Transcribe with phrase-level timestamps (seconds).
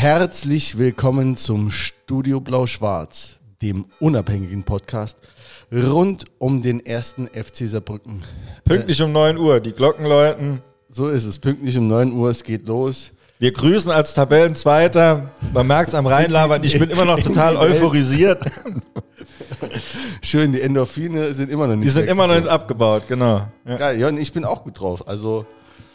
[0.00, 5.18] herzlich willkommen zum Studio Blau-Schwarz, dem unabhängigen Podcast
[5.70, 8.22] rund um den ersten FC Saarbrücken.
[8.64, 10.62] Pünktlich um 9 Uhr, die Glocken läuten.
[10.88, 13.12] So ist es, pünktlich um 9 Uhr, es geht los.
[13.40, 15.32] Wir grüßen als Tabellenzweiter.
[15.52, 18.42] Man merkt es am Rheinlabern, ich bin immer noch total euphorisiert.
[20.22, 23.48] Schön, die Endorphine sind immer noch nicht Die sind immer noch nicht abgebaut, genau.
[23.66, 23.76] Ja.
[23.76, 25.06] Geil, ja, und ich bin auch gut drauf.
[25.06, 25.44] Also,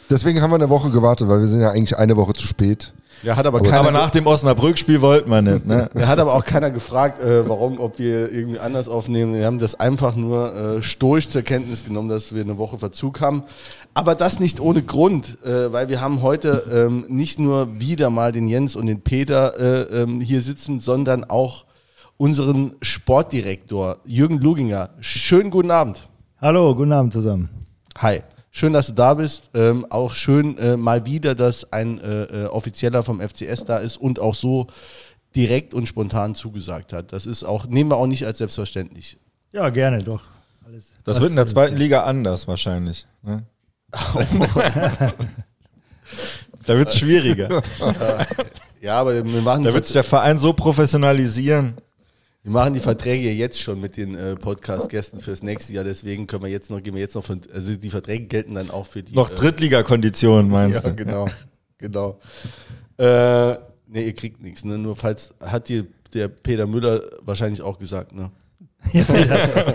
[0.08, 2.92] Deswegen haben wir eine Woche gewartet, weil wir sind ja eigentlich eine Woche zu spät.
[3.22, 5.66] Ja, hat aber, Aber, keiner, nach dem Osnabrück-Spiel wollten wir nicht.
[5.66, 5.88] Ne?
[5.94, 9.34] ja, hat aber auch keiner gefragt, äh, warum, ob wir irgendwie anders aufnehmen.
[9.34, 13.20] Wir haben das einfach nur äh, stoisch zur Kenntnis genommen, dass wir eine Woche Verzug
[13.20, 13.44] haben.
[13.94, 18.32] Aber das nicht ohne Grund, äh, weil wir haben heute ähm, nicht nur wieder mal
[18.32, 21.64] den Jens und den Peter äh, ähm, hier sitzen, sondern auch
[22.18, 24.90] unseren Sportdirektor Jürgen Luginger.
[25.00, 26.08] Schönen guten Abend.
[26.40, 27.48] Hallo, guten Abend zusammen.
[27.98, 28.22] Hi.
[28.58, 29.50] Schön, dass du da bist.
[29.52, 33.98] Ähm, auch schön äh, mal wieder, dass ein äh, äh, Offizieller vom FCS da ist
[33.98, 34.68] und auch so
[35.34, 37.12] direkt und spontan zugesagt hat.
[37.12, 39.18] Das ist auch, nehmen wir auch nicht als selbstverständlich.
[39.52, 40.22] Ja, gerne, doch.
[40.64, 43.06] Alles, Das wird in der zweiten Liga anders wahrscheinlich.
[43.22, 43.42] Ne?
[46.64, 47.62] da wird es schwieriger.
[48.80, 51.74] Ja, aber wir machen, Da wird sich der Verein so professionalisieren.
[52.46, 55.82] Wir machen die Verträge jetzt schon mit den äh, Podcast-Gästen fürs nächste Jahr.
[55.82, 58.70] Deswegen können wir jetzt noch, gehen wir jetzt noch von, also die Verträge gelten dann
[58.70, 59.16] auch für die.
[59.16, 60.94] Noch äh, Drittliga-Konditionen, meinst Ja, du?
[60.94, 61.26] genau.
[61.78, 62.20] genau.
[62.98, 63.58] Äh, ne,
[63.94, 64.78] ihr kriegt nichts, ne?
[64.78, 68.30] Nur falls, hat dir der Peter Müller wahrscheinlich auch gesagt, ne?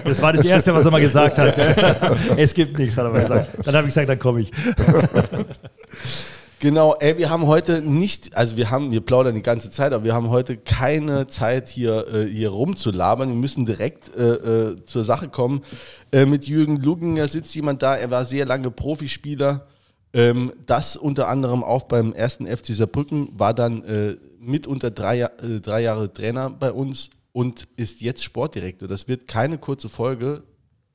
[0.06, 1.58] Das war das Erste, was er mal gesagt hat.
[2.38, 3.50] es gibt nichts, hat er mal gesagt.
[3.66, 4.52] Dann habe ich gesagt, dann komme ich.
[6.62, 10.04] Genau, ey, wir haben heute nicht, also wir haben, wir plaudern die ganze Zeit, aber
[10.04, 13.30] wir haben heute keine Zeit hier, äh, hier rumzulabern.
[13.30, 15.64] Wir müssen direkt äh, äh, zur Sache kommen.
[16.12, 19.66] Äh, mit Jürgen Luginger sitzt jemand da, er war sehr lange Profispieler.
[20.14, 25.32] Ähm, das unter anderem auch beim ersten FC Saarbrücken, war dann äh, mitunter drei, Ja-
[25.42, 28.88] äh, drei Jahre Trainer bei uns und ist jetzt Sportdirektor.
[28.88, 30.44] Das wird keine kurze Folge.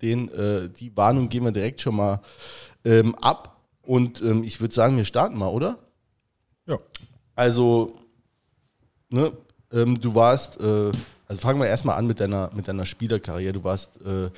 [0.02, 0.30] Den,
[0.78, 2.20] die Warnung gehen wir direkt schon mal
[2.84, 3.55] ähm, ab.
[3.86, 5.78] Und ähm, ich würde sagen, wir starten mal, oder?
[6.66, 6.78] Ja.
[7.34, 7.94] Also,
[9.08, 9.32] ne,
[9.72, 10.90] ähm, du warst, äh,
[11.28, 13.52] also fangen wir erstmal an mit deiner, mit deiner Spielerkarriere.
[13.52, 14.30] Du warst, äh,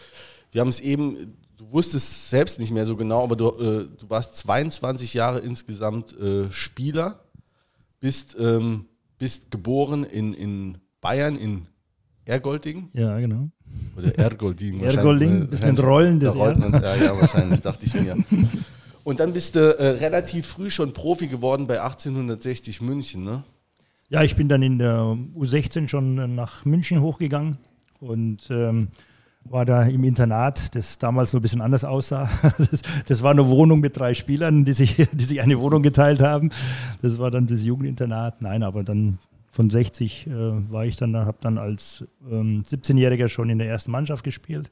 [0.50, 4.08] wir haben es eben, du wusstest selbst nicht mehr so genau, aber du, äh, du
[4.10, 7.20] warst 22 Jahre insgesamt äh, Spieler,
[8.00, 8.87] bist, ähm,
[9.19, 11.66] bist geboren in, in Bayern, in
[12.25, 13.48] Ergolding Ja, genau.
[13.97, 14.81] oder Ergolding.
[14.84, 15.84] Ergolding, bisschen wahrscheinlich.
[15.84, 16.69] Rollen Da des rollt R.
[16.70, 18.16] man's, Ja, ja, wahrscheinlich, dachte ich mir.
[19.08, 23.42] Und dann bist du äh, relativ früh schon Profi geworden bei 1860 München, ne?
[24.10, 27.56] Ja, ich bin dann in der U16 schon nach München hochgegangen
[28.00, 28.88] und ähm,
[29.44, 32.28] war da im Internat, das damals noch ein bisschen anders aussah.
[32.58, 36.20] Das, das war eine Wohnung mit drei Spielern, die sich, die sich eine Wohnung geteilt
[36.20, 36.50] haben.
[37.00, 38.42] Das war dann das Jugendinternat.
[38.42, 40.30] Nein, aber dann von 60 äh,
[40.70, 44.70] war ich dann, habe dann als ähm, 17-Jähriger schon in der ersten Mannschaft gespielt.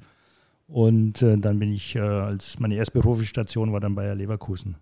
[0.68, 4.76] Und äh, dann bin ich, äh, als meine erste Profistation war dann Bayer Leverkusen.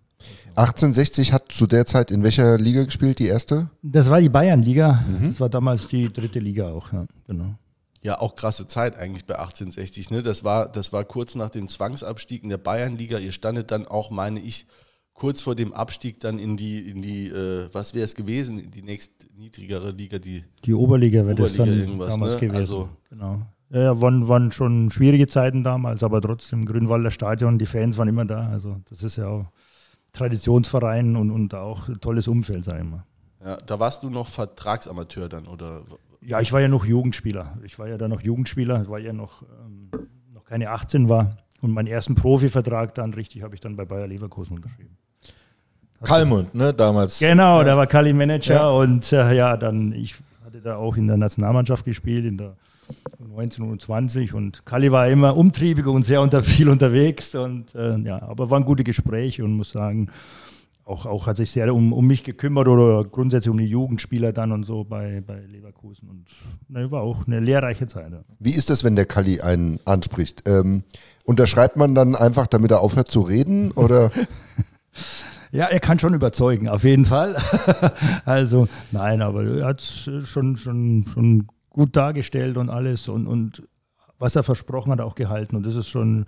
[0.55, 3.19] 1860 hat zu der Zeit in welcher Liga gespielt?
[3.19, 3.69] Die erste?
[3.83, 5.03] Das war die Bayernliga.
[5.21, 7.55] Das war damals die dritte Liga auch, ja, genau.
[8.01, 10.21] Ja, auch krasse Zeit eigentlich bei 1860, ne?
[10.21, 13.17] Das war, das war kurz nach dem Zwangsabstieg in der Bayernliga.
[13.17, 14.67] Ihr standet dann auch, meine ich,
[15.13, 18.71] kurz vor dem Abstieg dann in die, in die, äh, was wäre es gewesen, in
[18.71, 22.39] die nächst niedrigere Liga, die Die Oberliga wäre das dann irgendwas, damals ne?
[22.39, 22.55] gewesen.
[22.57, 23.41] Also- genau.
[23.69, 28.07] Ja, ja, waren, waren schon schwierige Zeiten damals, aber trotzdem Grünwalder Stadion, die Fans waren
[28.07, 28.47] immer da.
[28.49, 29.45] Also das ist ja auch
[30.13, 33.03] Traditionsverein und, und auch ein tolles Umfeld, sag ich mal.
[33.43, 35.83] Ja, da warst du noch Vertragsamateur dann, oder?
[36.21, 37.57] Ja, ich war ja noch Jugendspieler.
[37.63, 39.89] Ich war ja da noch Jugendspieler, weil ja noch, ähm,
[40.33, 41.37] noch keine 18 war.
[41.61, 44.97] Und meinen ersten Profivertrag dann richtig habe ich dann bei Bayer Leverkusen unterschrieben.
[46.03, 47.19] Kalmund, ne, damals.
[47.19, 51.17] Genau, da war Kali Manager und äh, ja, dann ich hatte da auch in der
[51.17, 52.55] Nationalmannschaft gespielt, in der
[53.19, 58.49] 1920 und Kali war immer umtriebig und sehr unter, viel unterwegs und äh, ja, aber
[58.49, 60.09] waren gute Gespräche und muss sagen,
[60.85, 64.51] auch, auch hat sich sehr um, um mich gekümmert oder grundsätzlich um die Jugendspieler dann
[64.51, 66.25] und so bei, bei Leverkusen und
[66.67, 68.11] ne, war auch eine lehrreiche Zeit.
[68.11, 68.21] Ja.
[68.39, 70.47] Wie ist das, wenn der Kalli einen anspricht?
[70.47, 70.83] Ähm,
[71.25, 73.71] unterschreibt man dann einfach, damit er aufhört zu reden?
[73.71, 74.11] Oder
[75.55, 77.37] Ja, er kann schon überzeugen, auf jeden Fall.
[78.25, 83.63] also, nein, aber er hat es schon, schon, schon gut dargestellt und alles und, und
[84.17, 85.57] was er versprochen hat, auch gehalten.
[85.57, 86.25] Und das ist schon,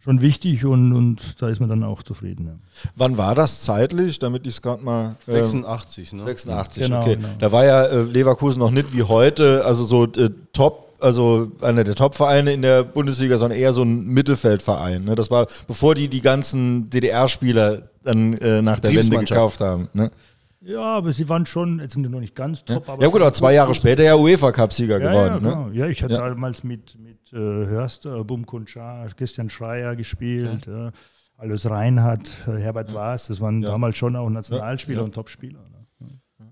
[0.00, 2.46] schon wichtig und, und da ist man dann auch zufrieden.
[2.46, 2.52] Ja.
[2.96, 5.16] Wann war das zeitlich, damit ich es gerade mal.
[5.28, 6.24] ähm, 86, ne?
[6.24, 7.16] 86, Genau, okay.
[7.16, 7.28] genau.
[7.38, 11.84] Da war ja äh, Leverkusen noch nicht wie heute, also so äh, top, also einer
[11.84, 15.04] der Top-Vereine in der Bundesliga, sondern eher so ein Mittelfeldverein.
[15.04, 15.16] Ne?
[15.16, 19.90] Das war, bevor die die ganzen DDR-Spieler dann äh, nach der Wende gekauft haben.
[19.92, 20.10] Ne?
[20.60, 22.86] Ja, aber sie waren schon, jetzt sind sie noch nicht ganz top.
[22.88, 25.28] Ja, aber ja gut, aber zwei Jahre später ja UEFA-Cup-Sieger Ja, geworden.
[25.28, 25.40] ja, ne?
[25.64, 25.68] genau.
[25.70, 26.28] ja, ich hatte Ja.
[26.28, 30.90] damals mit, mit äh, Hörster, Bum Kunschar, Christian Schreier gespielt, äh,
[31.36, 35.04] Alois Reinhardt, äh, Herbert Waas, das waren damals schon auch Nationalspieler Ja.
[35.04, 35.60] und Topspieler.
[35.60, 35.78] Ne?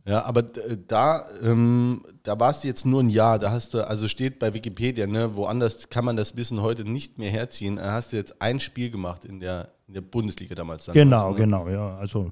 [0.08, 3.40] Ja, aber äh, da, ähm, da warst du jetzt nur ein Jahr.
[3.40, 7.18] Da hast du, also steht bei Wikipedia, ne, woanders kann man das Wissen heute nicht
[7.18, 7.74] mehr herziehen.
[7.74, 10.84] Da hast du jetzt ein Spiel gemacht in der, in der Bundesliga damals.
[10.84, 11.44] Dann Genau, also, ne?
[11.44, 11.96] genau, ja.
[11.96, 12.30] Also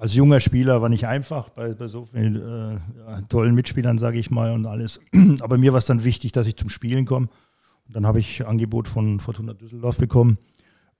[0.00, 4.30] als junger Spieler war nicht einfach bei, bei so vielen äh, tollen Mitspielern, sage ich
[4.30, 4.98] mal, und alles.
[5.40, 7.28] Aber mir war es dann wichtig, dass ich zum Spielen komme.
[7.86, 10.38] Und dann habe ich Angebot von Fortuna Düsseldorf bekommen.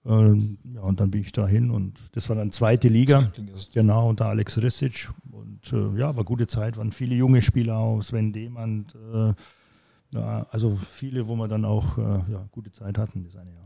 [0.05, 3.31] Ähm, ja, und dann bin ich dahin und das war dann zweite Liga.
[3.73, 5.09] Genau, unter Alex Rissic.
[5.31, 8.95] Und äh, ja, war gute Zeit, waren viele junge Spieler auch, Sven Demand.
[9.13, 9.33] Äh,
[10.11, 12.01] ja, also viele, wo wir dann auch äh,
[12.31, 13.60] ja, gute Zeit hatten, das eine Jahr.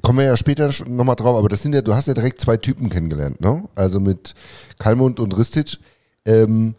[0.00, 2.56] Kommen wir ja später nochmal drauf, aber das sind ja, du hast ja direkt zwei
[2.56, 3.64] Typen kennengelernt, ne?
[3.74, 4.34] Also mit
[4.78, 5.78] Kalmund und Ristic.
[6.24, 6.74] Ähm,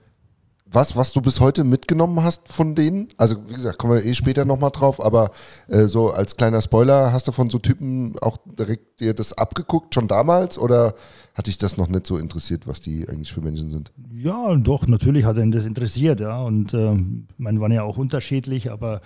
[0.75, 3.07] was, was du bis heute mitgenommen hast von denen?
[3.17, 5.31] Also, wie gesagt, kommen wir eh später nochmal drauf, aber
[5.67, 9.93] äh, so als kleiner Spoiler, hast du von so Typen auch direkt dir das abgeguckt,
[9.93, 10.57] schon damals?
[10.57, 10.95] Oder
[11.33, 13.91] hat dich das noch nicht so interessiert, was die eigentlich für Menschen sind?
[14.11, 16.41] Ja, doch, natürlich hat ihn das interessiert, ja.
[16.41, 19.01] Und ähm, man waren ja auch unterschiedlich, aber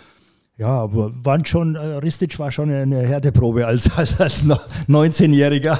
[0.59, 5.79] ja, aber waren schon, äh, Ristic war schon eine Härteprobe als, als, als noch 19-Jähriger.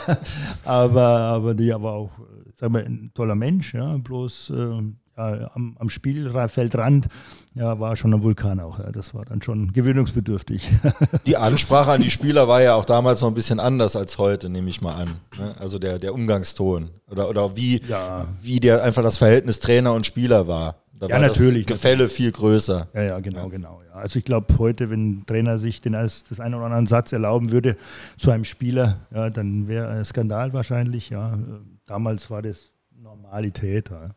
[0.65, 5.75] aber, aber die aber auch, äh, sagen wir, ein toller Mensch, ja, bloß äh, am,
[5.77, 7.07] am Spielfeldrand
[7.53, 8.79] ja, war schon ein Vulkan auch.
[8.79, 8.89] Ja.
[8.91, 10.69] Das war dann schon gewöhnungsbedürftig.
[11.25, 14.49] Die Ansprache an die Spieler war ja auch damals noch ein bisschen anders als heute,
[14.49, 15.15] nehme ich mal an.
[15.37, 15.55] ne?
[15.59, 16.89] Also der, der Umgangston.
[17.11, 18.27] Oder, oder wie, Ja.
[18.41, 20.75] wie der einfach das Verhältnis Trainer und Spieler war.
[20.99, 22.89] Da Ja, war natürlich, Das Gefälle viel größer.
[22.93, 23.81] Ja, ja, genau, genau.
[23.87, 23.93] Ja.
[23.93, 27.13] Also ich glaube, heute, wenn ein Trainer sich den als das einen oder anderen Satz
[27.13, 27.77] erlauben würde
[28.17, 31.09] zu einem Spieler, ja, dann wäre ein Skandal wahrscheinlich.
[31.09, 31.33] Ja.
[31.35, 31.37] Äh,
[31.85, 33.89] Damals war das Normalität.
[33.89, 34.09] Ja.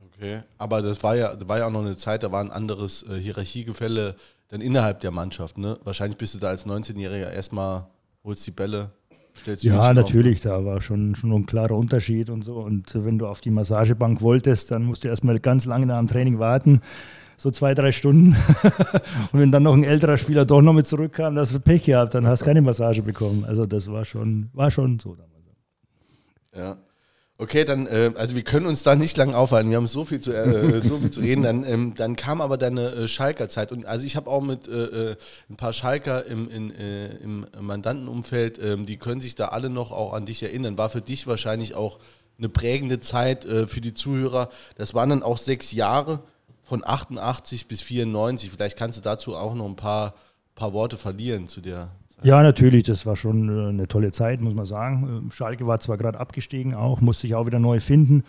[0.00, 0.42] Okay.
[0.56, 3.02] Aber das war ja, das war ja auch noch eine Zeit, da war ein anderes
[3.02, 4.16] äh, Hierarchiegefälle
[4.48, 5.58] dann innerhalb der Mannschaft.
[5.58, 5.78] Ne?
[5.84, 7.86] Wahrscheinlich bist du da als 19-Jähriger erstmal,
[8.24, 8.90] holst die Bälle,
[9.46, 12.56] Ja, Hütchen natürlich, da war schon, schon ein klarer Unterschied und so.
[12.56, 16.08] Und wenn du auf die Massagebank wolltest, dann musst du erstmal ganz lange nach dem
[16.08, 16.80] Training warten,
[17.36, 18.36] so zwei, drei Stunden.
[19.32, 22.14] und wenn dann noch ein älterer Spieler doch noch mit zurückkam, das du Pech gehabt,
[22.14, 23.44] dann hast du keine Massage bekommen.
[23.44, 25.28] Also das war schon, war schon so damals.
[26.54, 26.78] Ja.
[27.40, 29.70] Okay, dann, äh, also wir können uns da nicht lang aufhalten.
[29.70, 31.44] Wir haben so viel zu, äh, so viel zu reden.
[31.44, 33.70] Dann, ähm, dann kam aber deine äh, Schalker Zeit.
[33.70, 35.16] Und also ich habe auch mit äh, äh,
[35.48, 39.92] ein paar Schalker im, in, äh, im Mandantenumfeld, ähm, die können sich da alle noch
[39.92, 40.76] auch an dich erinnern.
[40.78, 42.00] War für dich wahrscheinlich auch
[42.38, 44.48] eine prägende Zeit äh, für die Zuhörer.
[44.76, 46.24] Das waren dann auch sechs Jahre
[46.64, 48.50] von 88 bis 94.
[48.50, 50.14] Vielleicht kannst du dazu auch noch ein paar,
[50.56, 51.92] paar Worte verlieren zu der.
[52.22, 55.06] Ja, natürlich, das war schon äh, eine tolle Zeit, muss man sagen.
[55.08, 58.24] Ähm, Schalke war zwar gerade abgestiegen auch, musste sich auch wieder neu finden.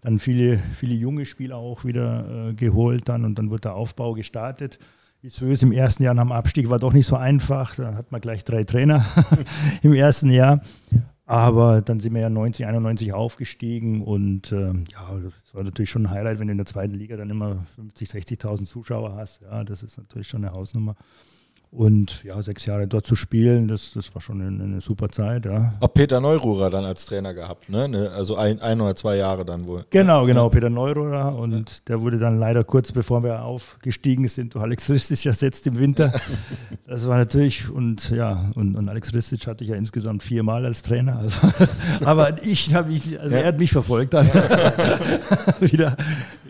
[0.00, 4.14] Dann viele, viele junge Spieler auch wieder äh, geholt dann und dann wird der Aufbau
[4.14, 4.78] gestartet.
[5.20, 7.74] Visös im ersten Jahr nach dem Abstieg war doch nicht so einfach.
[7.74, 9.04] Da hat man gleich drei Trainer
[9.82, 10.60] im ersten Jahr.
[11.26, 15.06] Aber dann sind wir ja 90, 91 aufgestiegen und ähm, ja,
[15.44, 18.08] das war natürlich schon ein Highlight, wenn du in der zweiten Liga dann immer 50,
[18.08, 19.42] 60.000 Zuschauer hast.
[19.42, 20.94] Ja, das ist natürlich schon eine Hausnummer.
[21.70, 25.44] Und ja, sechs Jahre dort zu spielen, das, das war schon eine, eine super Zeit,
[25.44, 25.74] ja.
[25.80, 27.88] Auch Peter Neururer dann als Trainer gehabt, ne?
[27.88, 29.84] Ne, Also ein, ein oder zwei Jahre dann wohl.
[29.90, 31.36] Genau, genau, Peter Neururer.
[31.36, 35.78] Und der wurde dann leider kurz bevor wir aufgestiegen sind, durch Alex Ristic ersetzt im
[35.78, 36.12] Winter.
[36.86, 40.82] Das war natürlich, und ja, und, und Alex Ristic hatte ich ja insgesamt viermal als
[40.82, 41.18] Trainer.
[41.18, 41.38] Also,
[42.04, 44.26] aber ich habe mich, also er hat mich verfolgt dann
[45.60, 45.96] wieder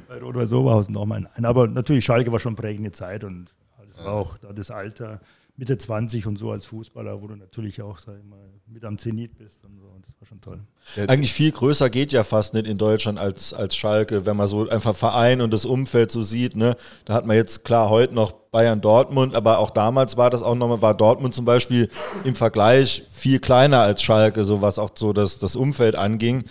[0.09, 1.29] bei Rot-Weiß Oberhausen nochmal.
[1.43, 3.53] Aber natürlich, Schalke war schon prägende Zeit und
[3.99, 5.21] das auch da das Alter.
[5.59, 8.39] Mitte 20 und so als Fußballer, wo du natürlich auch, sag ich mal,
[8.69, 9.87] mit am Zenit bist und so.
[9.89, 10.61] Und das war schon toll.
[11.09, 14.69] Eigentlich viel größer geht ja fast nicht in Deutschland als, als Schalke, wenn man so
[14.69, 16.55] einfach Verein und das Umfeld so sieht.
[16.55, 16.77] Ne?
[17.07, 20.55] Da hat man jetzt klar heute noch Bayern Dortmund, aber auch damals war das auch
[20.55, 21.89] nochmal, war Dortmund zum Beispiel
[22.23, 26.45] im Vergleich viel kleiner als Schalke, so was auch so das, das Umfeld anging.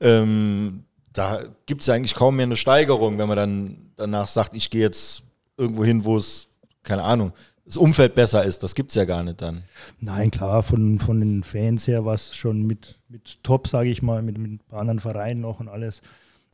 [0.00, 4.56] Ähm, da gibt es ja eigentlich kaum mehr eine Steigerung, wenn man dann danach sagt,
[4.56, 5.22] ich gehe jetzt
[5.58, 6.48] irgendwo hin, wo es,
[6.84, 7.32] keine Ahnung,
[7.64, 8.62] das Umfeld besser ist.
[8.62, 9.64] Das gibt es ja gar nicht dann.
[10.00, 14.02] Nein, klar, von, von den Fans her war es schon mit, mit top, sage ich
[14.02, 16.02] mal, mit, mit ein paar anderen Vereinen noch und alles.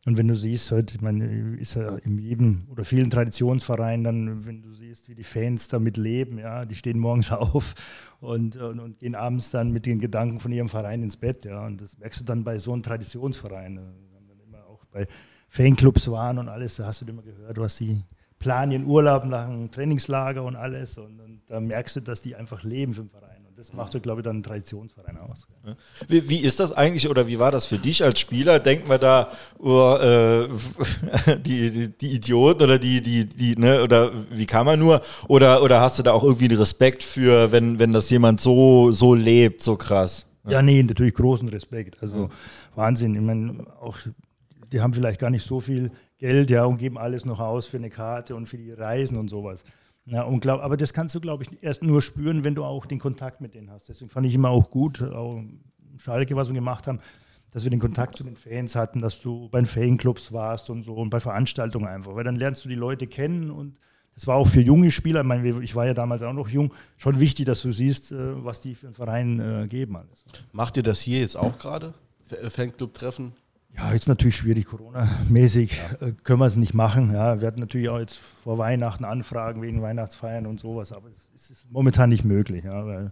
[0.06, 4.46] Und wenn du siehst, heute, ich meine, ist ja in jedem oder vielen Traditionsvereinen dann,
[4.46, 7.74] wenn du siehst, wie die Fans damit leben, ja, die stehen morgens auf
[8.20, 11.66] und, und, und gehen abends dann mit den Gedanken von ihrem Verein ins Bett, ja.
[11.66, 13.74] Und das merkst du dann bei so einem Traditionsverein.
[13.74, 13.82] Wir
[14.16, 15.06] haben dann immer auch bei
[15.48, 18.00] Fanclubs waren und alles, da hast du immer gehört, was die
[18.40, 20.98] planen ihren Urlaub nach einem Trainingslager und alles.
[20.98, 23.44] Und, und da merkst du, dass die einfach leben für den Verein.
[23.46, 25.46] Und das macht, glaube ich, dann einen Traditionsverein aus.
[26.08, 28.58] Wie, wie, ist das eigentlich oder wie war das für dich als Spieler?
[28.58, 29.28] Denkt man da,
[29.58, 30.48] oh, äh,
[31.44, 35.02] die, die, die, Idioten oder die, die, die, ne, oder wie kann man nur?
[35.28, 38.90] Oder, oder hast du da auch irgendwie einen Respekt für, wenn, wenn das jemand so,
[38.90, 40.26] so lebt, so krass?
[40.48, 41.98] Ja, nee, natürlich großen Respekt.
[42.00, 42.28] Also ja.
[42.74, 43.14] Wahnsinn.
[43.14, 43.98] Ich meine, auch
[44.72, 47.78] die haben vielleicht gar nicht so viel Geld, ja, und geben alles noch aus für
[47.78, 49.64] eine Karte und für die Reisen und sowas.
[50.04, 52.84] Ja, und glaub, aber das kannst du, glaube ich, erst nur spüren, wenn du auch
[52.84, 53.88] den Kontakt mit denen hast.
[53.88, 55.42] Deswegen fand ich immer auch gut, auch
[55.96, 57.00] Schalke, was wir gemacht haben,
[57.50, 60.82] dass wir den Kontakt zu den Fans hatten, dass du bei den Fanclubs warst und
[60.82, 62.14] so und bei Veranstaltungen einfach.
[62.14, 63.78] Weil dann lernst du die Leute kennen und
[64.14, 66.74] das war auch für junge Spieler, ich, meine, ich war ja damals auch noch jung,
[66.98, 69.96] schon wichtig, dass du siehst, äh, was die für einen Verein äh, geben.
[69.96, 70.24] Alles.
[70.52, 71.94] Macht ihr das hier jetzt auch gerade?
[72.48, 73.32] Fanclub-Treffen?
[73.76, 76.08] Ja, jetzt natürlich schwierig, Corona-mäßig ja.
[76.08, 77.12] Äh, können wir es nicht machen.
[77.12, 81.50] Ja, wir hatten natürlich auch jetzt vor Weihnachten Anfragen wegen Weihnachtsfeiern und sowas, aber es
[81.50, 83.10] ist momentan nicht möglich, ja, weil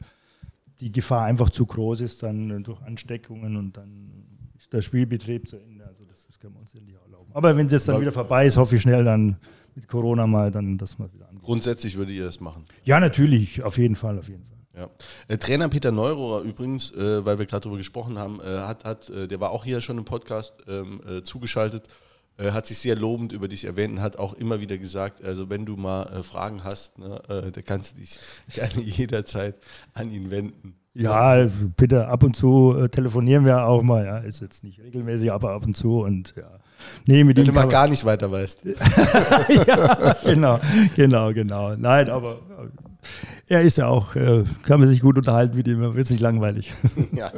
[0.81, 4.25] die Gefahr einfach zu groß ist, dann durch Ansteckungen und dann
[4.57, 5.87] ist der Spielbetrieb zu Ende.
[5.87, 7.31] Also das, das können wir uns ja nicht erlauben.
[7.33, 9.37] Aber wenn es jetzt dann wieder vorbei ist, hoffe ich schnell dann
[9.75, 11.43] mit Corona mal, dann dass wir wieder angehen.
[11.43, 12.65] Grundsätzlich würde ihr das machen?
[12.85, 14.58] Ja, natürlich, auf jeden Fall, auf jeden Fall.
[14.79, 14.89] Ja.
[15.27, 19.11] Äh, Trainer Peter Neurohrer übrigens, äh, weil wir gerade darüber gesprochen haben, äh, hat, hat,
[19.11, 21.89] äh, der war auch hier schon im Podcast ähm, äh, zugeschaltet,
[22.37, 25.51] äh, hat sich sehr lobend über dich erwähnt und hat auch immer wieder gesagt, also
[25.51, 27.21] wenn du mal Fragen hast, ne,
[27.53, 28.19] da kannst du dich
[28.55, 29.57] gerne jederzeit
[29.95, 30.77] an ihn wenden.
[30.95, 35.53] Ja, bitte, ab und zu telefonieren wir auch mal, ja, ist jetzt nicht regelmäßig, aber
[35.53, 36.51] ab und zu und ja.
[37.07, 38.65] Nee, mit Wenn du mal gar nicht weiter weißt.
[39.67, 40.61] ja, genau,
[40.95, 41.75] genau, genau.
[41.77, 42.39] Nein, aber
[43.49, 46.73] er ist ja auch, äh, kann man sich gut unterhalten mit ihm, wird nicht langweilig.
[47.13, 47.33] ja.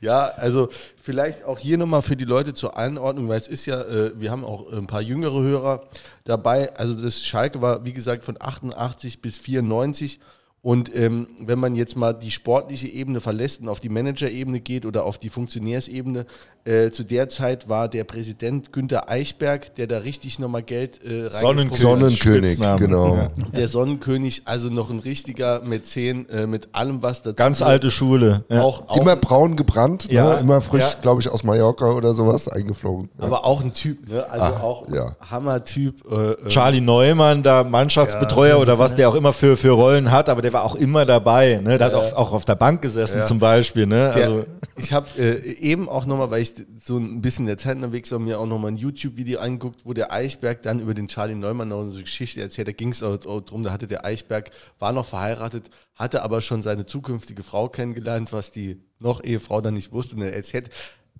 [0.00, 0.68] ja, also
[1.00, 4.30] vielleicht auch hier nochmal für die Leute zur Einordnung, weil es ist ja, äh, wir
[4.30, 5.84] haben auch ein paar jüngere Hörer
[6.24, 6.74] dabei.
[6.76, 10.20] Also das Schalke war, wie gesagt, von 88 bis 94
[10.66, 14.84] und ähm, wenn man jetzt mal die sportliche Ebene verlässt und auf die Managerebene geht
[14.84, 16.26] oder auf die Funktionärsebene,
[16.64, 21.30] äh, zu der Zeit war der Präsident Günter Eichberg, der da richtig nochmal Geld äh,
[21.30, 21.78] Sonnenkönig,
[22.20, 23.14] Sonnenkönig genau.
[23.14, 23.30] Ja.
[23.54, 28.44] Der Sonnenkönig, also noch ein richtiger Mäzen äh, mit allem, was dazu Ganz alte Schule.
[28.50, 28.62] Ja.
[28.62, 30.34] Auch, auch, immer braun gebrannt, ja.
[30.34, 30.40] Ne?
[30.40, 33.08] immer frisch, glaube ich, aus Mallorca oder sowas eingeflogen.
[33.18, 34.28] Aber auch ein Typ, ne?
[34.28, 34.86] also Ach, auch
[35.30, 36.10] Hammer-Typ.
[36.10, 40.28] Äh, äh, Charlie Neumann, da Mannschaftsbetreuer oder was der auch immer für, für Rollen hat,
[40.28, 41.60] aber der war auch immer dabei.
[41.62, 41.76] Ne?
[41.76, 43.86] Der hat auch, auch auf der Bank gesessen zum Beispiel.
[43.86, 44.10] Ne?
[44.10, 44.46] Also
[44.76, 48.18] ich habe äh, eben auch nochmal, weil ich so ein bisschen der Zeit unterwegs war,
[48.18, 51.82] mir auch nochmal ein YouTube-Video angeguckt, wo der Eichberg dann über den Charlie Neumann noch
[51.82, 52.68] eine Geschichte erzählt.
[52.68, 56.40] Da ging es auch, auch darum, da hatte der Eichberg, war noch verheiratet, hatte aber
[56.40, 60.16] schon seine zukünftige Frau kennengelernt, was die noch Ehefrau dann nicht wusste.
[60.16, 60.70] Und er erzählt,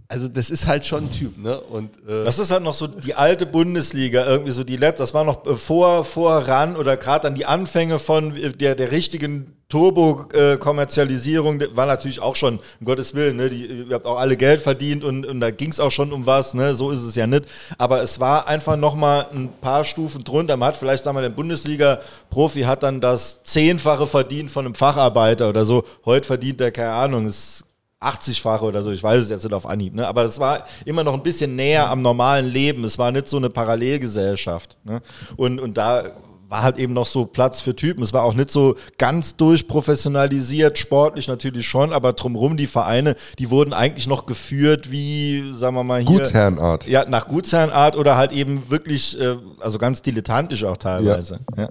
[0.09, 1.61] also das ist halt schon ein Typ, ne?
[1.61, 5.15] Und, äh das ist halt noch so die alte Bundesliga, irgendwie so die letzte, das
[5.15, 9.57] war noch äh, vor, voran oder gerade dann die Anfänge von äh, der, der richtigen
[9.69, 13.51] Turbo-Kommerzialisierung, war natürlich auch schon, um Gottes Willen, ne?
[13.51, 16.25] Die, ihr habt auch alle Geld verdient und, und da ging es auch schon um
[16.25, 16.77] was, ne?
[16.77, 17.47] So ist es ja nicht.
[17.77, 20.57] Aber es war einfach nochmal ein paar Stufen drunter.
[20.57, 25.49] Man hat vielleicht, sagen wir, der Bundesliga-Profi hat dann das Zehnfache verdient von einem Facharbeiter
[25.49, 25.83] oder so.
[26.05, 27.66] Heute verdient er, keine Ahnung, ist
[28.01, 30.07] 80-fache oder so, ich weiß es jetzt nicht auf Anhieb, ne?
[30.07, 32.85] aber es war immer noch ein bisschen näher am normalen Leben.
[32.85, 34.77] Es war nicht so eine Parallelgesellschaft.
[34.85, 35.01] Ne?
[35.37, 36.05] Und, und da
[36.49, 38.03] war halt eben noch so Platz für Typen.
[38.03, 43.51] Es war auch nicht so ganz durchprofessionalisiert, sportlich natürlich schon, aber drumherum die Vereine, die
[43.51, 46.19] wurden eigentlich noch geführt wie, sagen wir mal hier.
[46.19, 46.87] Gutsherrenart.
[46.87, 51.41] Ja, nach Gutsherrenart oder halt eben wirklich, äh, also ganz dilettantisch auch teilweise.
[51.57, 51.65] Ja.
[51.65, 51.69] ja.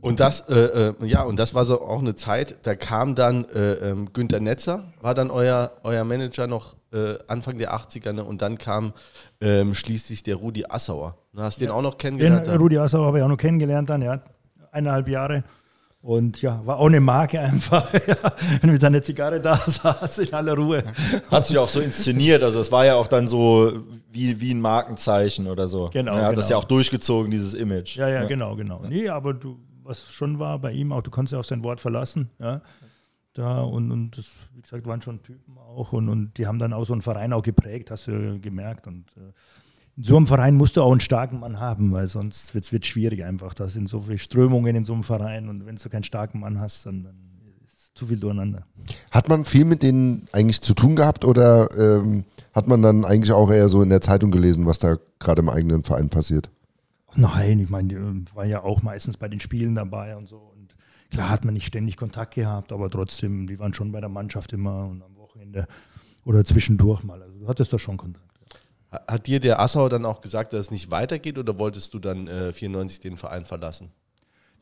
[0.00, 3.44] Und das, äh, äh, ja, und das war so auch eine Zeit, da kam dann
[3.46, 8.24] äh, ähm, Günter Netzer, war dann euer, euer Manager noch äh, Anfang der 80er, ne?
[8.24, 8.92] und dann kam
[9.40, 11.16] ähm, schließlich der Rudi Assauer.
[11.32, 11.66] Du hast ja.
[11.66, 12.46] den auch noch kennengelernt?
[12.46, 14.20] Den, Rudi Assauer habe ich auch noch kennengelernt dann, ja,
[14.72, 15.44] eineinhalb Jahre.
[16.02, 18.16] Und ja, war auch eine Marke einfach, ja,
[18.62, 20.82] wenn mit seiner Zigarre da saß in aller Ruhe.
[21.30, 23.70] Hat sich auch so inszeniert, also es war ja auch dann so
[24.10, 25.90] wie, wie ein Markenzeichen oder so.
[25.92, 26.12] Genau.
[26.12, 26.36] Er hat genau.
[26.36, 27.96] das ja auch durchgezogen, dieses Image.
[27.96, 28.26] Ja, ja, ja.
[28.26, 28.80] genau, genau.
[28.88, 29.58] Nee, aber du
[29.90, 32.30] was schon war bei ihm, auch du konntest ja auf sein Wort verlassen.
[32.38, 32.62] Ja.
[33.34, 36.72] Da und, und das, wie gesagt, waren schon Typen auch und, und die haben dann
[36.72, 38.86] auch so einen Verein auch geprägt, hast du gemerkt.
[38.86, 39.32] Und äh,
[39.96, 42.86] in so einem Verein musst du auch einen starken Mann haben, weil sonst wird es
[42.86, 43.54] schwierig einfach.
[43.54, 46.60] Da sind so viele Strömungen in so einem Verein und wenn du keinen starken Mann
[46.60, 47.16] hast, dann, dann
[47.66, 48.64] ist zu viel durcheinander.
[49.10, 53.32] Hat man viel mit denen eigentlich zu tun gehabt oder ähm, hat man dann eigentlich
[53.32, 56.50] auch eher so in der Zeitung gelesen, was da gerade im eigenen Verein passiert?
[57.16, 60.36] Nein, ich meine, die ähm, war ja auch meistens bei den Spielen dabei und so.
[60.36, 60.74] Und
[61.10, 64.52] klar hat man nicht ständig Kontakt gehabt, aber trotzdem, die waren schon bei der Mannschaft
[64.52, 65.66] immer und am Wochenende
[66.24, 67.22] oder zwischendurch mal.
[67.22, 68.26] Also du hattest da schon Kontakt.
[68.90, 72.26] Hat dir der Assauer dann auch gesagt, dass es nicht weitergeht oder wolltest du dann
[72.26, 73.90] äh, 94 den Verein verlassen?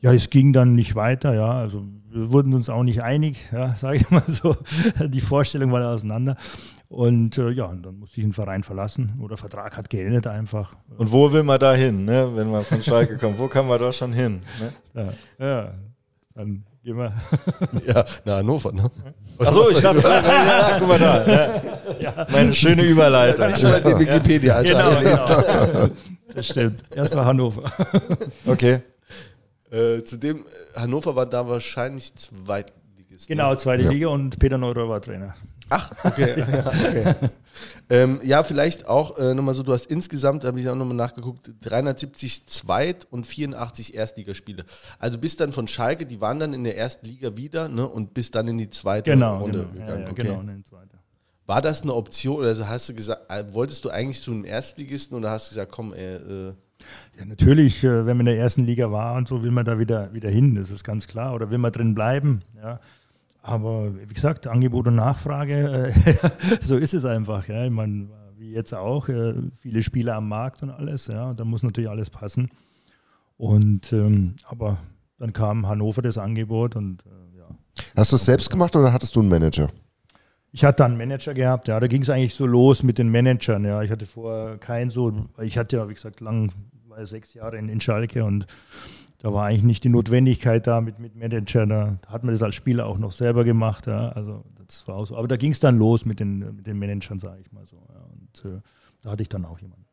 [0.01, 1.51] Ja, es ging dann nicht weiter, ja.
[1.51, 4.55] Also wir wurden uns auch nicht einig, ja, sage ich mal so.
[5.07, 6.37] Die Vorstellung war auseinander.
[6.89, 10.75] Und äh, ja, und dann musste ich den Verein verlassen oder Vertrag hat geendet einfach.
[10.97, 12.31] Und wo will man da hin, ne?
[12.33, 13.37] wenn man von Schalke kommt?
[13.37, 14.41] Wo kann man da schon hin?
[14.59, 15.13] Ne?
[15.39, 15.73] Ja, ja,
[16.33, 17.13] dann gehen wir.
[17.85, 18.89] ja, nach Hannover, ne?
[19.37, 21.27] Achso, ich dachte, ja, guck mal da.
[21.27, 21.61] Ja.
[21.99, 22.27] Ja.
[22.31, 23.49] Meine schöne Überleitung.
[23.53, 24.99] Ich mal den Wikipedia, Alter.
[24.99, 25.89] Genau, genau.
[26.33, 26.83] Das stimmt.
[26.95, 27.71] Erst war Hannover.
[28.47, 28.81] Okay.
[29.71, 33.27] Äh, zudem, Hannover war da wahrscheinlich Zweitligist.
[33.27, 33.91] Genau, zweite ja.
[33.91, 35.35] Liga und Peter Neurer war Trainer.
[35.69, 36.39] Ach, okay.
[36.51, 37.15] ja, okay.
[37.89, 40.95] ähm, ja, vielleicht auch äh, nochmal so, du hast insgesamt, da habe ich auch nochmal
[40.95, 44.65] nachgeguckt, 370 Zweit- und 84 Erstligaspiele.
[44.97, 48.13] Also bist dann von Schalke, die waren dann in der ersten Liga wieder ne, und
[48.13, 49.89] bist dann in die zweite genau, Runde genau, gegangen.
[49.89, 50.23] Ja, ja, okay.
[50.23, 50.97] genau, in die zweite.
[51.45, 55.17] War das eine Option oder hast du gesagt, äh, wolltest du eigentlich zu einem Erstligisten
[55.17, 56.53] oder hast du gesagt, komm, äh, äh
[57.17, 59.79] ja, natürlich, äh, wenn man in der ersten Liga war und so, will man da
[59.79, 61.33] wieder, wieder hin, das ist ganz klar.
[61.33, 62.79] Oder will man drin bleiben, ja.
[63.49, 66.13] Aber wie gesagt, Angebot und Nachfrage, äh,
[66.61, 67.47] so ist es einfach.
[67.47, 67.65] Ja.
[67.65, 71.33] Ich meine, wie jetzt auch, äh, viele Spieler am Markt und alles, ja.
[71.33, 72.49] Da muss natürlich alles passen.
[73.37, 74.77] Und ähm, aber
[75.17, 77.47] dann kam Hannover das Angebot und äh, ja.
[77.95, 79.69] Hast du es selbst gemacht oder hattest du einen Manager?
[80.51, 83.63] Ich hatte einen Manager gehabt, ja, da ging es eigentlich so los mit den Managern,
[83.65, 83.81] ja.
[83.81, 86.51] Ich hatte vorher keinen so, ich hatte ja, wie gesagt, lang,
[86.87, 88.45] war sechs Jahre in, in Schalke und
[89.21, 91.65] da war eigentlich nicht die Notwendigkeit da mit, mit Manager.
[91.65, 93.87] Da hat man das als Spieler auch noch selber gemacht.
[93.87, 94.09] Ja.
[94.09, 95.17] Also das war auch so.
[95.17, 97.77] Aber da ging es dann los mit den, mit den Managern, sage ich mal so.
[97.89, 98.05] Ja.
[98.11, 98.61] Und äh,
[99.03, 99.85] da hatte ich dann auch jemanden.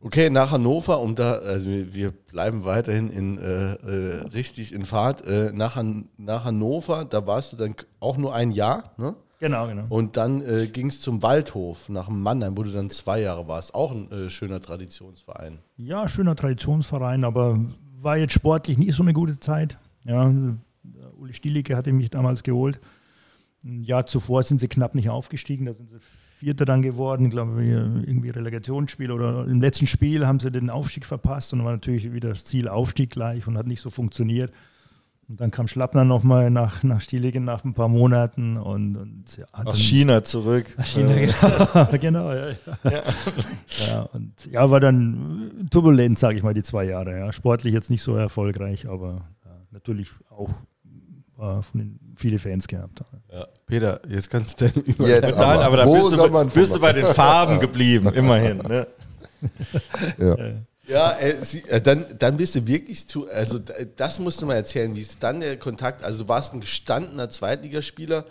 [0.00, 5.26] Okay, nach Hannover, um da, also wir bleiben weiterhin in äh, äh, richtig in Fahrt.
[5.26, 5.82] Äh, nach,
[6.16, 9.16] nach Hannover, da warst du dann auch nur ein Jahr, ne?
[9.38, 9.84] Genau, genau.
[9.88, 13.74] Und dann äh, ging es zum Waldhof nach Mannheim, wo du dann zwei Jahre warst.
[13.74, 15.58] Auch ein äh, schöner Traditionsverein.
[15.76, 17.60] Ja, schöner Traditionsverein, aber
[18.00, 19.78] war jetzt sportlich nicht so eine gute Zeit.
[20.04, 20.32] Ja,
[21.18, 22.80] Uli Stielicke hatte mich damals geholt.
[23.64, 25.98] Ein Jahr zuvor sind sie knapp nicht aufgestiegen, da sind sie
[26.36, 31.06] Vierter dann geworden, glaube ich, irgendwie Relegationsspiel oder im letzten Spiel haben sie den Aufstieg
[31.06, 34.52] verpasst und war natürlich wieder das Ziel Aufstieg gleich und hat nicht so funktioniert.
[35.28, 39.44] Und dann kam Schlappner nochmal nach, nach Stieligen nach ein paar Monaten und, und ja,
[39.52, 40.72] aus China zurück.
[40.78, 41.88] Nach China, genau.
[42.00, 42.48] genau ja,
[42.84, 43.02] ja.
[43.88, 44.02] ja.
[44.12, 47.18] und ja, war dann turbulent, sage ich mal, die zwei Jahre.
[47.18, 47.32] Ja.
[47.32, 49.26] Sportlich jetzt nicht so erfolgreich, aber
[49.76, 50.50] natürlich auch
[51.38, 53.02] äh, von den viele Fans gehabt.
[53.30, 53.46] Ja.
[53.66, 57.04] Peter, jetzt kannst du deine Jetzt aber, aber da bist, du, bist du bei den
[57.06, 58.58] Farben geblieben, immerhin.
[58.58, 58.86] Ne?
[60.18, 60.36] ja.
[60.86, 63.58] Ja, äh, sie, äh, dann, dann bist du wirklich zu, also
[63.96, 67.28] das musst du mal erzählen, wie ist dann der Kontakt, also du warst ein gestandener
[67.28, 68.24] Zweitligaspieler,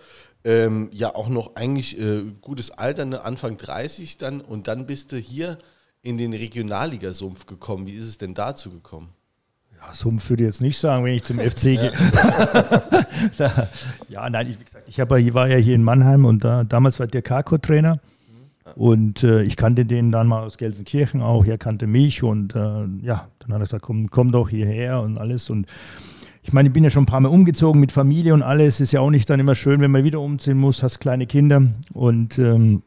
[0.45, 5.11] ähm, ja auch noch eigentlich äh, gutes Alter, ne, Anfang 30 dann und dann bist
[5.11, 5.57] du hier
[6.01, 7.87] in den Regionalligasumpf gekommen.
[7.87, 9.09] Wie ist es denn dazu gekommen?
[9.75, 11.91] Ja, Sumpf würde ich jetzt nicht sagen, wenn ich zum FC gehe.
[14.09, 16.99] ja, nein, ich, wie gesagt, ich hab, war ja hier in Mannheim und da, damals
[16.99, 17.99] war der Kako-Trainer.
[18.73, 22.85] Und äh, ich kannte den dann mal aus Gelsenkirchen auch, er kannte mich und äh,
[23.03, 25.51] ja, dann hat er gesagt, komm, komm doch hierher und alles.
[25.51, 25.67] Und
[26.41, 28.81] ich meine, ich bin ja schon ein paar Mal umgezogen mit Familie und alles.
[28.81, 31.61] Ist ja auch nicht dann immer schön, wenn man wieder umziehen muss, hast kleine Kinder.
[31.93, 32.81] Und ähm,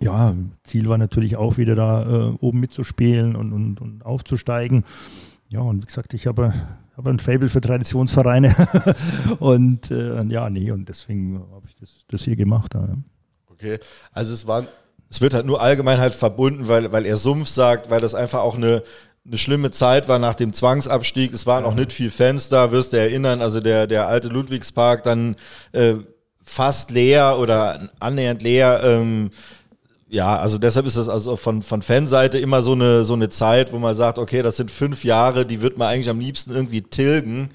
[0.00, 4.84] ja, Ziel war natürlich auch wieder da äh, oben mitzuspielen und, und, und aufzusteigen.
[5.48, 6.54] Ja, und wie gesagt, ich habe
[6.96, 8.54] habe ein Fable für Traditionsvereine
[9.38, 12.74] und äh, ja, nee, und deswegen habe ich das, das hier gemacht.
[12.74, 12.88] Ja.
[13.60, 13.78] Okay,
[14.12, 14.66] also es waren.
[15.12, 18.42] Es wird halt nur allgemein halt verbunden, weil, weil er Sumpf sagt, weil das einfach
[18.42, 18.84] auch eine,
[19.26, 21.34] eine schlimme Zeit war nach dem Zwangsabstieg.
[21.34, 21.70] Es waren ja.
[21.70, 23.42] auch nicht viel Fans da, wirst du erinnern.
[23.42, 25.34] Also der, der alte Ludwigspark dann
[25.72, 25.94] äh,
[26.44, 28.82] fast leer oder annähernd leer.
[28.84, 29.32] Ähm,
[30.08, 33.72] ja, also deshalb ist das also von, von Fanseite immer so eine, so eine Zeit,
[33.72, 36.82] wo man sagt, okay, das sind fünf Jahre, die wird man eigentlich am liebsten irgendwie
[36.82, 37.50] tilgen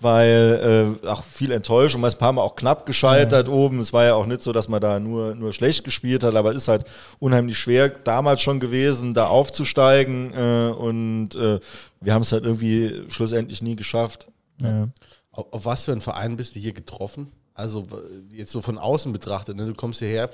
[0.00, 3.54] weil äh, auch viel Enttäuschung, man ist ein paar Mal auch knapp gescheitert ja.
[3.54, 3.80] oben.
[3.80, 6.50] Es war ja auch nicht so, dass man da nur, nur schlecht gespielt hat, aber
[6.50, 6.84] es ist halt
[7.18, 11.60] unheimlich schwer damals schon gewesen, da aufzusteigen äh, und äh,
[12.00, 14.26] wir haben es halt irgendwie schlussendlich nie geschafft.
[14.60, 14.88] Ja.
[15.32, 17.32] Auf, auf, was für einen Verein bist du hier getroffen?
[17.54, 17.86] Also
[18.30, 19.66] jetzt so von außen betrachtet, ne?
[19.66, 20.28] du kommst hierher,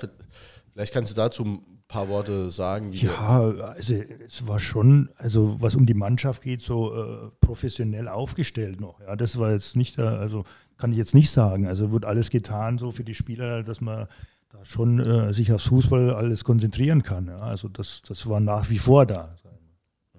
[0.73, 2.91] vielleicht kannst du dazu paar Worte sagen?
[2.91, 3.93] ja, also
[4.25, 8.99] es war schon, also was um die Mannschaft geht, so äh, professionell aufgestellt noch.
[9.01, 10.43] Ja, das war jetzt nicht, äh, also
[10.77, 11.67] kann ich jetzt nicht sagen.
[11.67, 14.07] Also wird alles getan so für die Spieler, dass man
[14.49, 17.27] da schon äh, sich aufs Fußball alles konzentrieren kann.
[17.27, 17.39] Ja.
[17.39, 19.35] Also das, das war nach wie vor da.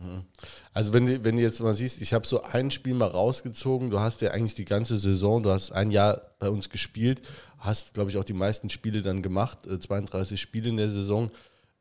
[0.05, 0.25] Mhm.
[0.73, 3.91] Also wenn du, wenn du jetzt mal siehst, ich habe so ein Spiel mal rausgezogen,
[3.91, 7.23] du hast ja eigentlich die ganze Saison, du hast ein Jahr bei uns gespielt,
[7.65, 11.31] hast, glaube ich, auch die meisten Spiele dann gemacht, 32 äh, Spiele in der Saison.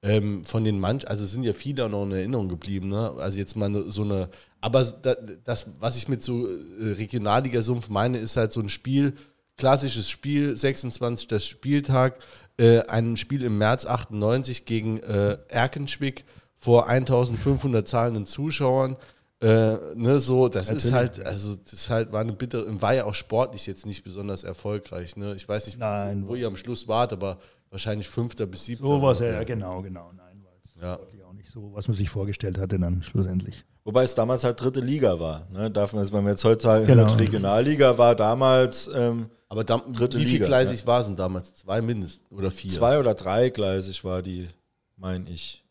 [0.02, 3.14] ähm, von den manch, also sind ja viele auch noch in Erinnerung geblieben, ne?
[3.18, 5.16] Also jetzt mal so eine, aber da,
[5.46, 9.14] das, was ich mit so äh, Regionalliga-Sumpf meine, ist halt so ein Spiel,
[9.56, 11.46] klassisches Spiel, 26.
[11.46, 12.20] Spieltag,
[12.58, 16.26] äh, ein Spiel im März 98 gegen äh, Erkenschwick
[16.58, 18.98] vor 1500 zahlenden Zuschauern.
[19.44, 23.14] Äh, ne, so, das ist halt, also das halt, war eine bitte, war ja auch
[23.14, 25.18] sportlich jetzt nicht besonders erfolgreich.
[25.18, 25.36] Ne?
[25.36, 26.26] Ich weiß nicht, Nein.
[26.28, 28.88] wo ihr am Schluss wart, aber wahrscheinlich fünfter bis siebter.
[28.88, 30.12] So was, ja, genau, genau.
[30.16, 30.98] Nein, weil es Ja.
[30.98, 33.66] wirklich auch nicht so, was man sich vorgestellt hatte dann schlussendlich.
[33.84, 35.46] Wobei es damals halt dritte Liga war.
[35.52, 35.70] Ne?
[35.70, 37.02] Darf man, wenn man jetzt heutzutage Genau.
[37.02, 41.18] hört, Regionalliga war damals ähm, Aber da, Dritte wie viel Liga, gleisig war es denn
[41.18, 41.54] damals?
[41.54, 42.72] Zwei mindestens oder vier?
[42.72, 44.48] zwei oder dreigleisig war die,
[44.96, 45.63] meine ich.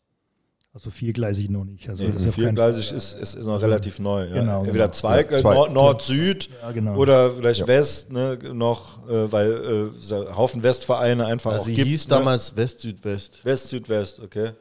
[0.75, 1.87] Also viergleisig noch nicht.
[1.87, 4.25] Also Nee, ist viergleisig Fall, ist, ist, ist noch relativ neu.
[4.27, 4.33] Ja.
[4.33, 4.93] Genau, Entweder genau.
[4.93, 5.53] zwei, Ja, zwei.
[5.53, 6.95] Nord, Nord Süd Ja, genau.
[6.97, 11.87] oder vielleicht West ne, noch, äh, weil äh, Haufen Westvereine einfach Also auch sie gibt.
[11.87, 12.15] hieß ne?
[12.15, 13.45] damals West, Südwest.
[13.45, 14.53] West, Südwest, okay.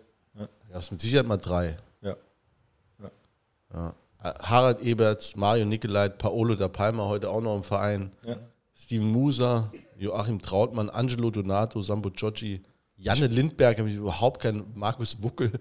[0.70, 1.78] Ja, ist mit Sicherheit mal drei.
[2.02, 2.16] Ja.
[3.72, 3.94] Ja.
[4.22, 8.12] Harald Eberts, Mario Nicolait, Paolo da Palma heute auch noch im Verein.
[8.24, 8.36] Ja.
[8.74, 12.60] Steven Musa, Joachim Trautmann, Angelo Donato, Sambo Giorgi,
[12.96, 15.52] Janne Lindberg, habe ich überhaupt keinen, Markus Wuckel.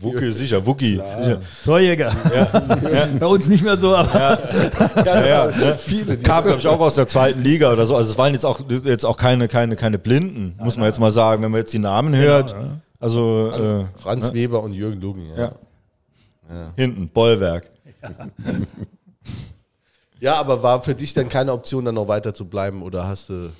[0.00, 1.00] Wucki, sicher, Wucki.
[1.20, 1.40] Sicher.
[1.64, 2.14] Torjäger.
[3.18, 4.38] Bei uns nicht mehr so, aber
[5.04, 6.16] Ja, ja, ne?
[6.18, 7.96] Kam, glaube ich, auch aus der zweiten Liga oder so.
[7.96, 11.10] Also es waren jetzt auch, jetzt auch keine, keine, keine Blinden, muss man jetzt mal
[11.10, 12.52] sagen, wenn man jetzt die Namen hört.
[12.52, 12.78] ja.
[12.98, 15.26] Also äh, Franz Weber und Jürgen Luggen.
[15.36, 15.52] Ja.
[16.48, 16.72] Ja.
[16.76, 17.70] hinten, Bollwerk.
[20.20, 23.30] ja, aber war für dich dann keine Option, dann noch weiter zu bleiben oder hast
[23.30, 23.50] du.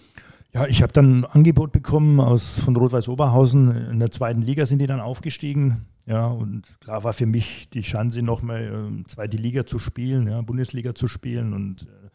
[0.54, 3.88] Ja, ich habe dann ein Angebot bekommen aus, von Rot-Weiß Oberhausen.
[3.90, 5.87] In der zweiten Liga sind die dann aufgestiegen.
[6.06, 10.40] Ja, und klar war für mich die Chance, nochmal ähm, zweite Liga zu spielen, ja,
[10.40, 11.52] Bundesliga zu spielen.
[11.52, 12.08] Und äh,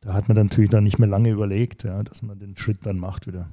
[0.00, 2.84] da hat man dann natürlich dann nicht mehr lange überlegt, ja, dass man den Schritt
[2.84, 3.48] dann macht wieder.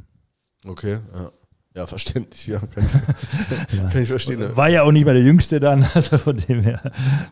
[0.65, 1.31] Okay, ja.
[1.75, 2.59] Ja, verständlich, ja.
[2.59, 4.39] Kann ich, kann ich verstehen.
[4.39, 4.55] ne?
[4.55, 6.81] War ja auch nicht mehr der Jüngste dann, also von dem her.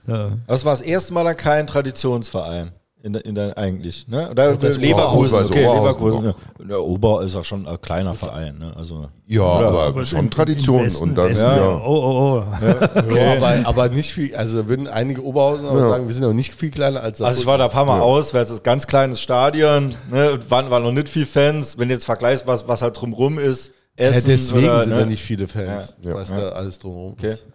[0.05, 0.37] Ja.
[0.47, 2.73] Das war das erste Mal dann kein Traditionsverein.
[3.05, 4.29] In, der- in der, eigentlich, ne?
[4.31, 6.23] Oder das Leverkusen, okay, Leverkusen.
[6.23, 6.35] Ja.
[6.65, 8.71] Der Ober ist auch schon ein kleiner Verein, ne?
[8.77, 10.85] Also, Ja, Oder- aber, Aber schon Tradition.
[10.85, 11.81] Westen- und dann, Westen, ja.
[11.83, 13.13] Oh, oh, oh.
[13.13, 15.89] Ja, aber, aber nicht viel, also würden einige Oberhausen Ja.
[15.89, 17.27] sagen, wir sind auch nicht viel kleiner als das.
[17.27, 20.39] Also ich war da ein paar Mal auswärts, das ist ein ganz kleines Stadion, ne,
[20.47, 21.77] waren, waren noch nicht viel Fans.
[21.77, 24.99] Wenn du jetzt vergleichst, was, was halt drumrum ist, ja, Essen deswegen oder, sind ne?
[24.99, 26.13] da nicht viele Fans, Ja.
[26.15, 26.37] was Ja.
[26.39, 27.31] da alles drumherum Okay.
[27.33, 27.45] ist.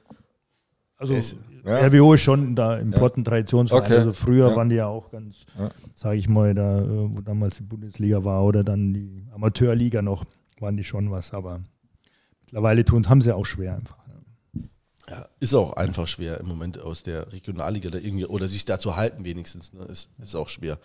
[0.98, 1.37] Also Es-
[1.68, 1.87] Ja.
[1.87, 3.83] RWO ist schon da im Plotten Traditionsverein.
[3.85, 3.96] Okay.
[3.98, 4.57] Also früher Ja.
[4.57, 5.70] waren die ja auch ganz, Ja.
[5.94, 10.24] sage ich mal, da, äh, wo damals die Bundesliga war oder dann die Amateurliga noch,
[10.61, 11.35] waren die schon was.
[11.35, 11.61] Aber
[12.44, 13.97] mittlerweile tun, haben sie auch schwer einfach.
[15.11, 15.27] Ja.
[15.40, 18.97] Ist auch einfach schwer im Moment aus der Regionalliga da irgendwie, oder sich da zu
[18.97, 19.85] halten wenigstens, ne?
[19.85, 20.79] ist, ist auch schwer.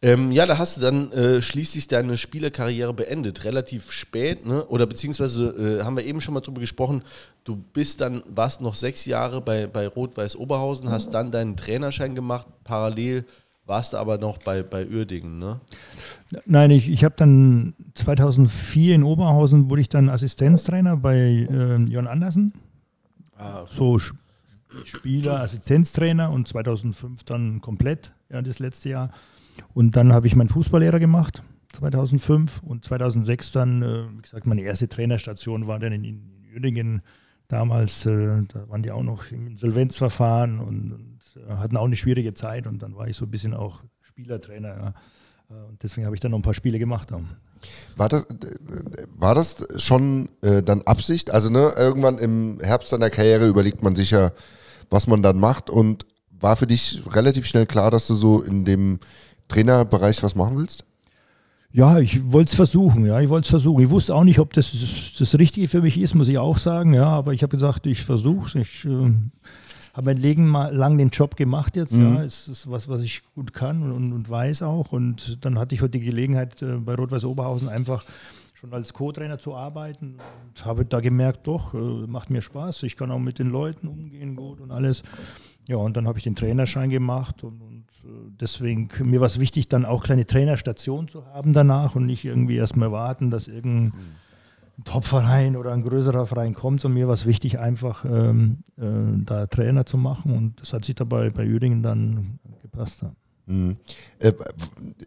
[0.00, 4.64] Ähm, ja, da hast du dann äh, schließlich deine Spielerkarriere beendet, relativ spät, ne?
[4.66, 7.02] oder beziehungsweise äh, haben wir eben schon mal drüber gesprochen,
[7.44, 12.14] du bist dann, warst noch sechs Jahre bei, bei Rot-Weiß Oberhausen, hast dann deinen Trainerschein
[12.14, 13.26] gemacht, parallel
[13.66, 15.60] warst du aber noch bei, bei Uerdingen, ne?
[16.46, 22.06] Nein, ich, ich habe dann 2004 in Oberhausen wurde ich dann Assistenztrainer bei äh, Jon
[22.06, 22.54] Andersen.
[23.38, 23.98] Ah, So
[24.84, 29.10] Spieler, Assistenztrainer und 2005 dann komplett, ja, das letzte Jahr.
[29.74, 32.62] Und dann habe ich meinen Fußballlehrer gemacht, 2005.
[32.62, 36.22] Und 2006 dann, äh, wie gesagt, meine erste Trainerstation war dann in, in
[36.52, 37.02] Uerdingen.
[37.48, 41.96] Damals, äh, da waren die auch noch im Insolvenzverfahren und, und äh, hatten auch eine
[41.96, 42.66] schwierige Zeit.
[42.66, 44.68] Und dann war ich so ein bisschen auch Spielertrainer.
[44.68, 44.94] Ja.
[45.68, 47.10] Und deswegen habe ich dann noch ein paar Spiele gemacht.
[47.96, 48.26] War das,
[49.16, 51.30] war das schon äh, dann Absicht?
[51.30, 54.32] Also ne, irgendwann im Herbst seiner Karriere überlegt man sich ja,
[54.90, 56.06] was man dann macht und
[56.40, 59.00] war für dich relativ schnell klar, dass du so in dem
[59.48, 60.84] Trainerbereich was machen willst?
[61.70, 63.82] Ja, ich wollte es versuchen, ja, ich wollte es versuchen.
[63.82, 64.72] Ich wusste auch nicht, ob das
[65.18, 68.04] das Richtige für mich ist, muss ich auch sagen, ja, aber ich habe gesagt, ich
[68.04, 68.54] versuche es.
[68.54, 69.12] Ich äh,
[69.98, 73.52] habe mein Leben lang den Job gemacht jetzt, ja, es ist was, was ich gut
[73.52, 74.92] kann und, und weiß auch.
[74.92, 78.04] Und dann hatte ich heute die Gelegenheit, äh, bei Rot-Weiß Oberhausen einfach
[78.54, 82.96] schon als Co-Trainer zu arbeiten und habe da gemerkt, doch, äh, macht mir Spaß, ich
[82.96, 85.02] kann auch mit den Leuten umgehen gut und alles.
[85.66, 89.40] Ja, und dann habe ich den Trainerschein gemacht und, und äh, deswegen mir war es
[89.40, 93.94] wichtig, dann auch kleine Trainerstationen zu haben danach und nicht irgendwie erstmal warten, dass irgendein
[94.84, 96.84] Topverein oder ein größerer Verein kommt.
[96.84, 100.84] Und mir war es wichtig, einfach ähm, äh, da Trainer zu machen und das hat
[100.84, 103.02] sich dabei bei Uerdingen dann gepasst.
[103.02, 103.12] Ja.
[103.48, 103.76] Mhm.
[104.18, 104.32] Äh,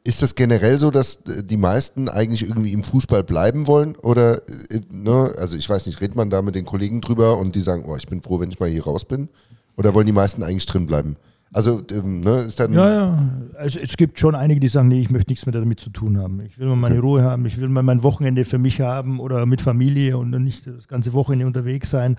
[0.04, 3.96] Ist das generell so, dass äh, die meisten eigentlich irgendwie im Fußball bleiben wollen?
[3.98, 7.56] Oder, äh, ne, also ich weiß nicht, redet man da mit den Kollegen drüber und
[7.56, 9.30] die sagen, oh, ich bin froh, wenn ich mal hier raus bin?
[9.78, 11.18] Oder wollen die meisten eigentlich drin bleiben?
[11.54, 12.72] Also, ähm, ne, ist dann.
[12.74, 13.18] Ja, ja.
[13.58, 16.18] Also es gibt schon einige, die sagen, nee, ich möchte nichts mehr damit zu tun
[16.18, 16.40] haben.
[16.42, 17.06] Ich will mal meine Okay.
[17.06, 20.66] Ruhe haben, ich will mal mein Wochenende für mich haben oder mit Familie und nicht
[20.68, 22.16] das ganze Wochenende unterwegs sein.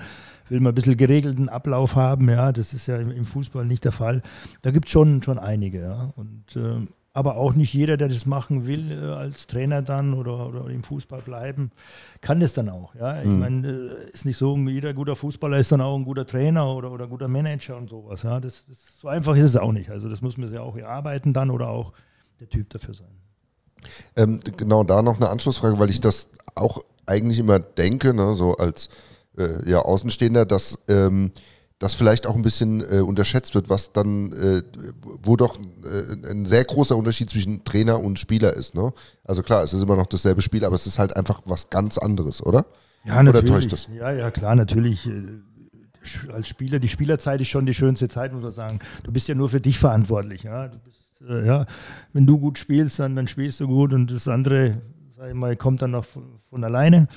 [0.50, 2.52] Will mal ein bisschen geregelten Ablauf haben, ja.
[2.52, 4.20] Das ist ja im, im Fußball nicht der Fall.
[4.60, 6.12] Da gibt es schon, schon einige, ja.
[6.14, 10.48] Und ähm, aber auch nicht jeder, der das machen will, äh, als Trainer dann oder,
[10.48, 11.70] oder im Fußball bleiben,
[12.20, 12.94] kann das dann auch.
[12.94, 13.20] Ja?
[13.20, 16.74] Ich meine, äh, ist nicht so, jeder guter Fußballer ist dann auch ein guter Trainer
[16.74, 18.22] oder, oder guter Manager und sowas.
[18.22, 18.40] Ja?
[18.40, 19.90] Das, das, so einfach ist es auch nicht.
[19.90, 21.92] Also das muss man ja auch erarbeiten dann oder auch
[22.40, 23.14] der Typ dafür sein.
[24.16, 28.56] Ähm, genau, da noch eine Anschlussfrage, weil ich das auch eigentlich immer denke, ne, so
[28.56, 28.88] als
[29.36, 31.32] äh, ja, Außenstehender, dass ähm,
[31.82, 34.62] das vielleicht auch ein bisschen äh, unterschätzt wird, was dann, äh,
[35.22, 38.74] wo doch äh, ein sehr großer Unterschied zwischen Trainer und Spieler ist.
[38.76, 38.92] Ne?
[39.24, 41.98] Also klar, es ist immer noch dasselbe Spiel, aber es ist halt einfach was ganz
[41.98, 42.66] anderes, oder?
[43.04, 43.88] Ja, Oder täuscht das?
[43.92, 45.08] Ja, ja, klar, natürlich.
[45.08, 48.78] äh, Als Spieler, die Spielerzeit ist schon die schönste Zeit, muss man sagen.
[49.02, 50.44] Du bist ja nur für dich verantwortlich.
[50.44, 50.68] Ja?
[50.68, 51.66] Bist, äh, ja,
[52.12, 54.80] wenn du gut spielst, dann, dann spielst du gut und das andere,
[55.16, 57.08] sag ich mal, kommt dann noch von, von alleine.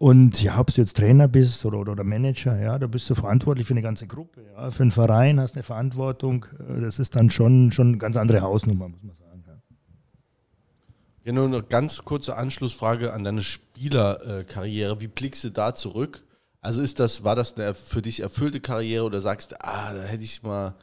[0.00, 3.14] Und ja, ob du jetzt Trainer bist oder, oder, oder Manager, ja, da bist du
[3.14, 4.40] verantwortlich für eine ganze Gruppe.
[4.56, 4.70] Ja?
[4.70, 6.46] Für einen Verein hast eine Verantwortung.
[6.58, 9.44] Äh, Das ist dann schon, schon eine ganz andere Hausnummer, muss man sagen.
[9.46, 9.58] Ja.
[11.24, 15.02] Ja, nur eine ganz kurze Anschlussfrage an deine Spielerkarriere.
[15.02, 16.24] Wie blickst du da zurück?
[16.62, 20.00] Also ist das, war das eine für dich erfüllte Karriere oder sagst du, ah, da
[20.00, 20.76] hätte ich mal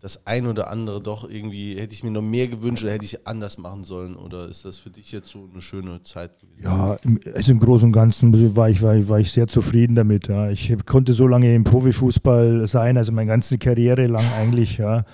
[0.00, 3.26] das ein oder andere doch irgendwie, hätte ich mir noch mehr gewünscht oder hätte ich
[3.26, 4.16] anders machen sollen?
[4.16, 6.62] Oder ist das für dich jetzt so eine schöne Zeit gewesen?
[6.64, 10.28] Ja, im, also im Großen und Ganzen war ich, war, war ich sehr zufrieden damit.
[10.28, 10.50] Ja.
[10.50, 15.04] Ich konnte so lange im Profifußball sein, also meine ganze Karriere lang eigentlich, ja.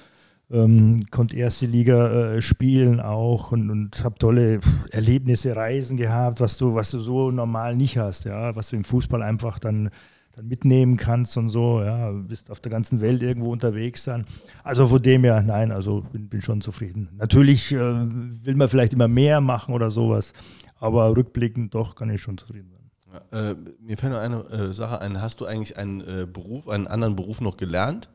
[0.48, 4.60] Ähm, konnte erste Liga äh, spielen auch und, und habe tolle
[4.92, 8.84] Erlebnisse, Reisen gehabt, was du, was du so normal nicht hast, ja, was du im
[8.84, 9.90] Fußball einfach dann,
[10.36, 14.26] dann mitnehmen kannst und so, ja, bist auf der ganzen Welt irgendwo unterwegs dann.
[14.62, 17.08] Also von dem her, nein, also bin, bin schon zufrieden.
[17.16, 20.34] Natürlich äh, will man vielleicht immer mehr machen oder sowas,
[20.78, 23.22] aber rückblickend doch kann ich schon zufrieden sein.
[23.32, 25.22] Ja, äh, mir fällt noch eine äh, Sache ein.
[25.22, 28.10] Hast du eigentlich einen äh, Beruf, einen anderen Beruf noch gelernt?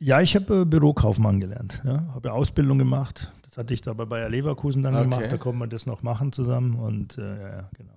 [0.00, 1.80] Ja, ich habe äh, Bürokaufmann gelernt.
[1.84, 3.32] Ja, habe ja Ausbildung gemacht.
[3.44, 5.04] Das hatte ich da bei Bayer Leverkusen dann Okay.
[5.04, 5.24] gemacht.
[5.30, 6.74] Da konnte man das noch machen zusammen.
[6.74, 7.92] Und äh, ja, ja, genau.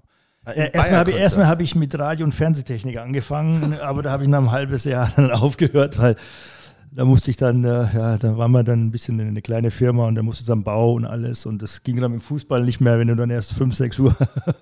[0.46, 4.12] In Äh, erstmal habe ich, erstmal hab ich mit Radio- und Fernsehtechnik angefangen, aber da
[4.12, 6.16] habe ich nach einem halbes Jahr dann aufgehört, weil
[6.92, 10.08] da musste ich dann, äh, ja, da waren wir dann ein bisschen eine kleine Firma
[10.08, 12.80] und da musste es am Bau und alles und das ging dann im Fußball nicht
[12.80, 14.16] mehr, wenn du dann erst 5, 6 Uhr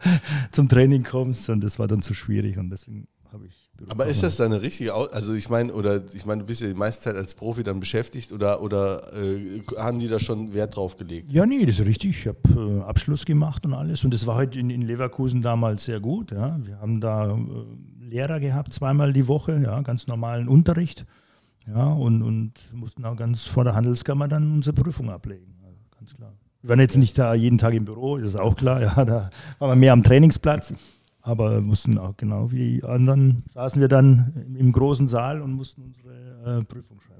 [0.51, 4.23] zum Training kommst und das war dann zu schwierig und deswegen habe ich Aber ist
[4.23, 7.03] das deine richtige, Au also ich meine, oder ich meine, du bist ja die meiste
[7.03, 11.31] Zeit als Profi dann beschäftigt oder, oder äh, haben die da schon Wert drauf gelegt?
[11.31, 12.11] Ja, nee, das ist richtig.
[12.11, 14.03] Ich habe äh, Abschluss gemacht und alles.
[14.03, 16.31] Und das war halt in, in Leverkusen damals sehr gut.
[16.31, 16.57] Ja.
[16.63, 17.37] Wir haben da äh,
[17.99, 21.05] Lehrer gehabt, zweimal die Woche, ja, ganz normalen Unterricht.
[21.67, 25.55] Ja, und, und mussten auch ganz vor der Handelskammer dann unsere Prüfung ablegen.
[25.63, 26.33] Also ganz klar.
[26.61, 28.81] Wir waren jetzt nicht da jeden Tag im Büro, das ist auch klar.
[28.95, 30.73] Ja, da waren wir mehr am Trainingsplatz.
[31.25, 35.41] Aber wir mussten auch genau wie die anderen, saßen wir dann im, im großen Saal
[35.41, 37.12] und mussten unsere äh, Prüfung schreiben.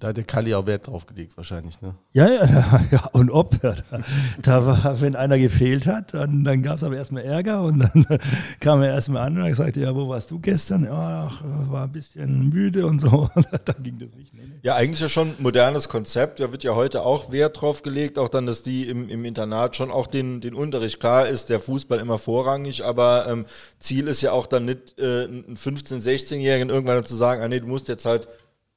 [0.00, 1.94] Da hat der Kali auch Wert drauf gelegt wahrscheinlich, ne?
[2.14, 3.62] Ja, ja, ja, und ob.
[3.62, 4.00] Ja, da,
[4.40, 8.06] da war, wenn einer gefehlt hat, dann, dann gab es aber erstmal Ärger und dann
[8.60, 10.84] kam er erstmal an und hat gesagt, ja, wo warst du gestern?
[10.84, 13.28] Ja, ach, war ein bisschen müde und so.
[13.64, 14.32] da ging das nicht.
[14.32, 14.40] Nee.
[14.62, 16.40] Ja, eigentlich ja schon ein modernes Konzept.
[16.40, 19.76] Da wird ja heute auch Wert drauf gelegt, auch dann, dass die im, im Internat
[19.76, 23.44] schon auch den, den Unterricht, klar ist der Fußball immer vorrangig, aber ähm,
[23.78, 27.48] Ziel ist ja auch dann nicht, äh, einen 15-, 16-Jährigen irgendwann dann zu sagen, ah
[27.48, 28.28] nee, du musst jetzt halt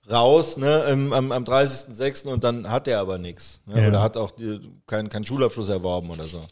[0.10, 2.28] raus ne, ähm, am, am 30.06.
[2.28, 3.62] und dann hat er aber nichts.
[3.66, 3.88] Ne, Ja.
[3.88, 4.34] Oder hat auch
[4.88, 6.46] keinen keinen Schulabschluss erworben oder so.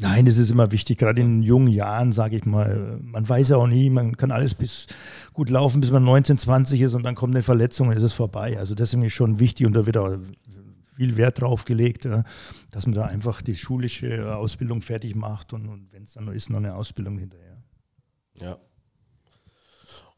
[0.00, 3.00] Nein, das ist immer wichtig, gerade in jungen Jahren, sage ich mal.
[3.02, 4.86] Man weiß ja auch nie, man kann alles bis
[5.32, 8.12] gut laufen, bis man 19, 20 ist und dann kommt eine Verletzung und es ist
[8.12, 8.58] vorbei.
[8.58, 10.16] Also deswegen ist schon wichtig und da wird auch
[10.94, 12.08] viel Wert drauf gelegt,
[12.70, 16.32] dass man da einfach die schulische Ausbildung fertig macht und, und wenn es dann noch
[16.32, 17.56] ist, noch eine Ausbildung hinterher.
[18.40, 18.58] Ja.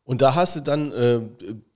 [0.04, 1.20] Und da hast du dann, äh,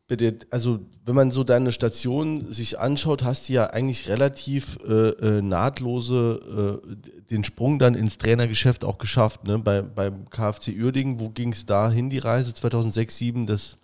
[0.06, 4.78] bei der, also wenn man so deine Station sich anschaut, hast du ja eigentlich relativ
[4.86, 9.46] äh, äh, nahtlose äh, den Sprung dann ins Trainergeschäft auch geschafft.
[9.46, 9.58] Ne?
[9.58, 13.46] Bei, beim KfC Uerdingen, wo ging es da hin, die Reise 2006, 2007?
[13.46, 13.78] Das,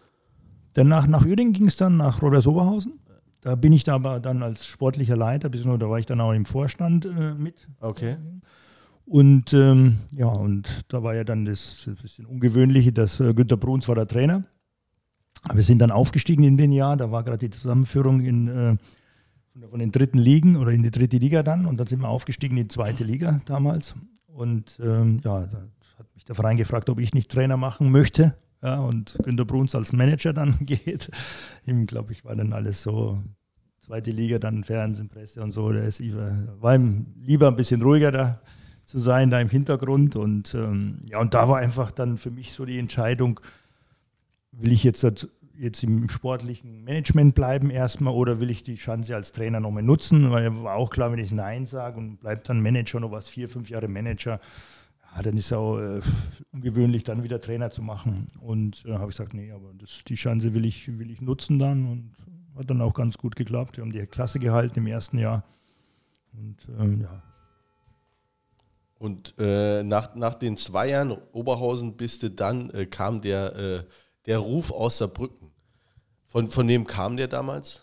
[0.74, 3.00] Danach nach Uerdingen ging es dann nach Roders-Oberhausen.
[3.40, 6.32] Da bin ich da aber dann als sportlicher Leiter, beziehungsweise da war ich dann auch
[6.32, 7.66] im Vorstand äh, mit.
[7.80, 8.16] okay.
[9.06, 13.88] Und ähm, ja, und da war ja dann das bisschen Ungewöhnliche, dass äh, Günter Bruns
[13.88, 14.44] war der Trainer.
[15.52, 18.76] Wir sind dann aufgestiegen in dem Jahr, da war gerade die Zusammenführung in, äh,
[19.68, 22.56] von, den dritten Ligen oder in die dritte Liga dann und dann sind wir aufgestiegen
[22.56, 23.94] in die zweite Liga damals.
[24.26, 25.58] Und ähm, ja, da
[25.98, 28.36] hat mich der Verein gefragt, ob ich nicht Trainer machen möchte.
[28.62, 31.10] Ja, und Günter Bruns als Manager dann geht.
[31.66, 33.22] Ihm, glaube ich, war dann alles so
[33.80, 35.72] zweite Liga, dann Fernsehen, Presse und so.
[35.72, 36.00] Der ist
[36.60, 38.40] war ihm lieber ein bisschen ruhiger da
[38.84, 40.16] zu sein, da im Hintergrund.
[40.16, 43.40] Und ähm, ja, und da war einfach dann für mich so die Entscheidung,
[44.52, 45.04] will ich jetzt,
[45.56, 50.30] jetzt im sportlichen Management bleiben erstmal oder will ich die Chance als Trainer nochmal nutzen?
[50.30, 53.48] Weil war auch klar, wenn ich Nein sage und bleibt dann Manager noch was, vier,
[53.48, 54.40] fünf Jahre Manager,
[55.14, 56.00] ja, dann ist es auch äh,
[56.52, 58.28] ungewöhnlich, dann wieder Trainer zu machen.
[58.40, 61.58] Und äh, habe ich gesagt, nee, aber das, die Chance will ich, will ich nutzen
[61.58, 62.12] dann und
[62.56, 63.76] hat dann auch ganz gut geklappt.
[63.76, 65.44] Wir haben die Klasse gehalten im ersten Jahr.
[66.32, 67.22] Und ähm, ja.
[68.98, 73.84] Und äh, nach, nach den zwei Jahren Oberhausen bist du dann, äh, kam der, äh,
[74.26, 75.50] der Ruf aus Saarbrücken.
[76.26, 77.82] Von, von wem kam der damals?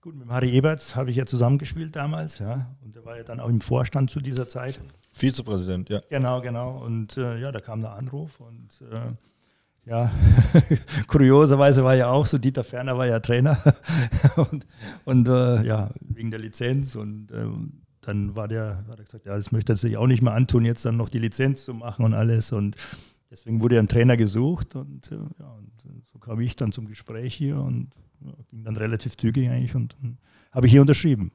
[0.00, 2.74] Gut, mit Harry Eberts habe ich ja zusammengespielt damals, ja.
[2.84, 4.78] Und der war ja dann auch im Vorstand zu dieser Zeit.
[5.12, 6.00] Vizepräsident, ja.
[6.08, 6.78] Genau, genau.
[6.78, 9.12] Und äh, ja, da kam der Anruf und äh,
[9.88, 10.12] ja,
[11.08, 13.58] kurioserweise war ja auch so, Dieter Ferner war ja Trainer
[14.36, 14.66] und,
[15.04, 19.36] und äh, ja, wegen der Lizenz und ähm, dann war der, hat er gesagt, ja,
[19.36, 22.04] das möchte er sich auch nicht mehr antun, jetzt dann noch die Lizenz zu machen
[22.04, 22.76] und alles und
[23.30, 25.70] deswegen wurde ein Trainer gesucht und, äh, ja, und
[26.12, 29.96] so kam ich dann zum Gespräch hier und ja, ging dann relativ zügig eigentlich und
[30.00, 30.18] dann
[30.52, 31.32] habe ich hier unterschrieben.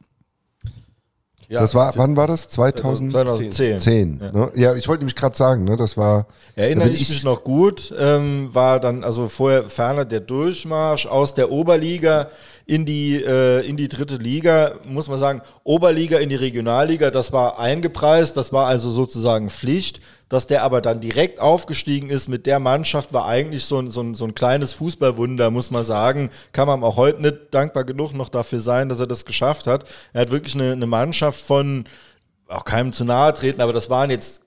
[1.50, 2.50] Ja, das war, wann war das?
[2.50, 3.12] 2010.
[3.12, 3.80] 2010.
[3.80, 4.32] 10, ja.
[4.32, 4.52] Ne?
[4.56, 6.28] ja, ich wollte nämlich gerade sagen, ne, das war.
[6.56, 11.36] Erinnere ich, ich mich noch gut, ähm, war dann also vorher ferner der Durchmarsch aus
[11.36, 12.30] der Oberliga
[12.66, 17.34] in die, äh, in die dritte Liga, muss man sagen, Oberliga in die Regionalliga, das
[17.34, 20.00] war eingepreist, das war also sozusagen Pflicht.
[20.30, 24.02] Dass der aber dann direkt aufgestiegen ist mit der Mannschaft, war eigentlich so ein, so
[24.02, 26.30] ein, so ein kleines Fußballwunder, muss man sagen.
[26.52, 29.86] Kann man auch heute nicht dankbar genug noch dafür sein, dass er das geschafft hat.
[30.14, 31.86] Er hat wirklich eine, eine Mannschaft von,
[32.48, 34.43] auch keinem zu nahe treten, aber das waren jetzt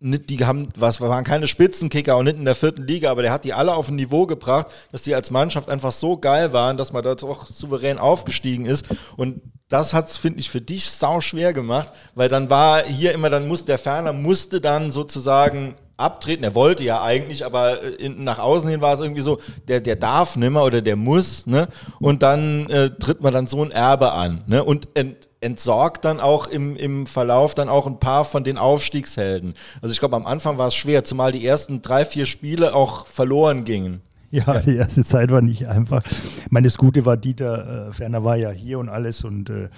[0.00, 3.32] nicht, die haben, was waren keine Spitzenkicker und nicht in der vierten Liga, aber der
[3.32, 6.76] hat die alle auf ein Niveau gebracht, dass die als Mannschaft einfach so geil waren,
[6.76, 8.86] dass man da doch souverän aufgestiegen ist.
[9.16, 13.28] Und das hat's, finde ich, für dich sau schwer gemacht, weil dann war hier immer,
[13.28, 16.44] dann muss der Ferner musste dann sozusagen abtreten.
[16.44, 19.80] Er wollte ja eigentlich, aber äh, in, nach außen hin war es irgendwie so, der,
[19.80, 21.68] der darf nimmer oder der muss, ne?
[21.98, 24.62] Und dann äh, tritt man dann so ein Erbe an, ne?
[24.62, 29.54] Und ent, entsorgt dann auch im, im Verlauf dann auch ein paar von den Aufstiegshelden.
[29.80, 33.06] Also ich glaube, am Anfang war es schwer, zumal die ersten drei, vier Spiele auch
[33.06, 34.00] verloren gingen.
[34.30, 36.04] Ja, die erste Zeit war nicht einfach.
[36.04, 39.70] Ich meine, das Gute war, Dieter äh, Ferner war ja hier und alles und äh,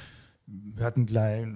[0.46, 1.46] wir hatten gleich,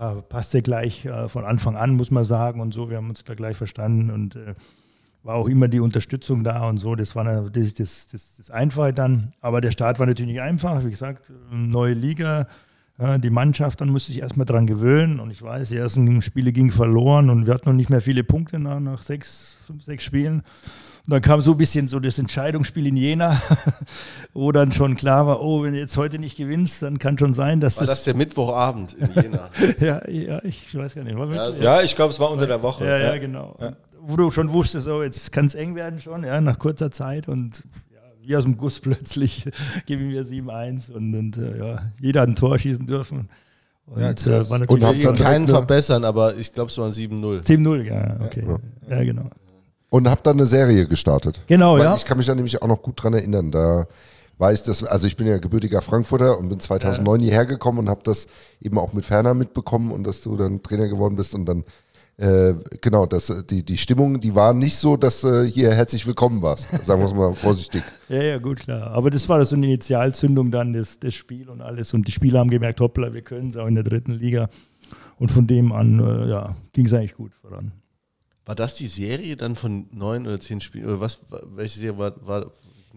[0.00, 2.90] ja, passte gleich äh, von Anfang an, muss man sagen und so.
[2.90, 4.54] Wir haben uns da gleich verstanden und äh,
[5.22, 6.94] war auch immer die Unterstützung da und so.
[6.94, 9.30] Das war das, das, das, das Einfache dann.
[9.40, 10.84] Aber der Start war natürlich nicht einfach.
[10.84, 12.46] Wie gesagt, neue Liga,
[12.98, 16.70] die Mannschaft, dann musste ich erstmal dran gewöhnen und ich weiß, die ersten Spiele gingen
[16.70, 20.42] verloren und wir hatten noch nicht mehr viele Punkte nach, nach sechs, fünf, sechs Spielen.
[21.06, 23.40] Und dann kam so ein bisschen so das Entscheidungsspiel in Jena,
[24.32, 27.34] wo dann schon klar war, oh, wenn du jetzt heute nicht gewinnst, dann kann schon
[27.34, 27.88] sein, dass war das...
[27.90, 29.50] War das der Mittwochabend in Jena?
[29.78, 31.16] ja, ja, ich weiß gar nicht.
[31.16, 32.86] War ja, also, ja, ich glaube, es war unter der Woche.
[32.86, 33.56] Ja, ja, genau.
[33.60, 33.76] Ja.
[34.00, 37.28] Wo du schon wusstest, oh, jetzt kann es eng werden schon, ja, nach kurzer Zeit
[37.28, 37.62] und
[38.26, 39.48] wie aus dem Guss plötzlich
[39.86, 43.28] geben wir 7-1 und, und äh, ja, jeder hat ein Tor schießen dürfen.
[43.86, 47.46] Und, ja, äh, war natürlich und dann keinen verbessern, aber ich glaube, es waren 7-0.
[47.46, 48.44] 7-0, ja, okay.
[48.46, 48.96] Ja.
[48.96, 49.04] ja.
[49.04, 49.30] genau.
[49.90, 51.40] Und hab dann eine Serie gestartet.
[51.46, 51.94] Genau, Weil ja.
[51.94, 53.52] Ich kann mich da nämlich auch noch gut dran erinnern.
[53.52, 53.86] Da
[54.38, 57.24] weiß das, also ich bin ja gebürtiger Frankfurter und bin 2009 ja.
[57.26, 58.26] hierher gekommen und habe das
[58.60, 61.64] eben auch mit Ferner mitbekommen und dass du dann Trainer geworden bist und dann
[62.18, 66.40] äh, genau, das, die, die Stimmung, die war nicht so, dass äh, hier herzlich willkommen
[66.40, 67.82] warst, sagen wir es mal vorsichtig.
[68.08, 68.90] ja, ja, gut, klar.
[68.92, 71.92] Aber das war so eine Initialzündung dann, das, das Spiel und alles.
[71.92, 74.48] Und die Spieler haben gemerkt, hoppla, wir können es auch in der dritten Liga.
[75.18, 77.72] Und von dem an, äh, ja, ging es eigentlich gut voran.
[78.46, 80.86] War das die Serie dann von neun oder zehn Spielen?
[80.86, 81.20] Oder was,
[81.54, 82.46] welche Serie war, war,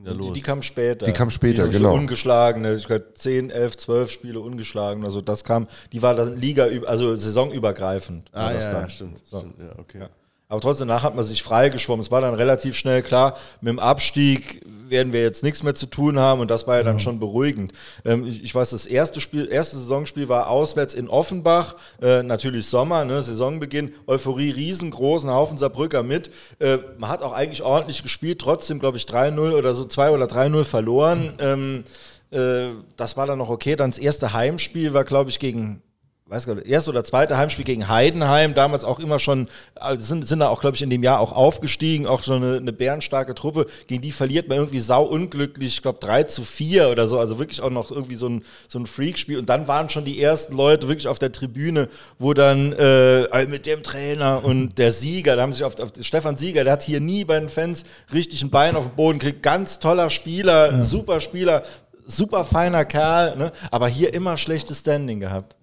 [0.05, 1.05] ja die, die, kam später.
[1.05, 1.93] Die kam später, die genau.
[1.93, 5.05] Ungeschlagene, ich glaube 10, 11, 12 Spiele ungeschlagen.
[5.05, 8.29] Also das kam, die war dann Liga, also saisonübergreifend.
[8.31, 9.25] Ah, ja, ja, stimmt.
[9.25, 9.39] So.
[9.39, 9.55] stimmt.
[9.59, 9.99] Ja, okay.
[10.01, 10.09] Ja.
[10.51, 12.01] Aber trotzdem, danach hat man sich freigeschwommen.
[12.03, 15.85] Es war dann relativ schnell klar, mit dem Abstieg werden wir jetzt nichts mehr zu
[15.85, 17.71] tun haben und das war ja dann schon beruhigend.
[18.03, 22.65] Ähm, ich, ich, weiß, das erste Spiel, erste Saisonspiel war auswärts in Offenbach, äh, natürlich
[22.65, 26.31] Sommer, ne, Saisonbeginn, Euphorie riesengroß, ein Haufen Saarbrücker mit.
[26.57, 30.25] Äh, man hat auch eigentlich ordentlich gespielt, trotzdem glaube ich 3-0 oder so 2 oder
[30.25, 31.33] 3-0 verloren.
[31.37, 31.83] Ähm,
[32.31, 33.75] äh, das war dann noch okay.
[33.75, 35.83] Dann das erste Heimspiel war glaube ich gegen
[36.29, 40.27] weiß gar nicht, erste oder zweite Heimspiel gegen Heidenheim, damals auch immer schon, also sind,
[40.27, 43.33] sind da auch, glaube ich, in dem Jahr auch aufgestiegen, auch schon eine, eine bärenstarke
[43.33, 47.19] Truppe, gegen die verliert man irgendwie sau unglücklich, ich glaube 3 zu 4 oder so,
[47.19, 50.21] also wirklich auch noch irgendwie so ein, so ein Freakspiel und dann waren schon die
[50.21, 51.87] ersten Leute wirklich auf der Tribüne,
[52.19, 56.37] wo dann äh, mit dem Trainer und der Sieger, da haben sich auf, auf Stefan
[56.37, 59.41] Sieger, der hat hier nie bei den Fans richtig ein Bein auf den Boden gekriegt,
[59.41, 60.83] ganz toller Spieler, ja.
[60.83, 61.63] super Spieler,
[62.05, 63.51] super feiner Kerl, ne?
[63.71, 65.58] aber hier immer schlechtes Standing gehabt.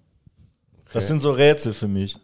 [0.93, 2.17] Das sind so Rätsel für mich.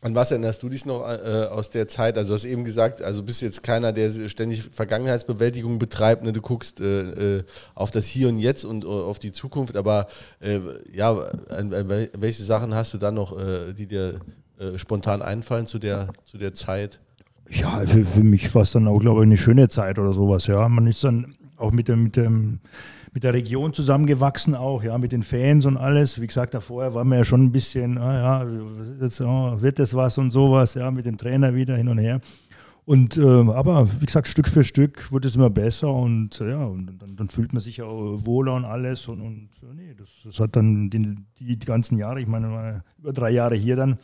[0.00, 2.18] An was erinnerst du dich noch äh, aus der Zeit?
[2.18, 6.24] Also du hast eben gesagt, also bist jetzt keiner, der ständig Vergangenheitsbewältigung betreibt.
[6.24, 6.32] Ne?
[6.32, 7.44] Du guckst äh, äh,
[7.76, 9.76] auf das Hier und Jetzt und äh, auf die Zukunft.
[9.76, 10.08] Aber
[10.40, 10.58] äh,
[10.92, 11.12] ja,
[11.48, 14.20] an, an welche Sachen hast du dann noch, äh, die dir
[14.76, 17.00] spontan einfallen zu der, zu der Zeit?
[17.50, 20.46] Ja, für, für mich war es dann auch, glaube ich, eine schöne Zeit oder sowas.
[20.46, 22.60] Ja, man ist dann auch mit dem, mit dem
[23.12, 26.20] mit der Region zusammengewachsen auch, ja, mit den Fans und alles.
[26.20, 28.46] Wie gesagt, davor war man ja schon ein bisschen, ah, ja,
[29.00, 32.20] jetzt, oh, wird das was und sowas, ja, mit dem Trainer wieder hin und her.
[32.84, 36.86] Und äh, aber wie gesagt, Stück für Stück wird es immer besser und ja, und
[37.00, 39.06] dann, dann, fühlt man sich auch wohler und alles.
[39.06, 43.30] Und, und nee, das, das hat dann die, die, ganzen Jahre, ich meine, über drei
[43.30, 43.98] Jahre hier dann,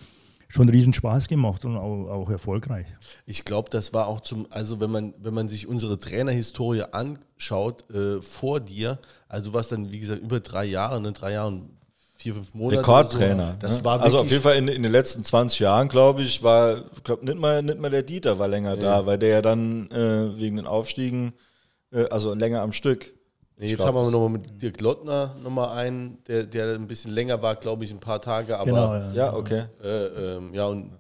[0.49, 2.87] schon riesen Spaß gemacht und auch, auch erfolgreich.
[3.27, 7.89] Ich glaube, das war auch zum, also wenn man, wenn man sich unsere Trainerhistorie anschaut
[7.91, 11.49] äh, vor dir, also du warst dann, wie gesagt, über drei Jahre, ne, drei Jahre
[11.49, 11.71] und
[12.17, 12.81] vier, fünf Monate.
[12.81, 13.53] Rekordtrainer.
[13.53, 13.59] So.
[13.61, 13.85] Das ne?
[13.85, 17.05] war also auf jeden Fall in, in den letzten 20 Jahren, glaube ich, war, ich
[17.05, 18.83] glaube, nicht mal, nicht mal der Dieter war länger ja.
[18.83, 21.35] da, weil der ja dann äh, wegen den Aufstiegen,
[21.93, 23.18] äh, also länger am Stück.
[23.59, 27.11] Nee, jetzt glaub, haben wir nochmal mit Dirk Lottner nochmal einen, der, der ein bisschen
[27.11, 28.57] länger war, glaube ich, ein paar Tage.
[28.57, 29.13] Aber, genau, ja.
[29.13, 29.65] ja okay.
[29.83, 30.93] Äh, ähm, ja, und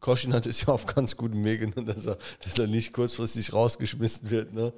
[0.00, 3.52] Koschin hat es ja auf ganz gutem Wege, ne, dass, er, dass er nicht kurzfristig
[3.52, 4.54] rausgeschmissen wird.
[4.54, 4.72] Ne?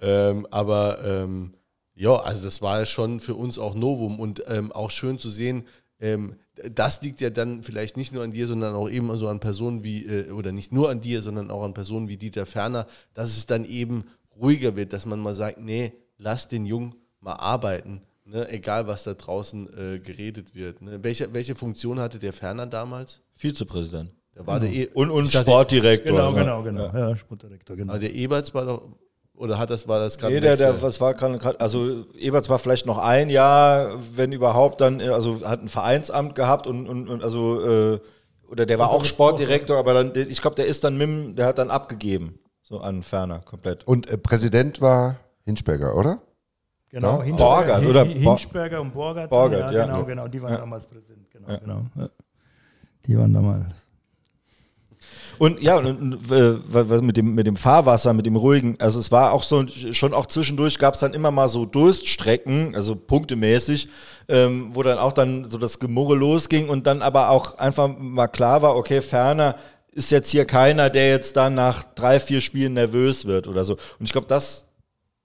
[0.00, 1.54] Ähm, aber ähm,
[1.94, 5.30] ja, also das war ja schon für uns auch Novum und ähm, auch schön zu
[5.30, 5.64] sehen,
[6.00, 6.36] ähm,
[6.72, 9.84] das liegt ja dann vielleicht nicht nur an dir, sondern auch eben so an Personen
[9.84, 13.36] wie, äh, oder nicht nur an dir, sondern auch an Personen wie Dieter Ferner, dass
[13.36, 14.04] es dann eben
[14.40, 15.92] ruhiger wird, dass man mal sagt, nee,
[16.24, 18.48] lass den Jungen mal arbeiten, ne?
[18.50, 20.82] egal was da draußen äh, geredet wird.
[20.82, 20.98] Ne?
[21.02, 23.20] Welche, welche Funktion hatte der Ferner damals?
[23.34, 24.10] Vizepräsident.
[24.34, 24.72] Der war genau.
[24.72, 26.12] der e und, und Sportdirektor.
[26.12, 26.86] Genau, genau, genau.
[26.86, 27.92] Ja, ja Sportdirektor, genau.
[27.92, 28.88] Aber der Eberts war doch,
[29.36, 30.34] oder hat das, war das gerade?
[30.34, 34.80] Nee, der, der, was war gerade, also Eberts war vielleicht noch ein Jahr, wenn überhaupt,
[34.80, 37.60] dann, also hat ein Vereinsamt gehabt und, und, und also,
[37.94, 38.00] äh,
[38.48, 41.58] oder der war auch Sportdirektor, aber dann, ich glaube, der ist dann mit, der hat
[41.58, 43.86] dann abgegeben, so an Ferner komplett.
[43.86, 46.20] Und äh, Präsident war Hinschberger, oder?
[46.88, 47.34] Genau, ja?
[47.34, 48.04] Borgert, oder?
[48.04, 49.28] Hinschberger und Borgert.
[49.28, 50.58] Borgert, ja, ja, Genau, genau, die waren ja.
[50.58, 51.30] damals Präsident.
[51.30, 52.08] Genau, genau.
[53.06, 53.66] Die waren damals.
[55.38, 59.32] Und ja, und, äh, mit, dem, mit dem Fahrwasser, mit dem ruhigen, also es war
[59.32, 63.88] auch so, schon auch zwischendurch gab es dann immer mal so Durststrecken, also punktemäßig,
[64.28, 68.28] ähm, wo dann auch dann so das Gemurre losging und dann aber auch einfach mal
[68.28, 69.56] klar war, okay, ferner
[69.90, 73.74] ist jetzt hier keiner, der jetzt dann nach drei, vier Spielen nervös wird oder so.
[73.98, 74.63] Und ich glaube, das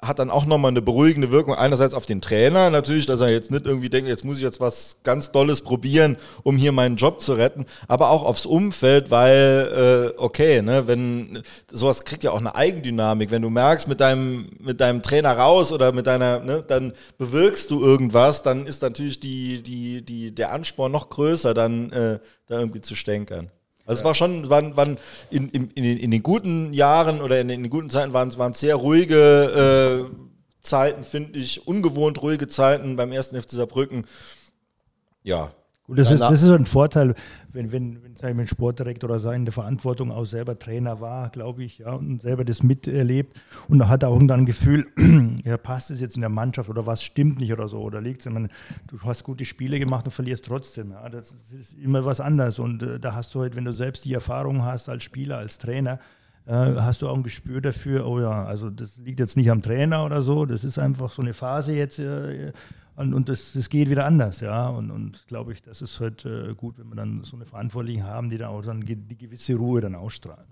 [0.01, 1.53] hat dann auch nochmal eine beruhigende Wirkung.
[1.53, 4.61] Einerseits auf den Trainer natürlich, dass er jetzt nicht irgendwie denkt, jetzt muss ich jetzt
[4.61, 10.13] was ganz Dolles probieren, um hier meinen Job zu retten, aber auch aufs Umfeld, weil,
[10.15, 13.29] äh, okay, ne, wenn sowas kriegt ja auch eine Eigendynamik.
[13.29, 17.69] Wenn du merkst, mit deinem, mit deinem Trainer raus oder mit deiner, ne, dann bewirkst
[17.69, 22.59] du irgendwas, dann ist natürlich die, die, die, der Ansporn noch größer, dann äh, da
[22.59, 23.51] irgendwie zu stänkern.
[23.89, 24.99] Also es war schon, waren, waren
[25.31, 28.75] in, in, in, in, den guten Jahren oder in, den guten Zeiten waren es sehr
[28.75, 30.15] ruhige äh,
[30.61, 34.05] Zeiten, finde ich, ungewohnt ruhige Zeiten beim ersten FC Saarbrücken.
[35.23, 35.53] Ja,
[35.89, 37.15] Gut, das, ist, das ist ein Vorteil,
[37.51, 41.01] wenn, wenn, wenn sag ich ein Sportdirektor oder so in der Verantwortung auch selber Trainer
[41.01, 43.35] war, glaube ich, ja, und selber das miterlebt
[43.69, 44.85] und hat auch dann ein Gefühl,
[45.43, 48.23] ja, passt es jetzt in der Mannschaft oder was stimmt nicht oder so, oder liegt
[48.23, 52.59] es, du hast gute Spiele gemacht und verlierst trotzdem, ja, das ist immer was anderes
[52.59, 55.57] und äh, da hast du halt, wenn du selbst die Erfahrung hast als Spieler, als
[55.57, 55.97] Trainer,
[56.45, 59.63] äh, hast du auch ein Gespür dafür, oh ja, also das liegt jetzt nicht am
[59.63, 62.51] Trainer oder so, das ist einfach so eine Phase jetzt, äh,
[62.99, 64.67] und, und das, das geht wieder anders, ja.
[64.67, 68.03] Und, und glaube ich, das ist halt äh, gut, wenn wir dann so eine Verantwortliche
[68.03, 70.43] haben, die da auch dann die gewisse Ruhe dann ausstrahlen.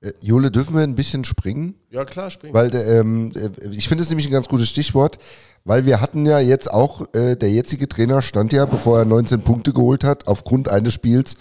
[0.00, 1.76] Äh, Jule, dürfen wir ein bisschen springen?
[1.90, 2.54] Ja, klar, springen.
[2.54, 5.18] Weil ähm, äh, ich finde es nämlich ein ganz gutes Stichwort,
[5.64, 9.42] weil wir hatten ja jetzt auch, äh, der jetzige Trainer stand ja, bevor er 19
[9.42, 11.36] Punkte geholt hat, aufgrund eines Spiels,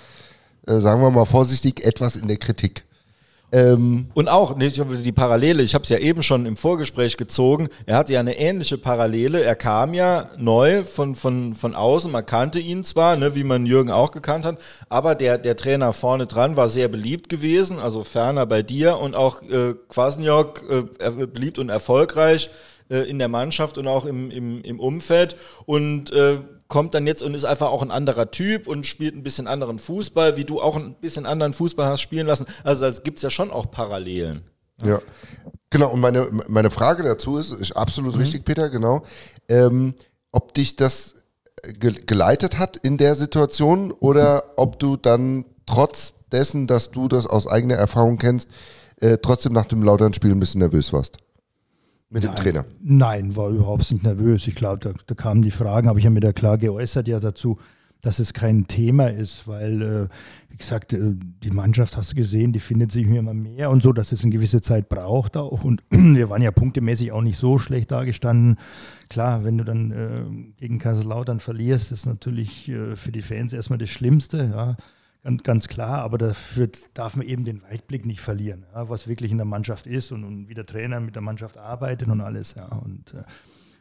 [0.68, 2.86] äh, sagen wir mal vorsichtig, etwas in der Kritik.
[3.52, 7.98] Ähm und auch die Parallele, ich habe es ja eben schon im Vorgespräch gezogen, er
[7.98, 9.44] hatte ja eine ähnliche Parallele.
[9.44, 13.66] Er kam ja neu von, von, von außen, man kannte ihn zwar, ne, wie man
[13.66, 14.58] Jürgen auch gekannt hat,
[14.90, 19.16] aber der, der Trainer vorne dran war sehr beliebt gewesen, also ferner bei dir und
[19.16, 20.64] auch äh, Kwasniok
[21.00, 22.50] äh, beliebt und erfolgreich
[22.90, 25.36] äh, in der Mannschaft und auch im, im, im Umfeld.
[25.66, 26.38] Und äh,
[26.72, 29.78] kommt dann jetzt und ist einfach auch ein anderer Typ und spielt ein bisschen anderen
[29.78, 32.46] Fußball, wie du auch ein bisschen anderen Fußball hast spielen lassen.
[32.64, 34.44] Also es gibt ja schon auch Parallelen.
[34.82, 35.02] Ja,
[35.70, 35.90] genau.
[35.90, 38.22] Und meine, meine Frage dazu ist, ist absolut mhm.
[38.22, 39.04] richtig, Peter, genau.
[39.50, 39.96] Ähm,
[40.32, 41.26] ob dich das
[41.78, 47.28] ge geleitet hat in der Situation oder ob du dann trotz dessen, dass du das
[47.28, 48.48] aus eigener Erfahrung kennst,
[49.02, 51.18] äh, trotzdem nach dem lauteren Spiel ein bisschen nervös warst?
[52.12, 52.66] Mit dem Trainer?
[52.84, 54.46] Nein, war überhaupt nicht nervös.
[54.48, 57.20] Ich glaube, da, da, kamen die Fragen, habe ich ja mir da klar geäußert ja
[57.20, 57.58] dazu,
[58.02, 60.08] dass es kein Thema ist, weil, äh,
[60.50, 63.94] wie gesagt, äh, die Mannschaft, hast du gesehen, die findet sich immer mehr und so,
[63.94, 65.64] dass es eine gewisse Zeit braucht auch.
[65.64, 68.58] Und wir waren ja punktemäßig auch nicht so schlecht dargestanden.
[69.08, 70.24] Klar, wenn du dann äh,
[70.58, 74.50] gegen Kaiserslautern verlierst, ist natürlich äh, für die Fans erstmal das Schlimmste.
[74.52, 74.76] Ja.
[75.24, 79.32] Ganz, ganz klar, aber dafür darf man eben den Weitblick nicht verlieren, ja, was wirklich
[79.32, 82.56] in der Mannschaft ist und, und, wie der Trainer mit der Mannschaft arbeitet und alles.
[82.56, 82.66] Ja.
[82.66, 83.24] Und äh,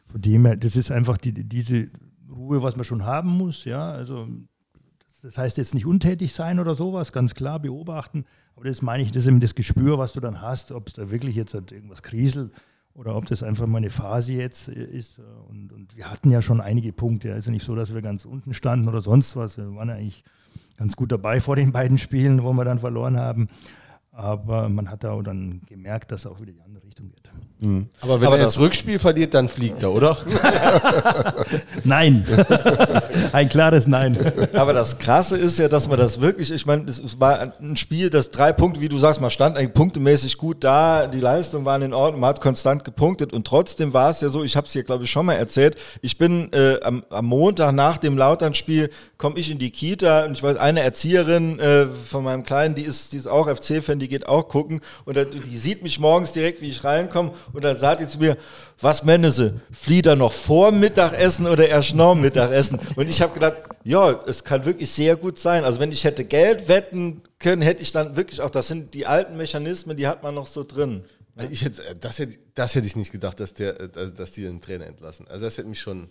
[0.07, 1.89] von dem her, das ist einfach die, diese
[2.29, 3.65] Ruhe, was man schon haben muss.
[3.65, 3.91] Ja.
[3.91, 4.27] Also,
[5.23, 8.25] das heißt jetzt nicht untätig sein oder sowas, ganz klar beobachten,
[8.55, 10.93] aber das meine ich, das ist eben das Gespür, was du dann hast, ob es
[10.93, 12.51] da wirklich jetzt halt irgendwas kriselt
[12.93, 15.19] oder ob das einfach mal eine Phase jetzt ist.
[15.49, 17.29] Und, und wir hatten ja schon einige Punkte.
[17.29, 19.57] Es ist ja nicht so, dass wir ganz unten standen oder sonst was.
[19.57, 20.23] Wir waren ja eigentlich
[20.81, 23.49] ganz gut dabei vor den beiden Spielen, wo wir dann verloren haben.
[24.11, 27.20] Aber man hat auch dann gemerkt, dass auch wieder die andere Richtung geht.
[27.63, 27.89] Mhm.
[28.01, 30.17] Aber wenn Aber er das Rückspiel verliert, dann fliegt er, oder?
[31.83, 32.25] nein.
[33.33, 34.17] ein klares Nein.
[34.53, 38.09] Aber das Krasse ist ja, dass man das wirklich, ich meine, es war ein Spiel,
[38.09, 41.83] das drei Punkte, wie du sagst, man stand eigentlich punktemäßig gut da, die Leistungen waren
[41.83, 44.73] in Ordnung, man hat konstant gepunktet und trotzdem war es ja so, ich habe es
[44.73, 48.89] hier, glaube ich, schon mal erzählt, ich bin äh, am, am, Montag nach dem Lautern-Spiel,
[49.19, 52.81] komme ich in die Kita und ich weiß, eine Erzieherin äh, von meinem Kleinen, die
[52.81, 56.61] ist, die ist auch FC-Fan, die geht auch gucken und die sieht mich morgens direkt,
[56.61, 58.37] wie ich reinkomme und dann sagt ihr zu mir,
[58.79, 62.79] was meinen Sie, flieht er noch vor Mittagessen oder erst nach Mittagessen?
[62.95, 65.63] Und ich habe gedacht, ja, es kann wirklich sehr gut sein.
[65.63, 69.05] Also wenn ich hätte Geld wetten können, hätte ich dann wirklich auch, das sind die
[69.05, 71.03] alten Mechanismen, die hat man noch so drin.
[71.49, 74.85] Ich hätte, das, hätte, das hätte ich nicht gedacht, dass, der, dass die den Trainer
[74.85, 75.27] entlassen.
[75.27, 76.09] Also das hätte mich schon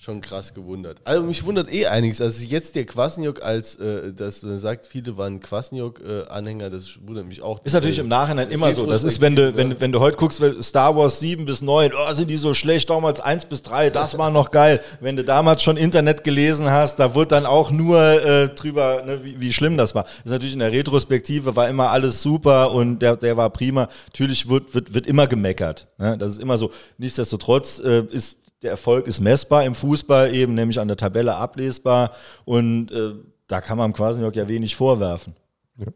[0.00, 0.96] schon krass gewundert.
[1.04, 2.22] Also mich wundert eh einiges.
[2.22, 7.26] Also jetzt der Kwasniok als, äh, das äh, sagt, viele waren Kwasniok-Anhänger, äh, das wundert
[7.26, 7.62] mich auch.
[7.64, 8.86] Ist natürlich im Nachhinein immer so.
[8.86, 12.14] Das ist, wenn du, wenn, wenn du heute guckst, Star Wars 7 bis 9, oh,
[12.14, 14.80] sind die so schlecht, damals 1 bis 3, das war noch geil.
[15.00, 19.20] Wenn du damals schon Internet gelesen hast, da wurde dann auch nur äh, drüber, ne,
[19.22, 20.04] wie, wie, schlimm das war.
[20.04, 23.86] Das ist natürlich in der Retrospektive, war immer alles super und der, der war prima.
[24.06, 25.88] Natürlich wird, wird, wird immer gemeckert.
[25.98, 26.16] Ne?
[26.16, 26.70] Das ist immer so.
[26.96, 32.12] Nichtsdestotrotz äh, ist der Erfolg ist messbar im Fußball eben, nämlich an der Tabelle ablesbar
[32.44, 33.14] und äh,
[33.46, 35.34] da kann man quasi noch ja wenig vorwerfen.
[35.76, 35.86] Ja.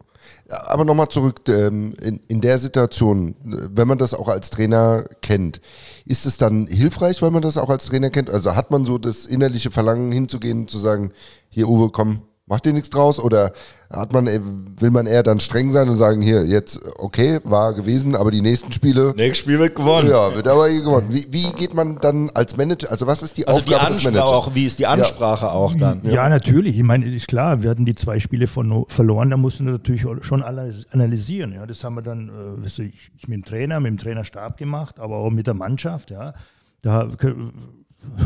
[0.67, 5.61] Aber nochmal zurück, ähm, in, in der Situation, wenn man das auch als Trainer kennt,
[6.05, 8.29] ist es dann hilfreich, weil man das auch als Trainer kennt?
[8.29, 11.11] Also hat man so das innerliche Verlangen hinzugehen und zu sagen,
[11.49, 13.19] hier Uwe, komm, Macht ihr nichts draus?
[13.19, 13.53] Oder
[13.89, 14.39] hat man, äh,
[14.79, 18.41] will man eher dann streng sein und sagen, hier, jetzt, okay, war gewesen, aber die
[18.41, 19.13] nächsten Spiele.
[19.15, 20.09] Nächstes Spiel wird gewonnen.
[20.09, 21.07] Ja, wird aber hier gewonnen.
[21.09, 24.03] Wie, wie geht man dann als Manager, also was ist die also Aufgabe die des
[24.03, 24.29] Managers?
[24.29, 25.51] Auch, wie ist die Ansprache ja.
[25.53, 26.01] auch dann?
[26.03, 26.11] Ja.
[26.11, 26.29] ja.
[26.29, 26.77] natürlich.
[26.77, 30.05] Ich meine, ist klar, wir hatten die zwei Spiele von, verloren, da mussten wir natürlich
[30.21, 31.51] schon analysieren.
[31.51, 32.29] Ja, das haben wir dann,
[32.63, 36.11] äh, ich, ich mit dem Trainer, mit dem Trainerstab gemacht, aber auch mit der Mannschaft,
[36.11, 36.35] ja.
[36.83, 37.09] Da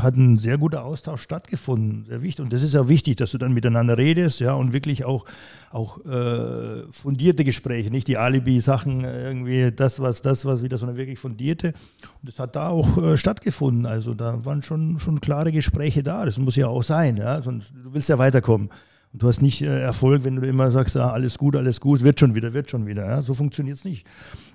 [0.02, 2.44] hat ein sehr guter Austausch stattgefunden, sehr wichtig.
[2.44, 5.26] Und das ist ja wichtig, dass du dann miteinander redest, ja, und wirklich auch,
[5.72, 11.20] auch äh, fundierte Gespräche, nicht die Alibi-Sachen, irgendwie das, was, das, was wieder, sondern wirklich
[11.20, 11.74] fundierte.
[12.22, 13.86] Und das hat da auch äh, stattgefunden.
[13.86, 16.26] Also da waren schon, schon klare Gespräche da.
[16.26, 18.70] Das muss ja auch sein, ja, sonst du willst ja weiterkommen.
[19.12, 22.04] Und du hast nicht äh, Erfolg, wenn du immer sagst, ah, alles gut, alles gut,
[22.04, 23.08] wird schon wieder, wird schon wieder.
[23.08, 23.22] Ja?
[23.24, 24.06] So funktioniert es nicht.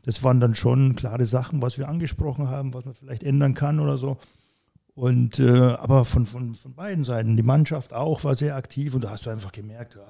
[0.05, 3.81] Das waren dann schon klare Sachen, was wir angesprochen haben, was man vielleicht ändern kann
[3.81, 4.19] oder so.
[4.95, 9.03] Und, äh, aber von, von, von beiden Seiten, die Mannschaft auch war sehr aktiv und
[9.03, 10.03] da hast du einfach gemerkt, ja,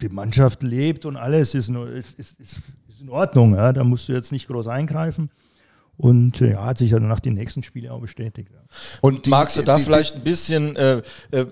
[0.00, 2.62] die Mannschaft lebt und alles ist, ist, ist, ist,
[3.00, 3.54] in Ordnung.
[3.54, 5.30] Ja, da musst du jetzt nicht groß eingreifen.
[5.96, 8.50] Und äh, ja, hat sich dann nach den nächsten Spielen auch bestätigt.
[8.52, 8.60] Ja.
[9.00, 11.46] Und die, magst du da die, vielleicht ein bisschen äh, äh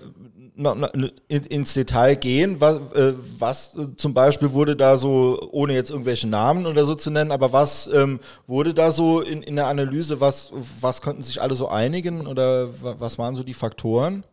[0.55, 6.67] ins Detail gehen, was, äh, was zum Beispiel wurde da so, ohne jetzt irgendwelche Namen
[6.67, 10.51] oder so zu nennen, aber was ähm, wurde da so in, in der Analyse, was,
[10.79, 14.23] was konnten sich alle so einigen oder was waren so die Faktoren?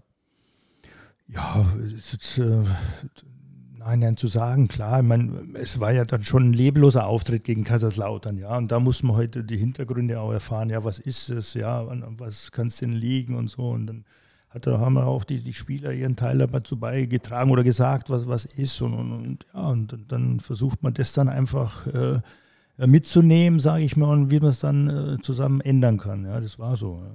[1.27, 1.65] Ja,
[1.95, 2.65] jetzt, äh,
[3.79, 7.45] nein, nein, zu sagen, klar, ich meine, es war ja dann schon ein lebloser Auftritt
[7.45, 11.31] gegen Kaiserslautern, ja, und da muss man heute die Hintergründe auch erfahren, ja, was ist
[11.31, 11.87] es, ja,
[12.19, 13.71] was kann es denn liegen und so?
[13.71, 14.05] Und dann
[14.51, 18.81] hat, haben auch die, die Spieler ihren Teil dazu beigetragen oder gesagt, was, was ist.
[18.83, 22.21] Und, und, und ja, und, dann versucht man das dann einfach äh,
[22.87, 26.25] mitzunehmen, sage ich mal, und wie man es dann äh, zusammen ändern kann.
[26.25, 27.03] Ja, das war so.
[27.03, 27.11] Ja.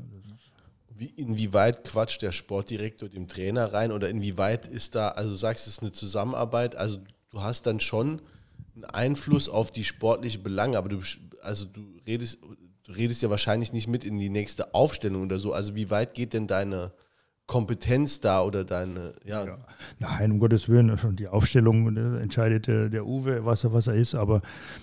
[0.97, 5.73] Wie, inwieweit quatscht der Sportdirektor dem Trainer rein oder inwieweit ist da, also sagst es
[5.73, 6.99] ist eine Zusammenarbeit, also
[7.31, 8.21] du hast dann schon
[8.75, 11.01] einen Einfluss auf die sportliche Belange, aber du,
[11.41, 12.39] also du redest,
[12.85, 15.51] du redest ja wahrscheinlich nicht mit in die nächste Aufstellung oder so.
[15.51, 16.93] Also wie weit geht denn deine,
[17.47, 19.45] Kompetenz da oder deine, ja.
[19.45, 19.57] ja.
[19.99, 23.93] Nein, um Gottes Willen, also die Aufstellung entscheidet der, der Uwe, was er, was er
[23.93, 24.41] ist, aber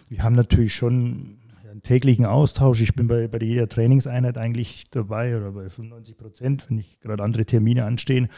[0.08, 1.38] wir haben natürlich schon,
[1.72, 2.80] einen täglichen Austausch.
[2.80, 7.24] Ich bin bei, bei jeder Trainingseinheit eigentlich dabei oder bei 95 Prozent, wenn nicht gerade
[7.24, 8.28] andere Termine anstehen.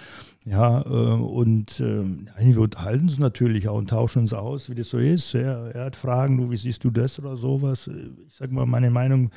[0.44, 2.04] Ja, äh, und äh,
[2.38, 5.34] wir unterhalten uns natürlich auch und tauschen uns aus, wie das so ist.
[5.34, 7.90] Er, er hat Fragen, du, wie siehst du das oder sowas?
[8.26, 9.30] Ich sage mal meine Meinung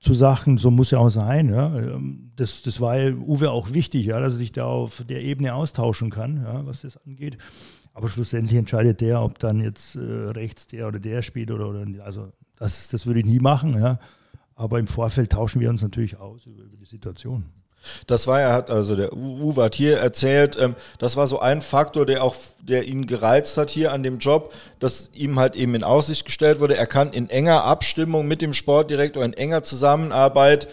[0.00, 1.50] zu Sachen, so muss ja auch sein.
[1.50, 1.76] Ja.
[1.76, 5.54] Ähm, das, das war Uwe auch wichtig, ja, dass er sich da auf der Ebene
[5.54, 7.38] austauschen kann, ja, was das angeht.
[7.94, 11.84] Aber schlussendlich entscheidet der, ob dann jetzt äh, rechts der oder der spielt oder, oder
[12.04, 13.98] also das, das würde ich nie machen, ja.
[14.54, 17.44] Aber im Vorfeld tauschen wir uns natürlich aus über, über die Situation.
[18.06, 21.62] Das war ja, hat also der Uwe hat hier erzählt, ähm, das war so ein
[21.62, 25.74] Faktor, der auch, der ihn gereizt hat hier an dem Job, dass ihm halt eben
[25.74, 30.68] in Aussicht gestellt wurde, er kann in enger Abstimmung mit dem Sportdirektor, in enger Zusammenarbeit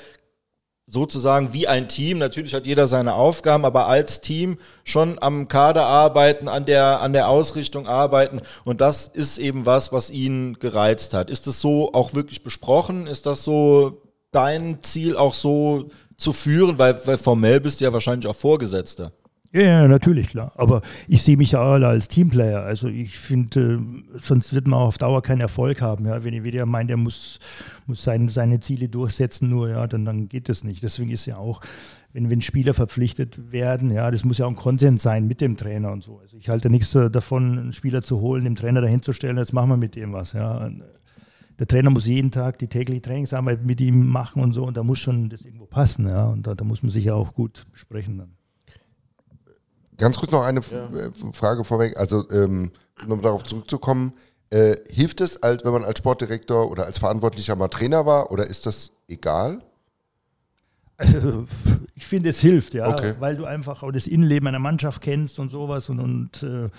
[0.87, 5.85] sozusagen wie ein Team, natürlich hat jeder seine Aufgaben, aber als Team schon am Kader
[5.85, 8.41] arbeiten, an der, an der Ausrichtung arbeiten.
[8.65, 11.31] Und das ist eben was, was ihn gereizt hat.
[11.31, 13.07] Ist das so auch wirklich besprochen?
[13.07, 14.04] Ist das so
[14.35, 16.77] dein Ziel auch so zu führen?
[16.77, 19.11] Weil, weil formell bist du ja wahrscheinlich auch Vorgesetzter.
[19.55, 20.51] Ja, ja, natürlich, klar.
[20.57, 22.63] Aber ich sehe mich ja alle als Teamplayer.
[22.63, 23.79] Also ich finde,
[24.15, 26.05] äh, sonst wird man auf Dauer keinen Erfolg haben.
[26.05, 26.25] Ja?
[26.25, 27.39] Wenn jeder meint, er muss,
[27.85, 30.83] muss sein, seine Ziele durchsetzen, nur, ja, dann, dann geht das nicht.
[30.83, 31.61] Deswegen ist ja auch,
[32.11, 35.55] wenn, wenn Spieler verpflichtet werden, ja, das muss ja auch ein Konsens sein mit dem
[35.55, 36.19] Trainer und so.
[36.19, 39.53] Also ich halte nichts davon, einen Spieler zu holen, dem Trainer dahin zu stellen, jetzt
[39.53, 40.33] machen wir mit dem was.
[40.33, 40.69] Ja
[41.59, 44.83] der Trainer muss jeden Tag die tägliche Trainingsarbeit mit ihm machen und so und da
[44.83, 46.27] muss schon das irgendwo passen, ja.
[46.27, 48.33] Und da, da muss man sich ja auch gut besprechen dann.
[49.97, 50.85] Ganz kurz noch eine ja.
[50.87, 52.71] Äh, Frage vorweg, also ähm,
[53.07, 54.13] um darauf zurückzukommen,
[54.49, 58.45] äh, hilft es, als, wenn man als Sportdirektor oder als Verantwortlicher mal Trainer war oder
[58.45, 59.61] ist das egal?
[60.97, 61.45] Also,
[61.93, 63.15] ich finde, es hilft, ja, okay.
[63.19, 66.69] weil du einfach auch das Innenleben einer Mannschaft kennst und sowas und, und äh,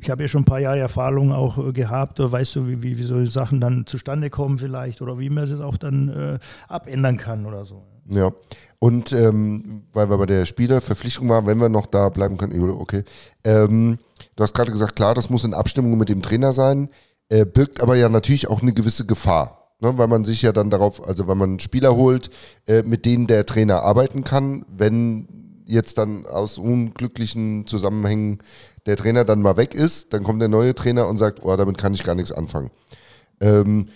[0.00, 2.98] ich habe ja schon ein paar Jahre Erfahrung auch äh, gehabt, weißt du, wie, wie,
[2.98, 6.38] wie solche Sachen dann zustande kommen vielleicht oder wie man es auch dann äh,
[6.68, 7.82] abändern kann oder so.
[8.08, 8.32] Ja,
[8.78, 13.02] und ähm, weil wir bei der Spielerverpflichtung waren, wenn wir noch da bleiben können, okay.
[13.42, 13.98] Ähm,
[14.36, 16.88] du hast gerade gesagt, klar, das muss in Abstimmung mit dem Trainer sein,
[17.28, 19.62] äh, birgt aber ja natürlich auch eine gewisse Gefahr.
[19.78, 22.30] Ne, weil man sich ja dann darauf, also wenn man Spieler holt,
[22.66, 25.28] äh, mit denen der Trainer arbeiten kann, wenn
[25.66, 28.38] jetzt dann aus unglücklichen Zusammenhängen
[28.86, 31.78] der Trainer dann mal weg ist, dann kommt der neue Trainer und sagt, oh, damit
[31.78, 32.70] kann ich gar nichts anfangen.
[33.40, 33.88] Ähm,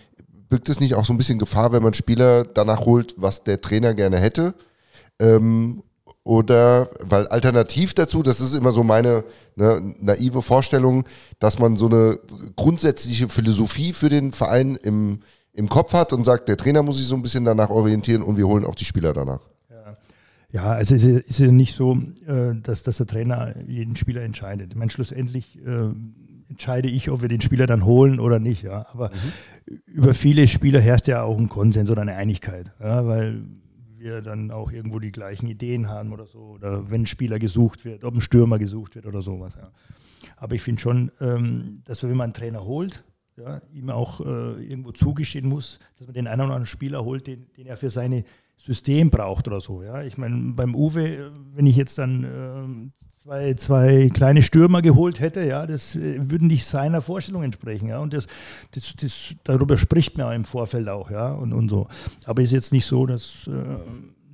[0.49, 3.61] birgt es nicht auch so ein bisschen Gefahr, wenn man Spieler danach holt, was der
[3.61, 4.55] Trainer gerne hätte?
[5.19, 5.83] Ähm,
[6.25, 9.25] oder, weil alternativ dazu, das ist immer so meine
[9.57, 11.05] ne, naive Vorstellung,
[11.39, 12.19] dass man so eine
[12.57, 15.21] grundsätzliche Philosophie für den Verein im,
[15.53, 18.37] im Kopf hat und sagt, der Trainer muss sich so ein bisschen danach orientieren und
[18.37, 19.41] wir holen auch die Spieler danach.
[20.53, 21.97] Ja, also es ist ja nicht so,
[22.27, 24.73] äh, dass, dass der Trainer jeden Spieler entscheidet.
[24.73, 25.91] Ich meine, schlussendlich äh,
[26.49, 28.63] entscheide ich, ob wir den Spieler dann holen oder nicht.
[28.63, 28.87] Ja.
[28.93, 29.81] Aber mhm.
[29.87, 33.43] über viele Spieler herrscht ja auch ein Konsens oder eine Einigkeit, ja, weil
[33.97, 36.39] wir dann auch irgendwo die gleichen Ideen haben oder so.
[36.41, 39.55] Oder wenn ein Spieler gesucht wird, ob ein Stürmer gesucht wird oder sowas.
[39.57, 39.71] Ja.
[40.37, 43.05] Aber ich finde schon, ähm, dass wenn man einen Trainer holt,
[43.37, 47.27] ja, ihm auch äh, irgendwo zugestehen muss, dass man den einen oder anderen Spieler holt,
[47.27, 48.25] den, den er für seine
[48.61, 49.83] System braucht oder so.
[49.83, 50.03] Ja?
[50.03, 55.43] Ich meine, beim Uwe, wenn ich jetzt dann äh, zwei, zwei kleine Stürmer geholt hätte,
[55.43, 57.89] ja, das äh, würden nicht seiner Vorstellung entsprechen.
[57.89, 58.01] Ja?
[58.01, 58.27] Und das,
[58.73, 61.89] das, das, darüber spricht man im Vorfeld auch, ja, und, und so.
[62.27, 63.53] Aber ist jetzt nicht so, dass, äh,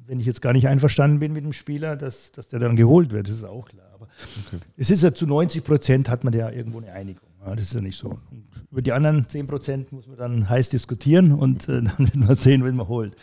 [0.06, 3.12] wenn ich jetzt gar nicht einverstanden bin mit dem Spieler, dass, dass der dann geholt
[3.12, 3.86] wird, das ist auch klar.
[3.94, 4.08] Aber
[4.46, 4.58] okay.
[4.76, 7.28] es ist ja zu 90 Prozent hat man ja irgendwo eine Einigung.
[7.44, 8.08] Ja, das ist ja nicht so.
[8.08, 12.16] Und über die anderen 10 Prozent muss man dann heiß diskutieren und äh, dann wird
[12.16, 13.16] man sehen, wenn man holt.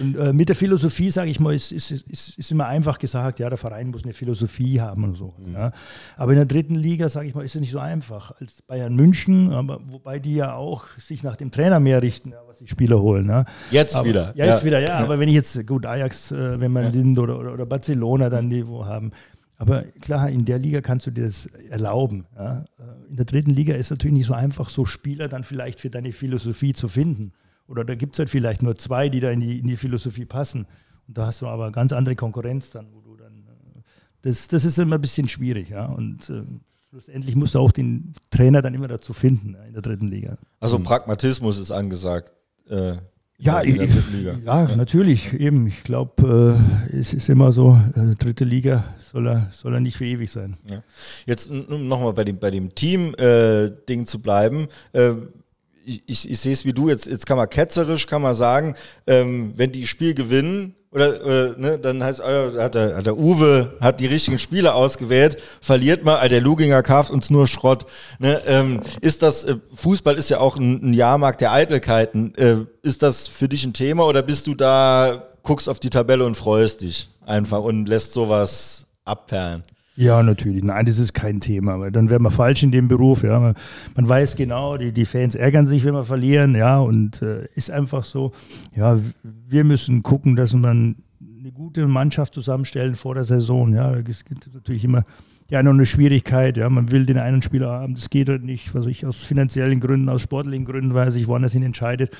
[0.00, 3.38] Und äh, mit der Philosophie, sage ich mal, ist, ist, ist, ist, immer einfach gesagt,
[3.38, 5.34] ja, der Verein muss eine Philosophie haben und so.
[5.38, 5.54] Mhm.
[5.54, 5.72] Ja.
[6.16, 8.94] Aber in der dritten Liga, sage ich mal, ist es nicht so einfach als Bayern
[8.94, 12.68] München, aber wobei die ja auch sich nach dem Trainer mehr richten, ja, was die
[12.68, 13.28] Spieler holen.
[13.28, 13.44] Ja.
[13.70, 14.32] Jetzt aber, wieder.
[14.36, 14.98] Ja, jetzt wieder, ja.
[14.98, 16.90] Aber wenn ich jetzt, gut, Ajax, äh, wenn man ja.
[16.90, 19.10] Lind oder, oder, oder, Barcelona dann Niveau haben.
[19.56, 22.26] Aber klar, in der Liga kannst du dir das erlauben.
[22.36, 22.64] Ja.
[23.10, 25.90] In der dritten Liga ist es natürlich nicht so einfach, so Spieler dann vielleicht für
[25.90, 27.32] deine Philosophie zu finden.
[27.70, 30.24] Oder da gibt es halt vielleicht nur zwei, die da in die, in die Philosophie
[30.24, 30.66] passen.
[31.06, 33.32] Und da hast du aber ganz andere Konkurrenz dann, wo du dann.
[33.32, 33.80] Äh,
[34.22, 35.86] das, das ist immer ein bisschen schwierig, ja.
[35.86, 36.42] Und äh,
[36.90, 40.36] schlussendlich musst du auch den Trainer dann immer dazu finden ja, in der dritten Liga.
[40.58, 40.80] Also.
[40.80, 42.32] Pragmatismus ist angesagt.
[42.68, 42.96] Äh,
[43.38, 45.32] ja, ich, ja, ja, natürlich.
[45.32, 46.58] Eben, ich glaube,
[46.92, 50.30] äh, es ist immer so, äh, dritte Liga soll er, soll er nicht für ewig
[50.30, 50.58] sein.
[50.68, 50.82] Ja.
[51.24, 54.66] Jetzt nochmal bei dem, bei dem Team-Ding äh, zu bleiben.
[55.84, 58.74] Ich, ich, sehe es wie du, jetzt, jetzt kann man ketzerisch, kann man sagen,
[59.06, 63.16] ähm, wenn die Spiel gewinnen, oder äh, ne, dann heißt, äh, hat, der, hat der
[63.16, 67.86] Uwe hat die richtigen Spieler ausgewählt, verliert mal, äh, der Luginger kauft uns nur Schrott.
[68.18, 72.34] Ne, ähm, ist das, äh, Fußball ist ja auch ein, ein Jahrmarkt der Eitelkeiten.
[72.34, 76.26] Äh, ist das für dich ein Thema oder bist du da, guckst auf die Tabelle
[76.26, 79.62] und freust dich einfach und lässt sowas abperlen?
[79.96, 80.62] Ja, natürlich.
[80.62, 83.22] Nein, das ist kein Thema, weil dann wäre man falsch in dem Beruf.
[83.22, 83.38] Ja.
[83.40, 87.70] Man, weiß genau, die, die Fans ärgern sich, wenn wir verlieren, ja, und äh, ist
[87.70, 88.32] einfach so.
[88.74, 90.96] Ja, wir müssen gucken, dass man
[91.38, 93.74] eine gute Mannschaft zusammenstellen vor der Saison.
[93.74, 95.04] Ja, es gibt natürlich immer
[95.50, 96.56] die eine andere Schwierigkeit.
[96.56, 99.80] Ja, man will den einen Spieler haben, das geht halt nicht, was ich aus finanziellen
[99.80, 102.16] Gründen, aus sportlichen Gründen weiß ich, woanders hin entscheidet.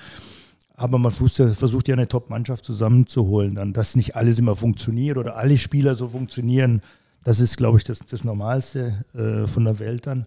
[0.74, 3.54] Aber man versucht ja eine Top-Mannschaft zusammenzuholen.
[3.54, 6.80] Dann, dass nicht alles immer funktioniert oder alle Spieler so funktionieren,
[7.24, 10.26] das ist, glaube ich, das, das Normalste äh, von der Welt dann.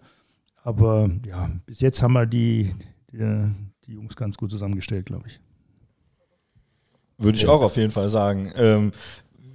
[0.62, 2.72] Aber ja, bis jetzt haben wir die,
[3.12, 3.50] die,
[3.86, 5.40] die Jungs ganz gut zusammengestellt, glaube ich.
[7.18, 8.52] Würde ich auch auf jeden Fall sagen.
[8.56, 8.92] Ähm,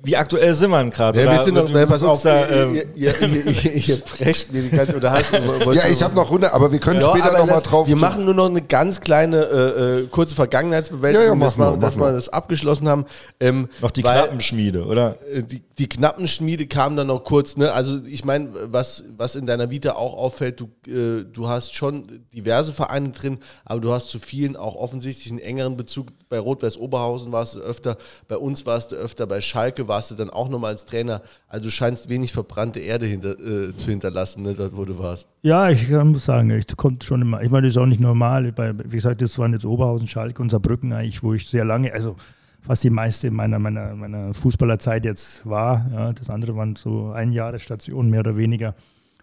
[0.01, 1.21] wie aktuell sind wir gerade?
[1.21, 4.61] Ja, wir sind noch, ne, pass auf, da, ähm, ihr, ihr, ihr, ihr, brecht mir
[4.61, 7.61] die ganze, oder hast Ja, ich habe noch Runde, aber wir können ja, später nochmal
[7.61, 7.87] drauf.
[7.87, 11.77] Wir machen nur noch eine ganz kleine, äh, äh kurze Vergangenheitsbewältigung, ja, ja, dass, wir,
[11.77, 13.05] dass wir das abgeschlossen haben.
[13.41, 15.17] Ähm, noch die weil, Knappenschmiede, oder?
[15.33, 17.73] Äh, die, die Knappenschmiede kam dann noch kurz, ne?
[17.73, 22.23] Also ich meine, was, was in deiner Vita auch auffällt, du, äh, du hast schon
[22.33, 26.07] diverse Vereine drin, aber du hast zu vielen auch offensichtlich einen engeren Bezug.
[26.29, 27.97] Bei Rot-Weiß Oberhausen warst du öfter,
[28.27, 31.21] bei uns warst du öfter, bei Schalke warst du dann auch nochmal als Trainer.
[31.49, 35.27] Also du scheinst wenig verbrannte Erde hinter, äh, zu hinterlassen, ne, dort wo du warst.
[35.41, 37.41] Ja, ich muss sagen, es kommt schon immer.
[37.41, 38.53] Ich meine, das ist auch nicht normal.
[38.55, 42.15] Wie gesagt, das waren jetzt Oberhausen, Schalke und Saarbrücken eigentlich, wo ich sehr lange, also
[42.61, 45.85] fast die meiste meiner, meiner, meiner Fußballerzeit jetzt war.
[45.91, 48.75] Ja, das andere waren so ein Jahre Station, mehr oder weniger.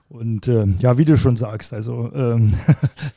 [0.08, 2.54] Und äh, ja, wie du schon sagst, also ähm,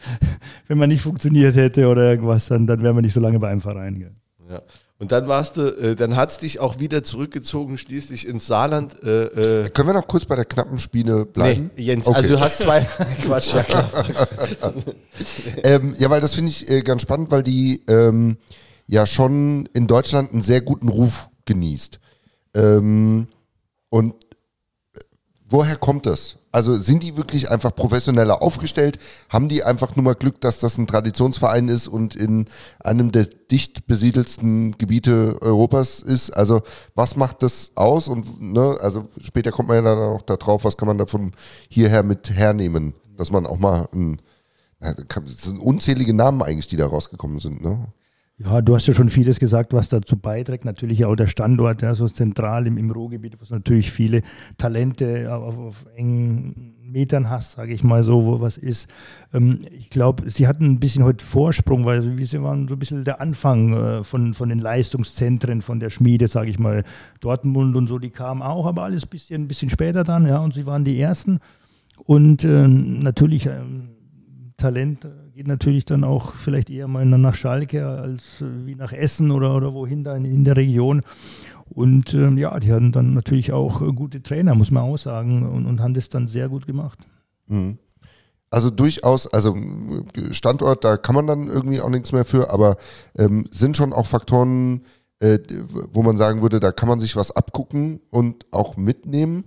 [0.68, 3.50] wenn man nicht funktioniert hätte oder irgendwas, dann, dann wären wir nicht so lange bei
[3.50, 4.00] einem Verein.
[4.00, 4.16] Gell.
[4.50, 4.62] Ja.
[5.00, 9.02] Und dann warst du, äh, dann hat es dich auch wieder zurückgezogen, schließlich ins Saarland.
[9.02, 11.72] Äh, äh Können wir noch kurz bei der knappen Spiele bleiben?
[11.78, 12.18] Nee, Jens, okay.
[12.18, 12.82] also du hast zwei.
[13.26, 13.90] Quatsch, ja klar.
[15.64, 18.36] ähm, ja, weil das finde ich äh, ganz spannend, weil die ähm,
[18.88, 21.98] ja schon in Deutschland einen sehr guten Ruf genießt.
[22.56, 23.28] Ähm,
[23.88, 24.16] und
[24.96, 25.00] äh,
[25.48, 26.39] woher kommt das?
[26.52, 28.98] Also sind die wirklich einfach professioneller aufgestellt?
[29.30, 32.46] Haben die einfach nur mal Glück, dass das ein Traditionsverein ist und in
[32.80, 36.32] einem der dicht besiedelsten Gebiete Europas ist?
[36.32, 36.62] Also
[36.96, 38.08] was macht das aus?
[38.08, 41.34] Und ne, also später kommt man ja dann auch da drauf, was kann man davon
[41.70, 44.20] hierher mit hernehmen, dass man auch mal ein,
[44.80, 47.62] das sind unzählige Namen eigentlich, die da rausgekommen sind.
[47.62, 47.94] Ne?
[48.42, 50.64] Ja, du hast ja schon vieles gesagt, was dazu beiträgt.
[50.64, 54.22] Natürlich auch der Standort, ja, so zentral im, im Ruhrgebiet, was natürlich viele
[54.58, 58.90] Talente auf, auf engen Metern hast, sage ich mal so, wo was ist.
[59.34, 63.04] Ähm, ich glaube, sie hatten ein bisschen heute Vorsprung, weil sie waren so ein bisschen
[63.04, 66.84] der Anfang äh, von, von den Leistungszentren, von der Schmiede, sage ich mal.
[67.20, 70.54] Dortmund und so, die kamen auch, aber alles ein bisschen, bisschen später dann, ja, und
[70.54, 71.40] sie waren die Ersten.
[72.06, 73.60] Und äh, natürlich äh,
[74.56, 75.06] Talent
[75.40, 79.56] geht natürlich dann auch vielleicht eher mal nach Schalke als äh, wie nach Essen oder,
[79.56, 81.02] oder wohin da in, in der Region.
[81.70, 85.50] Und ähm, ja, die hatten dann natürlich auch äh, gute Trainer, muss man auch sagen,
[85.50, 87.00] und, und haben das dann sehr gut gemacht.
[87.48, 87.78] Mhm.
[88.50, 89.56] Also durchaus, also
[90.32, 92.76] Standort, da kann man dann irgendwie auch nichts mehr für, aber
[93.18, 94.82] ähm, sind schon auch Faktoren,
[95.22, 95.40] äh,
[95.94, 99.46] wo man sagen würde, da kann man sich was abgucken und auch mitnehmen?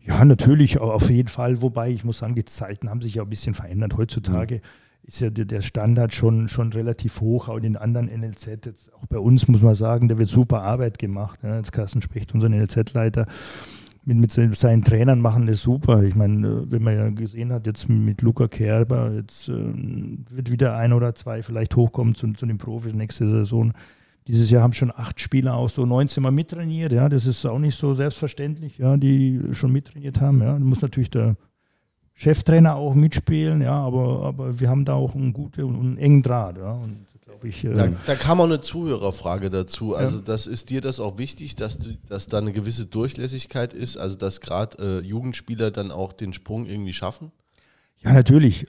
[0.00, 1.62] Ja, natürlich, auf jeden Fall.
[1.62, 3.96] Wobei ich muss sagen, die Zeiten haben sich ja ein bisschen verändert.
[3.96, 8.46] Heutzutage mhm ist ja der Standard schon, schon relativ hoch, auch in den anderen NLZ.
[8.46, 11.40] Jetzt auch bei uns muss man sagen, da wird super Arbeit gemacht.
[11.42, 11.56] Ja.
[11.56, 13.26] Jetzt Carsten spricht, unser NLZ-Leiter,
[14.06, 16.02] mit, mit seinen Trainern machen das super.
[16.02, 20.50] Ich meine, äh, wenn man ja gesehen hat, jetzt mit Luca Kerber, jetzt äh, wird
[20.50, 23.72] wieder ein oder zwei vielleicht hochkommen zu, zu den Profis nächste Saison.
[24.26, 26.92] Dieses Jahr haben schon acht Spieler auch so 19 Mal mittrainiert.
[26.92, 30.40] Ja, das ist auch nicht so selbstverständlich, ja, die schon mittrainiert haben.
[30.40, 31.36] Ja, da muss natürlich der
[32.14, 36.22] Cheftrainer auch mitspielen, ja, aber, aber wir haben da auch einen guten und einen engen
[36.22, 36.72] Draht, ja.
[36.72, 37.06] Und,
[37.42, 39.94] ich, äh da, da, kam auch eine Zuhörerfrage dazu.
[39.94, 40.22] Also, ja.
[40.24, 44.16] das ist dir das auch wichtig, dass, du, dass da eine gewisse Durchlässigkeit ist, also
[44.16, 47.32] dass gerade äh, Jugendspieler dann auch den Sprung irgendwie schaffen?
[48.02, 48.66] Ja, natürlich.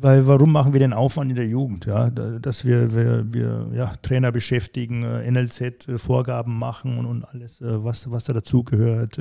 [0.00, 1.86] Weil warum machen wir den Aufwand in der Jugend?
[1.86, 2.10] Ja?
[2.10, 7.84] Dass wir, wir, wir ja, Trainer beschäftigen, äh, NLZ-Vorgaben äh, machen und, und alles, äh,
[7.84, 9.20] was, was da dazugehört,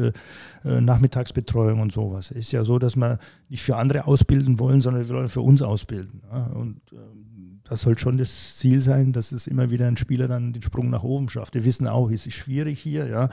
[0.63, 2.31] Nachmittagsbetreuung und sowas.
[2.31, 3.19] Ist ja so, dass wir
[3.49, 6.21] nicht für andere ausbilden wollen, sondern wir wollen für uns ausbilden.
[6.31, 6.45] Ja?
[6.47, 7.32] Und ähm,
[7.69, 10.89] das soll schon das Ziel sein, dass es immer wieder ein Spieler dann den Sprung
[10.89, 11.55] nach oben schafft.
[11.55, 13.29] Wir wissen auch, es ist schwierig hier, ja,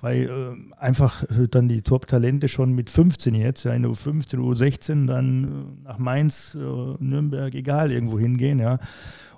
[0.00, 5.82] weil äh, einfach dann die Top-Talente schon mit 15 jetzt, ja, in U15, U16 dann
[5.84, 8.78] nach Mainz, äh, Nürnberg, egal, irgendwo hingehen, ja.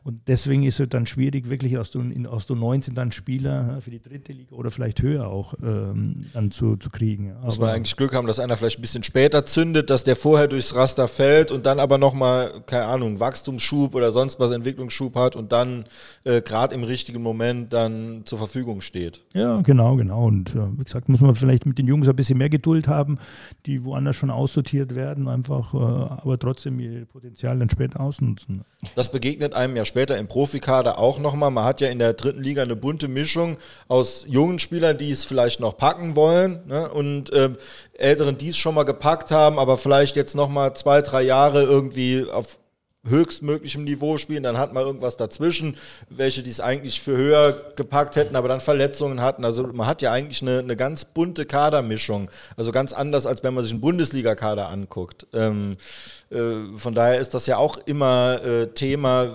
[0.05, 3.91] Und deswegen ist es dann schwierig, wirklich aus der, aus der 19 dann Spieler für
[3.91, 7.33] die dritte Liga oder vielleicht höher auch ähm, dann zu, zu kriegen.
[7.43, 10.49] Muss man eigentlich Glück haben, dass einer vielleicht ein bisschen später zündet, dass der vorher
[10.49, 15.37] durchs Raster fällt und dann aber nochmal, keine Ahnung, Wachstumsschub oder sonst was, Entwicklungsschub hat
[15.37, 15.85] und dann
[16.25, 19.23] äh, gerade im richtigen Moment dann zur Verfügung steht.
[19.35, 20.27] Ja, genau, genau.
[20.27, 23.19] Und äh, wie gesagt, muss man vielleicht mit den Jungs ein bisschen mehr Geduld haben,
[23.67, 28.63] die woanders schon aussortiert werden, einfach, äh, aber trotzdem ihr Potenzial dann später ausnutzen.
[28.97, 31.51] Das begegnet einem ja später im Profikader auch nochmal.
[31.51, 35.27] Man hat ja in der dritten Liga eine bunte Mischung aus jungen Spielern, die es
[35.27, 36.91] vielleicht noch packen wollen ne?
[36.91, 37.51] und äh,
[37.93, 42.25] Älteren, die es schon mal gepackt haben, aber vielleicht jetzt nochmal zwei, drei Jahre irgendwie
[42.31, 42.57] auf
[43.05, 45.77] höchstmöglichem Niveau spielen, dann hat man irgendwas dazwischen,
[46.09, 49.45] welche die es eigentlich für höher gepackt hätten, aber dann Verletzungen hatten.
[49.45, 52.31] Also man hat ja eigentlich eine, eine ganz bunte Kadermischung.
[52.57, 55.27] Also ganz anders, als wenn man sich einen Bundesliga-Kader anguckt.
[55.33, 55.77] Ähm,
[56.31, 59.31] äh, von daher ist das ja auch immer äh, Thema,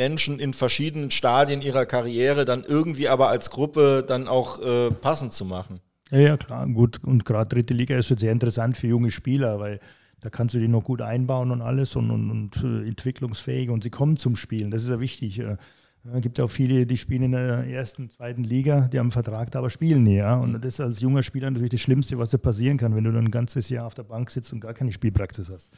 [0.00, 5.34] Menschen in verschiedenen Stadien ihrer Karriere dann irgendwie aber als Gruppe dann auch äh, passend
[5.34, 5.80] zu machen.
[6.10, 7.04] Ja, ja, klar, gut.
[7.04, 9.78] Und gerade dritte Liga ist sehr interessant für junge Spieler, weil
[10.22, 13.82] da kannst du die noch gut einbauen und alles und, und, und äh, entwicklungsfähig und
[13.82, 14.70] sie kommen zum Spielen.
[14.70, 15.38] Das ist ja wichtig.
[15.38, 15.58] Es
[16.14, 19.54] äh, gibt auch viele, die spielen in der ersten, zweiten Liga, die haben einen Vertrag,
[19.54, 20.16] aber spielen nie.
[20.16, 20.36] Ja?
[20.36, 23.12] Und das ist als junger Spieler natürlich das Schlimmste, was dir passieren kann, wenn du
[23.12, 25.72] dann ein ganzes Jahr auf der Bank sitzt und gar keine Spielpraxis hast.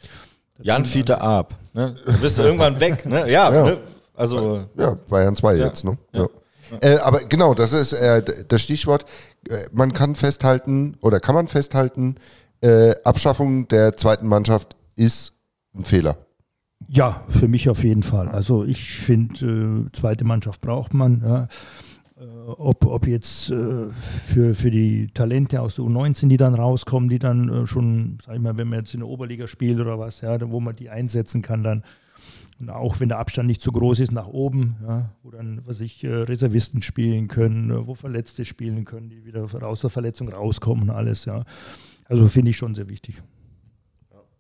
[0.60, 1.58] Jan Fiete ab.
[1.74, 1.96] Ne?
[2.06, 3.04] Du bist irgendwann weg.
[3.04, 3.28] Ne?
[3.28, 3.64] Ja, ja.
[3.64, 3.78] Ne?
[4.14, 5.66] Also ja, Bayern 2 ja.
[5.66, 5.98] jetzt, ne?
[6.12, 6.26] Ja.
[6.80, 9.04] Äh, aber genau, das ist äh, das Stichwort.
[9.48, 12.16] Äh, man kann festhalten oder kann man festhalten,
[12.60, 15.32] äh, Abschaffung der zweiten Mannschaft ist
[15.74, 16.16] ein Fehler.
[16.88, 18.28] Ja, für mich auf jeden Fall.
[18.28, 21.22] Also ich finde, äh, zweite Mannschaft braucht man.
[21.24, 21.48] Ja.
[22.16, 27.18] Äh, ob, ob jetzt für, für die Talente aus der U19, die dann rauskommen, die
[27.18, 30.38] dann schon, sag ich mal, wenn man jetzt in der Oberliga spielt oder was, ja,
[30.50, 31.82] wo man die einsetzen kann, dann
[32.59, 35.80] und auch wenn der Abstand nicht so groß ist nach oben, ja, wo dann, was
[35.80, 40.28] ich, äh, Reservisten spielen können, äh, wo Verletzte spielen können, die wieder aus der Verletzung
[40.28, 41.44] rauskommen und alles, ja.
[42.05, 43.22] Also finde ich schon sehr wichtig.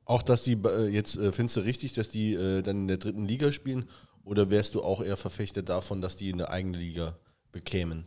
[0.04, 3.50] Auch, dass die, äh, jetzt findest du richtig, dass die dann in der dritten Liga
[3.50, 3.86] spielen
[4.24, 7.16] oder wärst du auch eher Verfechter davon, dass die eine eigene Liga
[7.50, 8.04] bekämen?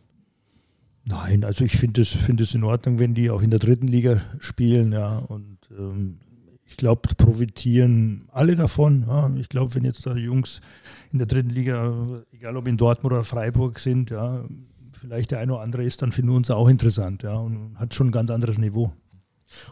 [1.04, 4.22] Nein, also ich finde es find in Ordnung, wenn die auch in der dritten Liga
[4.40, 5.18] spielen, ja.
[5.18, 6.18] Und ähm,
[6.68, 9.04] ich glaube, profitieren alle davon.
[9.06, 9.30] Ja.
[9.36, 10.60] Ich glaube, wenn jetzt da die Jungs
[11.12, 14.44] in der dritten Liga, egal ob in Dortmund oder Freiburg sind, ja,
[14.98, 18.08] vielleicht der eine oder andere ist dann für uns auch interessant ja, und hat schon
[18.08, 18.92] ein ganz anderes Niveau.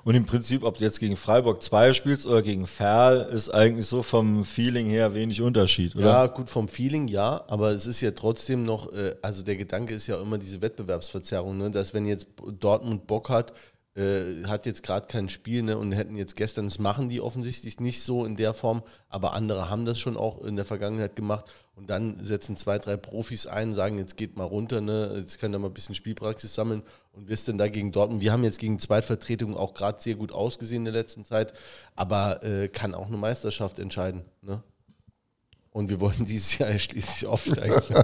[0.05, 3.87] Und im Prinzip, ob du jetzt gegen Freiburg 2 spielst oder gegen Ferl, ist eigentlich
[3.87, 6.07] so vom Feeling her wenig Unterschied, oder?
[6.07, 9.95] Ja, gut, vom Feeling ja, aber es ist ja trotzdem noch, äh, also der Gedanke
[9.95, 11.71] ist ja immer diese Wettbewerbsverzerrung, ne?
[11.71, 12.29] dass wenn jetzt
[12.61, 13.53] Dortmund Bock hat,
[13.97, 17.79] äh, hat jetzt gerade kein Spiel ne, und hätten jetzt gestern, das machen die offensichtlich
[17.79, 21.53] nicht so in der Form, aber andere haben das schon auch in der Vergangenheit gemacht
[21.77, 25.55] und dann setzen zwei, drei Profis ein, sagen, jetzt geht mal runter, ne, jetzt könnt
[25.55, 26.83] ihr mal ein bisschen Spielpraxis sammeln
[27.13, 28.21] und wir sind da gegen Dortmund.
[28.21, 31.53] Wir haben jetzt gegen Zweitvertretungen auch gerade sehr gut ausgesehen in der letzten Zeit,
[31.95, 34.25] aber äh, kann auch eine Meisterschaft entscheiden.
[34.43, 34.61] Ne?
[35.71, 37.81] Und wir wollen dieses Jahr schließlich aufsteigen.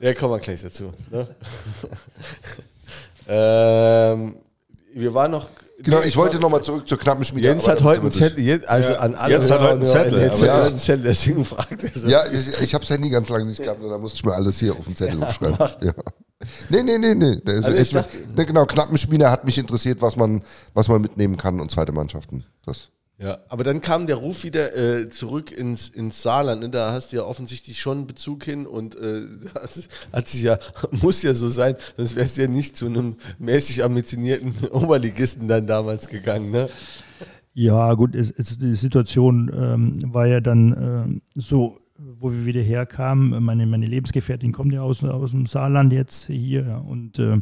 [0.00, 0.92] ja, kommen wir gleich dazu.
[1.10, 1.26] Ne?
[3.28, 4.36] Ähm,
[4.94, 5.48] wir waren noch.
[5.82, 7.48] Genau, ich wollte nochmal zurück zur knappen Schmiede.
[7.48, 8.98] Jens hat heute einen Zettel, also ja.
[8.98, 10.62] an alle Jens hat heute einen Zettel, Jens ja.
[10.62, 12.06] einen Zettel, deswegen fragt er so.
[12.06, 14.34] Ja, ich, ich habe das Handy ganz lange nicht gehabt und da musste ich mir
[14.34, 15.56] alles hier auf den Zettel ja, aufschreiben.
[15.80, 15.94] Ja.
[16.68, 17.36] Nee, nee, nee, nee.
[17.36, 20.42] Der also ist, dachte, nee genau, Knappenspieler hat mich interessiert, was man,
[20.74, 22.44] was man mitnehmen kann und zweite Mannschaften.
[22.64, 22.90] Das.
[23.22, 26.62] Ja, aber dann kam der Ruf wieder äh, zurück ins, ins Saarland.
[26.62, 26.70] Ne?
[26.70, 29.22] Da hast du ja offensichtlich schon einen Bezug hin und äh,
[29.54, 30.58] das hat sich ja,
[30.90, 35.66] muss ja so sein, sonst wärst du ja nicht zu einem mäßig ambitionierten Oberligisten dann
[35.66, 36.50] damals gegangen.
[36.50, 36.70] Ne?
[37.52, 42.62] Ja, gut, es, es, die Situation ähm, war ja dann ähm, so, wo wir wieder
[42.62, 43.44] herkamen.
[43.44, 47.38] Meine, meine Lebensgefährtin kommt ja aus, aus dem Saarland jetzt hier und äh,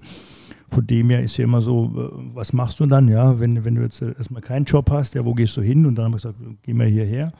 [0.68, 3.74] von dem her ist ja immer so, äh, was machst du dann, ja, wenn, wenn
[3.74, 5.86] du jetzt erstmal keinen Job hast, ja, wo gehst du hin?
[5.86, 7.32] Und dann haben wir gesagt, geh mal hierher.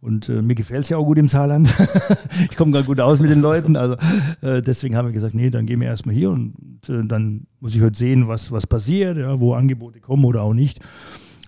[0.00, 1.72] Und äh, mir gefällt es ja auch gut im Saarland.
[2.50, 3.76] ich komme gar gut aus mit den Leuten.
[3.76, 3.96] Also
[4.40, 6.56] äh, deswegen haben wir gesagt, nee, dann gehen wir erstmal hier und
[6.88, 10.54] äh, dann muss ich halt sehen, was, was passiert, ja, wo Angebote kommen oder auch
[10.54, 10.80] nicht.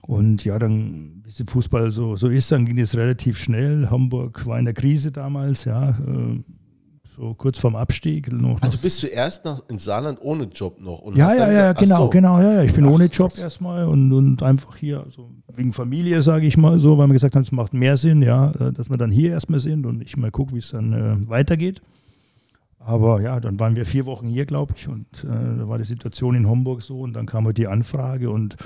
[0.02, 3.90] Und ja, dann, es im Fußball so, so ist, dann ging es relativ schnell.
[3.90, 5.98] Hamburg war in der Krise damals, ja.
[7.16, 8.32] So kurz vorm Abstieg.
[8.32, 11.00] Noch, Also bist du erst noch ins Saarland ohne Job noch?
[11.00, 12.08] Und ja, ja, ja, genau, so.
[12.10, 12.62] genau, ja, ja.
[12.64, 13.38] Ich bin Ach, ohne Job krass.
[13.38, 17.36] erstmal und, und einfach hier, also wegen Familie, sage ich mal so, weil wir gesagt
[17.36, 20.16] haben, es macht mehr Sinn, ja, äh, dass wir dann hier erstmal sind und ich
[20.16, 21.82] mal gucke, wie es dann äh, weitergeht.
[22.80, 25.84] Aber ja, dann waren wir vier Wochen hier, glaube ich, und äh, da war die
[25.84, 28.56] Situation in Homburg so und dann kam halt die Anfrage und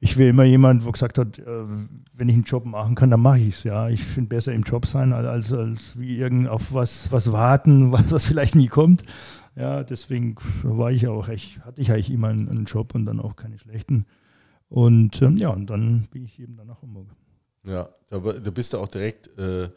[0.00, 1.64] ich will immer jemand, wo gesagt hat, äh,
[2.12, 3.64] wenn ich einen Job machen kann, dann mache ich es.
[3.64, 7.92] Ja, ich finde besser im Job sein als, als, wie irgend auf was, was warten,
[7.92, 9.02] was, was vielleicht nie kommt.
[9.54, 13.36] Ja, deswegen war ich auch echt, hatte ich eigentlich immer einen, Job und dann auch
[13.36, 14.04] keine schlechten.
[14.68, 17.06] Und ähm, ja, und dann bin ich eben dann nach Hamburg.
[17.64, 19.70] Ja, war- da bist du auch direkt äh,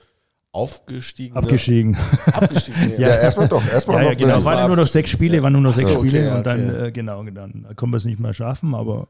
[0.52, 1.36] aufgestiegen.
[1.38, 1.98] Abgestiegen.
[2.26, 3.00] Abgestiegen.
[3.00, 3.66] Ja, erstmal doch.
[3.72, 4.44] Erstmal Ja, ja, genau.
[4.46, 6.46] waren ja nur noch sechs Spiele, waren nur noch sechs so, okay, Spiele ja, und
[6.46, 6.88] dann, okay.
[6.88, 9.08] äh, genau, dann konnten wir es nicht mehr schaffen, aber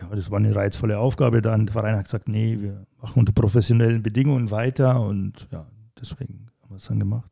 [0.00, 1.66] ja, das war eine reizvolle Aufgabe dann.
[1.66, 5.66] Der Verein hat gesagt, nee, wir machen unter professionellen Bedingungen weiter und ja,
[6.00, 7.30] deswegen haben wir es dann gemacht.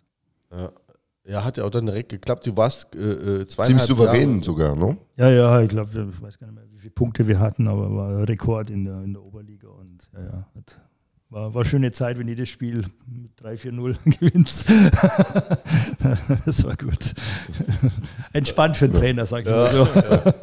[0.51, 0.70] Ja.
[1.26, 2.46] ja, hat ja auch dann direkt geklappt.
[2.46, 4.96] Du warst äh, äh, zweieinhalb Ziemlich souverän Jahre- sogar, ne?
[5.16, 7.94] Ja, ja, ich glaube, ich weiß gar nicht mehr, wie viele Punkte wir hatten, aber
[7.94, 10.80] war Rekord in der, in der Oberliga und ja, ja, hat,
[11.30, 14.64] war, war schöne Zeit, wenn du das Spiel mit 3-4-0 gewinnst.
[16.46, 17.14] das war gut.
[18.32, 19.86] Entspannt für den Trainer, sag ich mal so.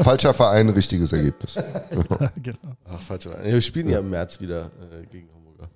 [0.04, 1.56] Falscher Verein, richtiges Ergebnis.
[2.42, 2.76] genau.
[2.86, 3.28] Ach, falsch.
[3.44, 5.70] Wir spielen ja im März wieder äh, gegen Hamburger.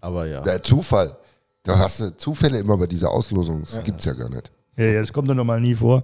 [0.00, 0.40] Aber ja.
[0.40, 1.16] Der Zufall.
[1.62, 3.62] Da hast du Zufälle immer bei dieser Auslosung.
[3.62, 4.52] Das gibt's ja gar nicht.
[4.76, 6.02] Ja, ja, das kommt doch normal nie vor.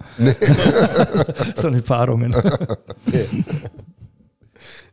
[1.55, 2.33] so eine Paarungen.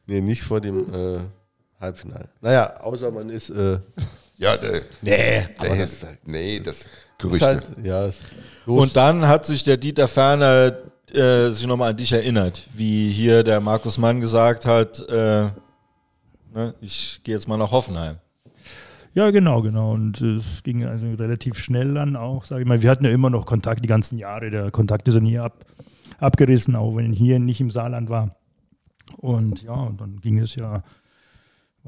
[0.07, 1.21] Nee, nicht vor dem äh,
[1.81, 2.29] Halbfinale.
[2.41, 3.51] Naja, außer man ist.
[3.51, 3.79] Äh,
[4.37, 6.87] Ja, der, nee, aber der das ist halt, nee, das
[7.19, 7.47] Gerüchte.
[7.47, 8.09] halt ja.
[8.67, 10.79] Und dann hat sich der Dieter Ferner
[11.13, 15.49] äh, sich nochmal an dich erinnert, wie hier der Markus Mann gesagt hat, äh,
[16.55, 18.19] ne, ich gehe jetzt mal nach Hoffenheim.
[19.15, 19.93] Ja, genau, genau.
[19.93, 22.81] Und es ging also relativ schnell dann auch, sage ich mal.
[22.83, 24.51] Wir hatten ja immer noch Kontakt die ganzen Jahre.
[24.51, 25.65] Der Kontakt ist ja nie ab,
[26.21, 28.37] abgerissen, auch wenn ich hier nicht im Saarland war.
[29.17, 30.85] Und ja, und dann ging es ja,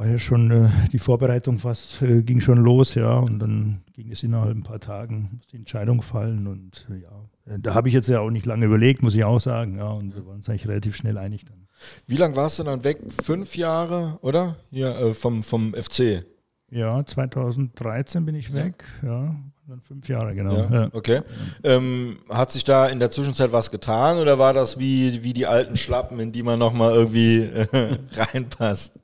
[0.01, 3.19] war ja schon äh, die Vorbereitung fast, äh, ging schon los, ja.
[3.19, 6.47] Und dann ging es innerhalb ein paar Tagen, musste die Entscheidung fallen.
[6.47, 9.25] Und äh, ja, äh, da habe ich jetzt ja auch nicht lange überlegt, muss ich
[9.25, 9.77] auch sagen.
[9.77, 11.67] Ja, und wir waren uns eigentlich relativ schnell einig dann.
[12.07, 12.99] Wie lange warst du dann weg?
[13.23, 14.57] Fünf Jahre, oder?
[14.71, 16.25] Hier äh, vom, vom FC.
[16.71, 19.37] Ja, 2013 bin ich weg, ja.
[19.69, 20.55] Dann fünf Jahre, genau.
[20.55, 20.89] Ja, Ja.
[20.95, 21.21] okay.
[21.63, 25.47] Ähm, hat sich da in der Zwischenzeit was getan oder war das wie, wie die
[25.47, 27.51] alten Schlappen, in die man nochmal irgendwie
[28.15, 28.95] reinpasst?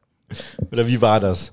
[0.70, 1.52] Oder wie war das?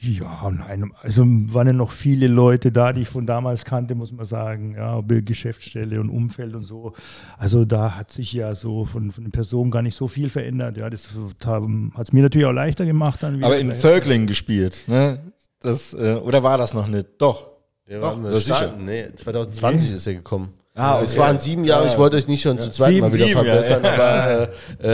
[0.00, 4.12] Ja, nein, also waren ja noch viele Leute da, die ich von damals kannte, muss
[4.12, 6.92] man sagen, ja, ob Geschäftsstelle und Umfeld und so.
[7.36, 10.76] Also da hat sich ja so von, von den Personen gar nicht so viel verändert.
[10.76, 11.10] Ja, das
[11.44, 13.24] hat es mir natürlich auch leichter gemacht.
[13.24, 15.18] Dann Aber in Völklingen gespielt, ne?
[15.60, 17.06] Das, äh, oder war das noch nicht?
[17.18, 17.48] Doch.
[17.88, 18.76] Der Doch, das sicher.
[18.78, 20.52] Nee, 2020 ist er gekommen.
[20.74, 21.20] Ah, Es okay.
[21.22, 21.92] waren sieben Jahre, Ja.
[21.92, 23.92] ich wollte euch nicht schon zum zweiten Sieben, Mal wieder sieben, ja, verbessern, ja.
[23.92, 24.48] aber äh,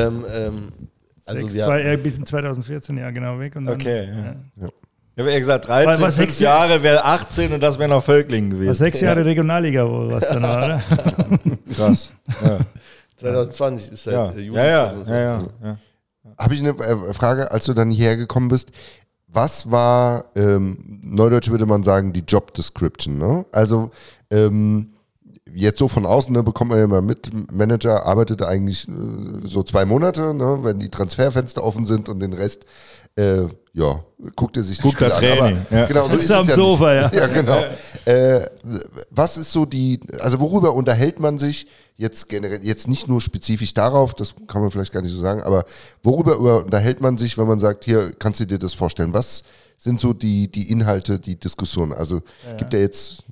[0.07, 0.73] ähm, ähm,
[1.27, 3.57] also Sechs, wir, zwei, äh, bis 2014 ja genau weg.
[3.57, 4.37] Und dann, Okay, ja.
[4.65, 4.69] ja.
[5.17, 7.89] Ich habe ja gesagt, 13, War- war fünf sechs Jahre wäre 18 und das wäre
[7.89, 8.75] noch Völklingen War gewesen.
[8.75, 10.83] sechs Jahre Regionalliga, wo was dann war, oder?
[11.77, 12.13] Krass.
[12.45, 12.59] Ja,
[13.19, 15.09] 2020 ist seit ja, äh, Juli ja, ja, 2020.
[15.15, 15.79] ja, ja, ja.
[16.39, 18.71] Habe ich eine äh, Frage, als du dann hierher gekommen bist.
[19.29, 23.19] Was war, ähm, neudeutsch würde man sagen, die Job Description?
[23.19, 23.45] Ne?
[23.53, 23.91] Also
[24.31, 24.94] ähm,
[25.55, 28.93] jetzt so von außen ne, bekommt man ja immer mit, Manager arbeitet eigentlich äh,
[29.47, 32.65] so zwei Monate, ne, wenn die Transferfenster offen sind und den Rest,
[33.17, 33.43] äh,
[33.73, 34.05] ja,
[34.37, 35.39] guckt er sich die Guckt er Spiele an.
[35.39, 35.87] Training, Aber, ja.
[35.87, 37.15] Genau, so Sitzt ist er es am ja Sofa, nicht.
[37.15, 37.21] ja.
[37.21, 37.65] Ja, genau.
[38.05, 38.47] Äh,
[39.11, 43.73] was ist so die, also worüber unterhält man sich jetzt generell, jetzt nicht nur spezifisch
[43.73, 45.65] darauf, das kann man vielleicht gar nicht so sagen, aber
[46.03, 49.15] worüber über- unterhält man sich, wenn man sagt, hier kannst du dir das vorstellen?
[49.15, 49.45] Was
[49.79, 51.93] sind so die, die Inhalte, die Diskussionen?
[51.93, 52.21] Also
[52.59, 53.23] gibt ja jetzt,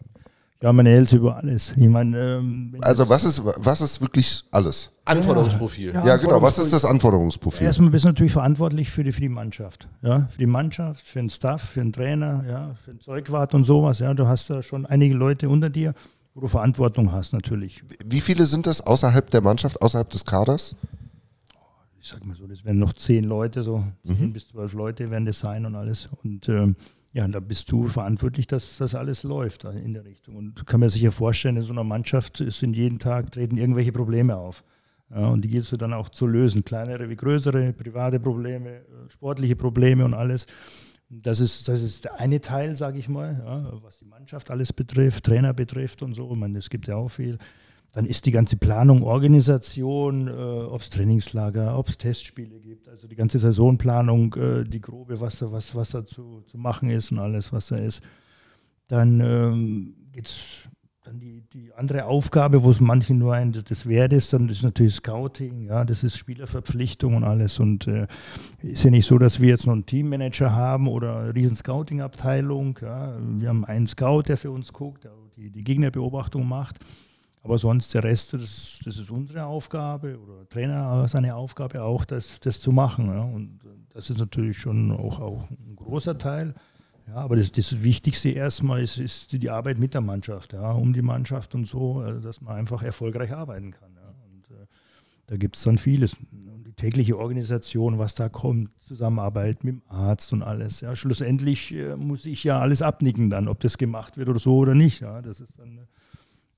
[0.62, 1.74] Ja, man hält über alles.
[1.76, 4.90] Ich meine, ähm, also was ist, was ist wirklich alles?
[5.04, 5.92] Anforderungsprofil.
[5.92, 6.06] Ja.
[6.06, 7.66] Ja, genau, was ist das Anforderungsprofil?
[7.66, 9.88] Erstmal bist du natürlich verantwortlich für die, für die Mannschaft.
[10.02, 10.28] Ja?
[10.30, 12.74] Für die Mannschaft, für den Staff, für den Trainer, ja?
[12.84, 13.98] für den Zeugwart und sowas.
[13.98, 14.14] Ja?
[14.14, 15.94] Du hast da schon einige Leute unter dir,
[16.34, 17.82] wo du Verantwortung hast natürlich.
[18.06, 20.76] Wie viele sind das außerhalb der Mannschaft, außerhalb des Kaders?
[22.00, 24.16] Ich sag mal so, das werden noch zehn Leute, so Mhm.
[24.16, 26.08] zehn bis zwölf Leute werden das sein und alles.
[26.22, 26.76] Und ähm,
[27.12, 30.36] ja, da bist du verantwortlich, dass das alles läuft in der Richtung.
[30.36, 34.36] Und kann mir sicher vorstellen, in so einer Mannschaft sind jeden Tag treten irgendwelche Probleme
[34.36, 34.64] auf.
[35.10, 36.64] Ja, und die gilt es dann auch zu lösen.
[36.64, 40.46] Kleinere wie größere, private Probleme, sportliche Probleme und alles.
[41.10, 44.72] Das ist, das ist der eine Teil, sage ich mal, ja, was die Mannschaft alles
[44.72, 46.32] betrifft, Trainer betrifft und so.
[46.32, 47.36] Ich meine, es gibt ja auch viel.
[47.92, 53.06] Dann ist die ganze Planung, Organisation, äh, ob es Trainingslager, ob es Testspiele gibt, also
[53.06, 57.18] die ganze Saisonplanung, äh, die grobe, was da, was, was zu, zu machen ist und
[57.18, 58.02] alles, was da ist.
[58.88, 60.68] Dann ähm, es
[61.04, 64.62] dann die, die andere Aufgabe, wo es manchen nur ein das wert ist, dann ist
[64.62, 67.58] natürlich Scouting, ja, das ist Spielerverpflichtung und alles.
[67.58, 68.06] Und äh,
[68.62, 72.78] ist ja nicht so, dass wir jetzt noch einen Teammanager haben oder eine riesen Scouting-Abteilung.
[72.80, 73.18] Ja.
[73.20, 76.78] Wir haben einen Scout, der für uns guckt, der die, die Gegnerbeobachtung macht.
[77.44, 82.38] Aber sonst der Rest, das, das ist unsere Aufgabe oder Trainer seine Aufgabe auch, das,
[82.40, 83.08] das zu machen.
[83.08, 83.22] Ja.
[83.22, 83.58] Und
[83.92, 86.54] das ist natürlich schon auch, auch ein großer Teil.
[87.08, 90.92] Ja, aber das, das Wichtigste erstmal ist, ist die Arbeit mit der Mannschaft, ja, um
[90.92, 93.90] die Mannschaft und so, also dass man einfach erfolgreich arbeiten kann.
[93.96, 94.14] Ja.
[94.30, 94.66] Und äh,
[95.26, 96.16] da gibt es dann vieles.
[96.30, 100.80] Die tägliche Organisation, was da kommt, Zusammenarbeit mit dem Arzt und alles.
[100.80, 100.94] Ja.
[100.94, 104.76] Schlussendlich äh, muss ich ja alles abnicken dann, ob das gemacht wird oder so oder
[104.76, 105.00] nicht.
[105.00, 105.22] Ja.
[105.22, 105.80] Das ist dann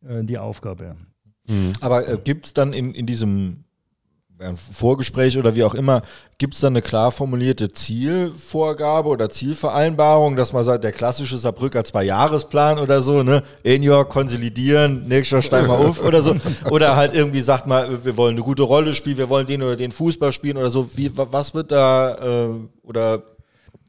[0.08, 0.96] äh, die Aufgabe.
[1.48, 1.72] Mhm.
[1.80, 3.64] Aber äh, gibt es dann in, in diesem
[4.56, 6.02] Vorgespräch oder wie auch immer,
[6.38, 11.84] gibt es da eine klar formulierte Zielvorgabe oder Zielvereinbarung, dass man sagt, der klassische Saarbrücker
[11.84, 16.34] Zwei-Jahresplan oder so, ne, Jahr konsolidieren, nächster Stein mal auf oder so,
[16.70, 19.76] oder halt irgendwie sagt man, wir wollen eine gute Rolle spielen, wir wollen den oder
[19.76, 22.48] den Fußball spielen oder so, wie, was wird da, äh,
[22.82, 23.22] oder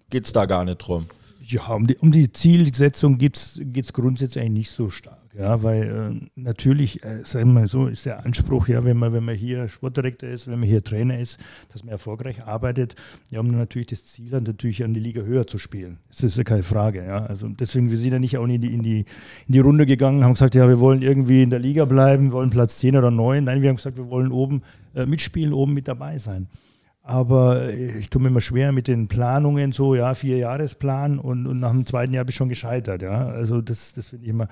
[0.10, 1.08] geht es da gar nicht drum?
[1.42, 5.25] Ja, um die, um die Zielsetzung geht es grundsätzlich eigentlich nicht so stark.
[5.38, 9.12] Ja, weil äh, natürlich, äh, sagen wir mal so, ist der Anspruch, ja, wenn man,
[9.12, 11.40] wenn man hier Sportdirektor ist, wenn man hier Trainer ist,
[11.74, 12.96] dass man erfolgreich arbeitet,
[13.32, 15.98] ja, um natürlich das Ziel dann natürlich an die Liga höher zu spielen.
[16.08, 17.26] Das ist ja keine Frage, ja.
[17.26, 20.24] Also deswegen, wir sind ja nicht auch in die, in die, in die Runde gegangen,
[20.24, 23.12] haben gesagt, ja, wir wollen irgendwie in der Liga bleiben, wir wollen Platz 10 oder
[23.12, 23.44] 9.
[23.44, 24.62] Nein, wir haben gesagt, wir wollen oben
[24.96, 26.48] äh, mitspielen, oben mit dabei sein.
[27.08, 31.60] Aber ich tue mir immer schwer mit den Planungen, so, ja, vier Jahresplan und, und
[31.60, 33.28] nach dem zweiten Jahr bin ich schon gescheitert, ja.
[33.28, 34.48] Also das, das finde ich immer,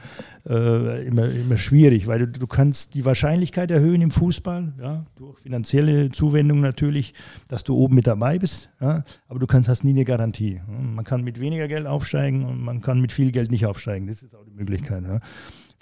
[0.48, 5.40] äh, immer, immer schwierig, weil du, du kannst die Wahrscheinlichkeit erhöhen im Fußball, ja, durch
[5.40, 7.16] finanzielle Zuwendung natürlich,
[7.48, 10.62] dass du oben mit dabei bist, ja, aber du kannst, hast nie eine Garantie.
[10.68, 14.06] Man kann mit weniger Geld aufsteigen und man kann mit viel Geld nicht aufsteigen.
[14.06, 15.02] Das ist auch die Möglichkeit.
[15.04, 15.22] Ja.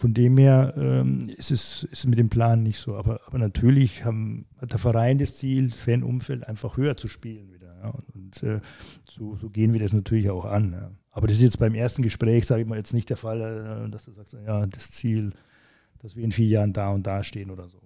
[0.02, 2.96] Von dem her ähm, ist, es, ist mit dem Plan nicht so.
[2.96, 7.54] Aber, aber natürlich haben, hat der Verein das Ziel, das Fanumfeld einfach höher zu spielen
[7.54, 7.68] wieder.
[7.84, 7.90] Ja.
[7.90, 8.62] Und, und äh,
[9.08, 10.72] so, so, gehen wir das natürlich auch an.
[10.74, 10.90] Ja.
[11.12, 13.92] Aber das ist jetzt beim ersten Gespräch, sage ich mal, jetzt nicht der Fall, äh,
[13.92, 15.34] dass du sagst, ja, das Ziel,
[16.00, 17.86] dass wir in vier Jahren da und da stehen oder sowas.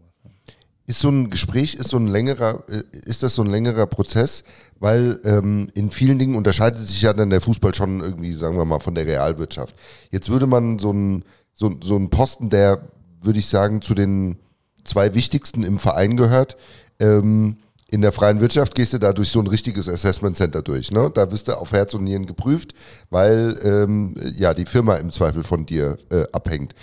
[0.88, 4.46] Ist so ein Gespräch, ist so ein längerer, äh, ist das so ein längerer Prozess?
[4.80, 8.64] Weil ähm, in vielen Dingen unterscheidet sich ja dann der Fußball schon irgendwie, sagen wir
[8.64, 9.76] mal, von der Realwirtschaft.
[10.12, 11.26] Jetzt würde man so ein
[11.56, 12.82] so, so ein Posten, der,
[13.22, 14.38] würde ich sagen, zu den
[14.84, 16.58] zwei wichtigsten im Verein gehört.
[17.00, 17.58] Ähm,
[17.90, 20.92] in der freien Wirtschaft gehst du da durch so ein richtiges Assessment Center durch.
[20.92, 21.12] Ne?
[21.14, 22.74] Da wirst du auf Herz und Nieren geprüft,
[23.10, 26.74] weil ähm, ja die Firma im Zweifel von dir äh, abhängt.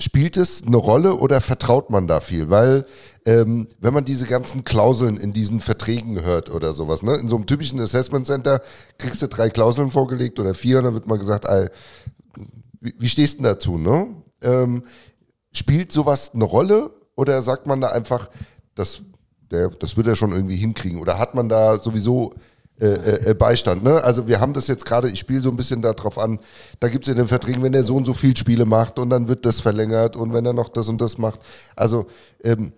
[0.00, 2.50] Spielt es eine Rolle oder vertraut man da viel?
[2.50, 2.86] Weil
[3.26, 7.14] ähm, wenn man diese ganzen Klauseln in diesen Verträgen hört oder sowas, ne?
[7.16, 8.60] in so einem typischen Assessment Center
[8.96, 11.68] kriegst du drei Klauseln vorgelegt oder vier und dann wird mal gesagt, ey,
[12.80, 13.78] wie, wie stehst du dazu?
[13.78, 14.08] Ne?
[14.42, 14.82] Ähm,
[15.52, 18.30] spielt sowas eine Rolle oder sagt man da einfach,
[18.74, 19.02] das,
[19.50, 21.00] der, das wird er schon irgendwie hinkriegen?
[21.00, 22.32] Oder hat man da sowieso
[22.80, 23.82] äh, äh, äh Beistand?
[23.82, 24.02] Ne?
[24.04, 26.38] Also wir haben das jetzt gerade, ich spiele so ein bisschen darauf an,
[26.80, 29.10] da gibt es in den Verträgen, wenn der so und so viel Spiele macht und
[29.10, 31.40] dann wird das verlängert und wenn er noch das und das macht.
[31.74, 32.06] Also
[32.44, 32.72] ähm,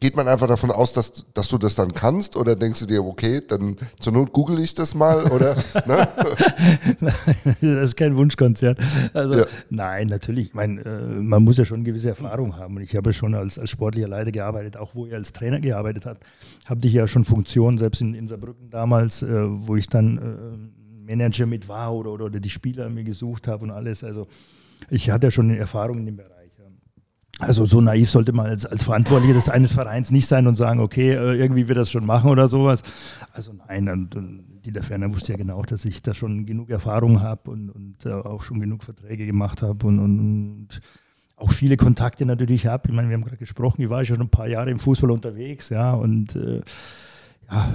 [0.00, 3.04] geht man einfach davon aus, dass, dass du das dann kannst oder denkst du dir,
[3.04, 5.54] okay, dann zur Not google ich das mal oder?
[5.86, 6.08] ne?
[7.00, 8.78] nein, das ist kein Wunschkonzert.
[9.14, 9.46] Also ja.
[9.70, 10.48] nein, natürlich.
[10.48, 13.34] Ich meine, äh, man muss ja schon eine gewisse Erfahrung haben und ich habe schon
[13.34, 16.18] als, als sportlicher Leiter gearbeitet, auch wo ich als Trainer gearbeitet habe,
[16.66, 21.08] habe ich ja schon Funktionen, selbst in, in Saarbrücken damals, äh, wo ich dann äh,
[21.08, 24.02] Manager mit war oder, oder, oder die Spieler mir gesucht habe und alles.
[24.02, 24.26] Also
[24.90, 26.37] ich hatte ja schon Erfahrung in dem Bereich.
[27.38, 30.80] Also so naiv sollte man als, als Verantwortlicher des eines Vereins nicht sein und sagen,
[30.80, 32.82] okay, äh, irgendwie wird das schon machen oder sowas.
[33.32, 37.22] Also nein, und, und Dieter Ferner wusste ja genau, dass ich da schon genug Erfahrung
[37.22, 40.80] habe und, und äh, auch schon genug Verträge gemacht habe und, und,
[41.36, 42.88] auch viele Kontakte natürlich habe.
[42.88, 45.68] Ich meine, wir haben gerade gesprochen, ich war schon ein paar Jahre im Fußball unterwegs,
[45.68, 46.62] ja, und äh,
[47.48, 47.72] ja,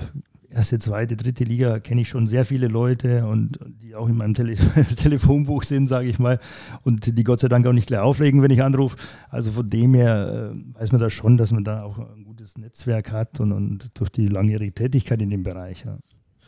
[0.53, 4.33] erste, zweite, dritte Liga kenne ich schon sehr viele Leute und die auch in meinem
[4.33, 4.55] Tele
[4.95, 6.39] Telefonbuch sind, sage ich mal,
[6.83, 8.97] und die Gott sei Dank auch nicht gleich auflegen, wenn ich anrufe.
[9.29, 12.57] Also von dem her äh, weiß man da schon, dass man da auch ein gutes
[12.57, 15.85] Netzwerk hat und, und durch die langjährige Tätigkeit in dem Bereich.
[15.85, 15.97] Ja.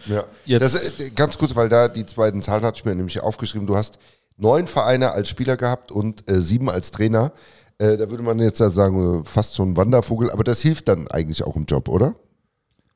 [0.07, 0.61] Ja, Jetzt.
[0.61, 3.67] Das, äh, ganz kurz, weil da die zweiten Zahlen hatte ich mir nämlich aufgeschrieben.
[3.67, 3.97] Du hast
[4.37, 7.31] neun Vereine als Spieler gehabt und äh, sieben als Trainer.
[7.77, 11.43] Äh, da würde man jetzt sagen, fast so ein Wandervogel, aber das hilft dann eigentlich
[11.43, 12.15] auch im Job, oder?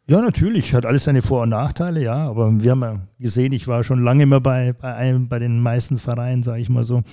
[0.09, 2.27] Ja, natürlich, hat alles seine Vor- und Nachteile, ja.
[2.27, 5.59] Aber wir haben ja gesehen, ich war schon lange immer bei, bei, einem, bei den
[5.59, 7.03] meisten Vereinen, sage ich mal so.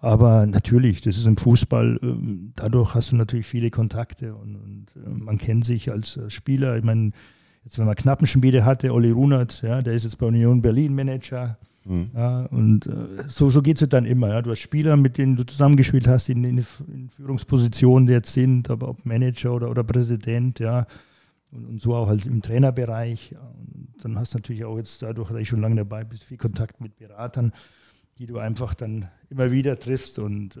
[0.00, 4.86] Aber natürlich, das ist im Fußball, ähm, dadurch hast du natürlich viele Kontakte und, und
[4.96, 6.78] äh, man kennt sich als Spieler.
[6.78, 7.10] Ich meine,
[7.64, 11.58] jetzt wenn man Knappenspiele hatte, Olli Runert, ja, der ist jetzt bei Union Berlin Manager.
[11.84, 12.10] Mhm.
[12.14, 14.30] Ja, und äh, so, so geht es halt dann immer.
[14.30, 14.40] Ja.
[14.40, 16.58] Du hast Spieler, mit denen du zusammengespielt hast, die in, in,
[16.90, 20.86] in Führungspositionen jetzt sind, aber ob Manager oder, oder Präsident, ja.
[21.50, 23.34] Und, und so auch als im Trainerbereich.
[23.34, 26.36] Und dann hast du natürlich auch jetzt dadurch, dass ich schon lange dabei bin, viel
[26.36, 27.52] Kontakt mit Beratern,
[28.18, 30.60] die du einfach dann immer wieder triffst und äh,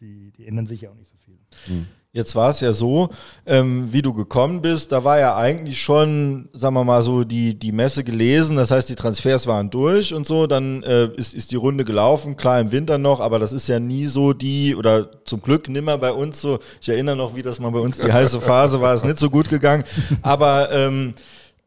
[0.00, 1.38] die, die ändern sich ja auch nicht so viel.
[1.68, 1.86] Mhm.
[2.16, 3.10] Jetzt war es ja so,
[3.44, 7.52] ähm, wie du gekommen bist, da war ja eigentlich schon, sagen wir mal so, die,
[7.58, 11.52] die Messe gelesen, das heißt, die Transfers waren durch und so, dann äh, ist, ist
[11.52, 15.10] die Runde gelaufen, klar im Winter noch, aber das ist ja nie so die, oder
[15.26, 18.10] zum Glück nimmer bei uns so, ich erinnere noch, wie das mal bei uns die
[18.10, 19.84] heiße Phase war, ist nicht so gut gegangen,
[20.22, 21.12] aber ähm,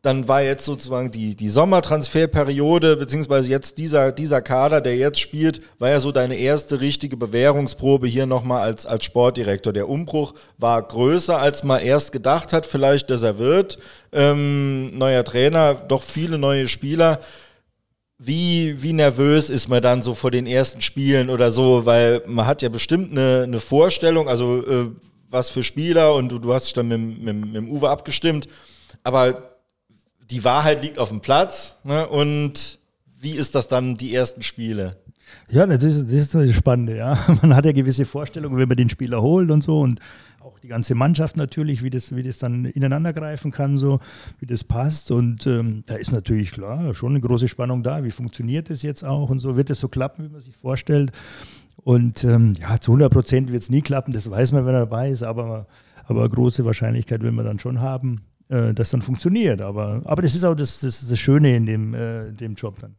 [0.02, 5.62] dann war jetzt sozusagen die, die Sommertransferperiode, beziehungsweise jetzt dieser, dieser Kader, der jetzt spielt,
[5.78, 9.74] war ja so deine erste richtige Bewährungsprobe hier nochmal als, als Sportdirektor.
[9.74, 13.78] Der Umbruch war größer, als man erst gedacht hat, vielleicht, dass er wird.
[14.14, 17.20] Ähm, neuer Trainer, doch viele neue Spieler.
[18.18, 21.86] Wie, wie nervös ist man dann so vor den ersten Spielen oder so?
[21.86, 24.92] Weil man hat ja bestimmt eine, eine Vorstellung, also äh,
[25.30, 28.48] was für Spieler und du, du hast dich dann mit, mit, mit dem Uwe abgestimmt.
[29.04, 29.49] Aber
[30.32, 31.76] die Wahrheit liegt auf dem Platz.
[31.84, 32.08] Ne?
[32.08, 32.80] Und
[33.20, 34.98] wie ist das dann die ersten Spiele?
[35.50, 36.98] Ja, das ist, das ist das Spannende.
[36.98, 37.18] Ja.
[37.42, 40.00] Man hat ja gewisse Vorstellungen, wenn man den Spieler holt und so und
[40.42, 44.00] auch die ganze Mannschaft natürlich, wie das, wie das dann ineinander greifen kann, so
[44.40, 45.12] wie das passt.
[45.12, 48.04] Und ähm, da ist natürlich klar schon eine große Spannung da.
[48.04, 49.58] Wie funktioniert das jetzt auch und so?
[49.58, 51.12] Wird es so klappen, wie man sich vorstellt?
[51.78, 54.82] Und ähm, ja, zu 100 Prozent wird es nie klappen, das weiß man, wenn er
[54.82, 55.66] dabei ist, aber,
[56.06, 59.62] aber große Wahrscheinlichkeit will man dann schon haben äh, das dann funktioniert.
[59.62, 62.96] Aber, aber das ist auch das, das, das Schöne in dem, äh, dem Job dann.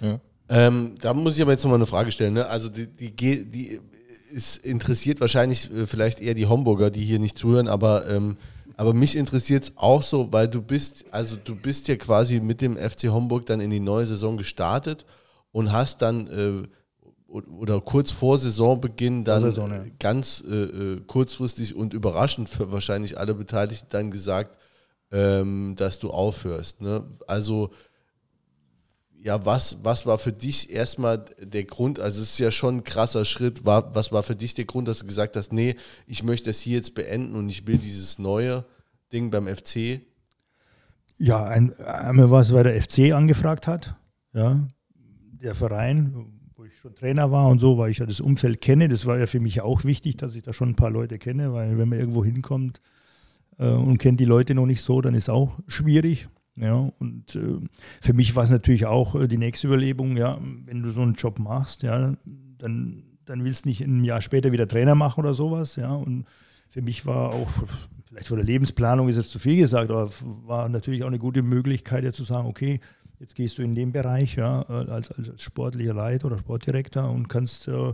[0.00, 0.20] Ja.
[0.48, 2.34] Ähm, da muss ich aber jetzt nochmal eine Frage stellen.
[2.34, 2.46] Ne?
[2.46, 3.80] Also die, die, die
[4.32, 8.36] ist interessiert wahrscheinlich äh, vielleicht eher die Homburger, die hier nicht zuhören, aber, ähm,
[8.76, 12.62] aber mich interessiert es auch so, weil du bist, also du bist ja quasi mit
[12.62, 15.04] dem FC Homburg dann in die neue Saison gestartet
[15.52, 16.68] und hast dann äh,
[17.28, 19.84] oder kurz vor Saisonbeginn dann Saison, ja.
[19.98, 24.58] ganz äh, äh, kurzfristig und überraschend für wahrscheinlich alle Beteiligten dann gesagt,
[25.12, 26.80] ähm, dass du aufhörst.
[26.80, 27.04] Ne?
[27.26, 27.70] Also
[29.20, 31.98] ja, was, was war für dich erstmal der Grund?
[31.98, 33.66] Also es ist ja schon ein krasser Schritt.
[33.66, 35.76] War, was war für dich der Grund, dass du gesagt hast, nee,
[36.06, 38.64] ich möchte das hier jetzt beenden und ich will dieses neue
[39.12, 40.00] Ding beim FC?
[41.18, 43.96] Ja, ein, einmal war es, weil der FC angefragt hat.
[44.32, 44.68] Ja,
[45.42, 46.37] der Verein,
[46.88, 48.88] schon Trainer war und so, weil ich ja das Umfeld kenne.
[48.88, 51.52] Das war ja für mich auch wichtig, dass ich da schon ein paar Leute kenne,
[51.52, 52.80] weil wenn man irgendwo hinkommt
[53.58, 56.28] äh, und kennt die Leute noch nicht so, dann ist auch schwierig.
[56.56, 57.60] Ja, und äh,
[58.00, 61.14] für mich war es natürlich auch äh, die nächste Überlegung, ja, wenn du so einen
[61.14, 62.14] Job machst, ja,
[62.58, 65.94] dann, dann willst du nicht ein Jahr später wieder Trainer machen oder sowas, ja.
[65.94, 66.24] Und
[66.68, 67.48] für mich war auch,
[68.06, 70.10] vielleicht von der Lebensplanung ist es zu viel gesagt, aber
[70.46, 72.80] war natürlich auch eine gute Möglichkeit, ja zu sagen, okay,
[73.20, 77.66] Jetzt gehst du in den Bereich ja, als, als sportlicher Leiter oder Sportdirektor und kannst
[77.66, 77.92] äh,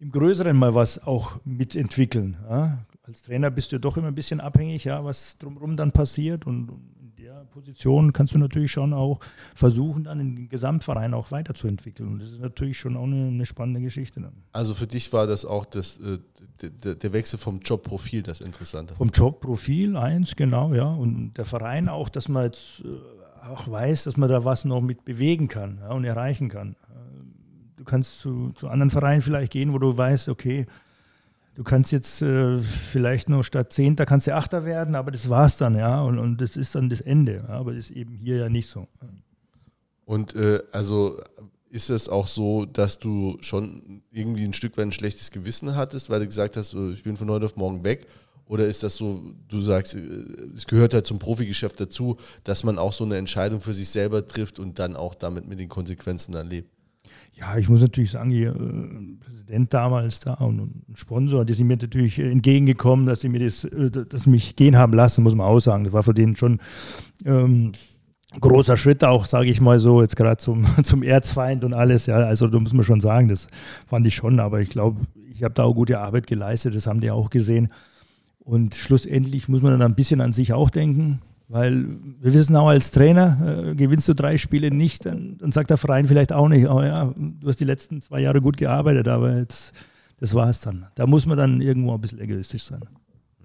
[0.00, 2.36] im Größeren mal was auch mitentwickeln.
[2.48, 2.78] Ja.
[3.04, 6.46] Als Trainer bist du doch immer ein bisschen abhängig, ja, was drumherum dann passiert.
[6.46, 6.70] Und
[7.00, 9.20] in der Position kannst du natürlich schon auch
[9.54, 12.08] versuchen, dann den Gesamtverein auch weiterzuentwickeln.
[12.08, 14.20] Und das ist natürlich schon auch eine, eine spannende Geschichte.
[14.20, 14.32] Dann.
[14.52, 16.18] Also für dich war das auch das, äh,
[16.60, 18.96] der, der Wechsel vom Jobprofil das Interessante?
[18.96, 20.92] Vom Jobprofil eins, genau, ja.
[20.92, 23.15] Und der Verein auch, dass man jetzt äh,
[23.48, 26.76] auch weiß, dass man da was noch mit bewegen kann ja, und erreichen kann.
[27.76, 30.66] Du kannst zu, zu anderen Vereinen vielleicht gehen, wo du weißt, okay,
[31.54, 35.56] du kannst jetzt äh, vielleicht nur statt Zehnter kannst du Achter werden, aber das war's
[35.56, 37.44] dann, ja, und, und das ist dann das Ende.
[37.48, 38.88] Ja, aber das ist eben hier ja nicht so.
[40.04, 41.20] Und äh, also
[41.70, 46.08] ist es auch so, dass du schon irgendwie ein Stück weit ein schlechtes Gewissen hattest,
[46.10, 48.06] weil du gesagt hast, ich bin von heute auf morgen weg
[48.48, 50.00] oder ist das so, du sagst, äh,
[50.56, 54.26] es gehört halt zum Profigeschäft dazu, dass man auch so eine Entscheidung für sich selber
[54.26, 56.70] trifft und dann auch damit mit den Konsequenzen dann lebt?
[57.34, 61.66] Ja, ich muss natürlich sagen, hier, äh, Präsident damals da und ein Sponsor, die sind
[61.66, 65.46] mir natürlich entgegengekommen, dass sie mir das, äh, das mich gehen haben lassen, muss man
[65.46, 65.84] auch sagen.
[65.84, 66.60] Das war für den schon
[67.26, 67.72] ähm,
[68.40, 72.06] großer Schritt auch, sage ich mal so, jetzt gerade zum, zum Erzfeind und alles.
[72.06, 73.48] Ja, also da muss man schon sagen, das
[73.86, 75.00] fand ich schon, aber ich glaube,
[75.30, 77.68] ich habe da auch gute Arbeit geleistet, das haben die auch gesehen.
[78.46, 81.84] Und schlussendlich muss man dann ein bisschen an sich auch denken, weil
[82.20, 85.76] wir wissen auch als Trainer, äh, gewinnst du drei Spiele nicht, dann, dann, sagt der
[85.76, 89.36] Verein vielleicht auch nicht, oh ja, du hast die letzten zwei Jahre gut gearbeitet, aber
[89.36, 89.72] jetzt,
[90.20, 90.86] das war es dann.
[90.94, 92.82] Da muss man dann irgendwo ein bisschen egoistisch sein.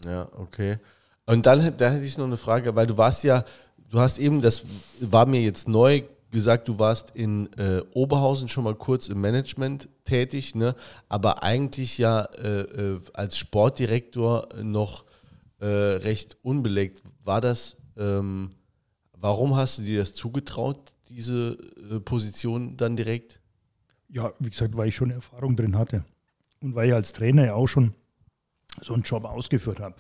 [0.06, 0.78] Ja, okay.
[1.26, 3.44] Und dann da hätte ich noch eine Frage, weil du warst ja,
[3.90, 4.64] du hast eben, das
[5.00, 9.90] war mir jetzt neu, gesagt, du warst in äh, Oberhausen schon mal kurz im Management
[10.06, 10.76] tätig, ne?
[11.10, 15.06] aber eigentlich ja äh, äh, als Sportdirektor noch
[15.60, 17.04] äh, recht unbelegt.
[17.24, 18.56] War das, ähm,
[19.14, 21.58] warum hast du dir das zugetraut, diese
[21.92, 23.42] äh, Position dann direkt?
[24.10, 26.04] Ja, wie gesagt, weil ich schon Erfahrung drin hatte.
[26.62, 27.94] Und weil ich als Trainer ja auch schon
[28.82, 29.96] so einen Job ausgeführt habe.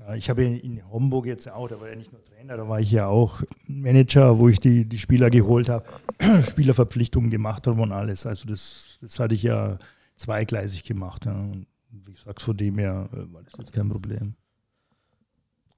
[0.00, 2.80] Ja, ich habe in Homburg jetzt auch, da war ja nicht nur Trainer, da war
[2.80, 5.84] ich ja auch Manager, wo ich die, die Spieler geholt habe,
[6.48, 8.24] Spielerverpflichtungen gemacht habe und alles.
[8.24, 9.78] Also das, das hatte ich ja
[10.16, 11.26] zweigleisig gemacht.
[11.26, 11.32] Ja.
[11.32, 14.34] Und wie gesagt, von dem her äh, war das jetzt kein Problem.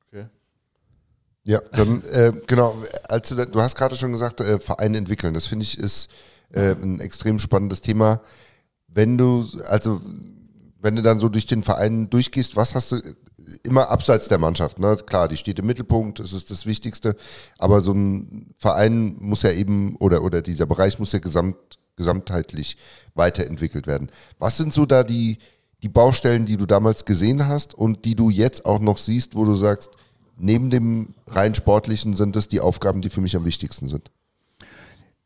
[0.07, 0.27] Okay.
[1.45, 2.77] Ja, dann äh, genau,
[3.09, 5.33] als du, du hast gerade schon gesagt, äh, Vereine entwickeln.
[5.33, 6.11] Das finde ich ist
[6.53, 8.21] äh, ein extrem spannendes Thema.
[8.89, 10.03] Wenn du, also
[10.83, 13.01] wenn du dann so durch den Verein durchgehst, was hast du
[13.63, 14.79] immer abseits der Mannschaft?
[14.79, 14.97] Ne?
[15.07, 17.17] Klar, die steht im Mittelpunkt, das ist das Wichtigste,
[17.59, 21.57] aber so ein Verein muss ja eben, oder, oder dieser Bereich muss ja gesamt,
[21.97, 22.77] gesamtheitlich
[23.15, 24.11] weiterentwickelt werden.
[24.39, 25.39] Was sind so da die,
[25.83, 29.45] die Baustellen, die du damals gesehen hast und die du jetzt auch noch siehst, wo
[29.45, 29.91] du sagst,
[30.37, 34.11] neben dem rein sportlichen sind das die Aufgaben, die für mich am wichtigsten sind?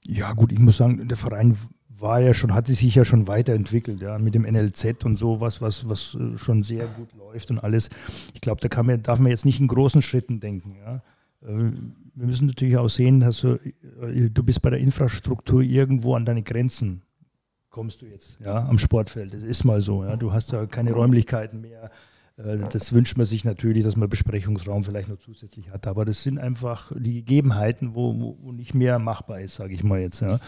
[0.07, 1.57] Ja, gut, ich muss sagen, der Verein
[2.05, 5.61] war ja schon, hatte sich ja schon weiterentwickelt, ja, mit dem NLZ und so, was,
[5.63, 7.89] was, äh, schon sehr gut läuft und alles.
[8.35, 10.77] Ich glaube, da kann man, darf man jetzt nicht in großen Schritten denken.
[10.85, 10.97] Ja.
[11.43, 11.73] Äh,
[12.15, 16.25] wir müssen natürlich auch sehen, dass du, äh, du bist bei der Infrastruktur irgendwo an
[16.25, 17.03] deine Grenzen
[17.71, 19.35] kommst du jetzt, ja, am Sportfeld.
[19.35, 20.15] Das ist mal so, ja.
[20.15, 21.91] Du hast ja keine Räumlichkeiten mehr.
[22.37, 25.87] Äh, das wünscht man sich natürlich, dass man Besprechungsraum vielleicht noch zusätzlich hat.
[25.87, 30.01] Aber das sind einfach die Gegebenheiten, wo, wo nicht mehr machbar ist, sage ich mal
[30.01, 30.21] jetzt.
[30.21, 30.41] Ja.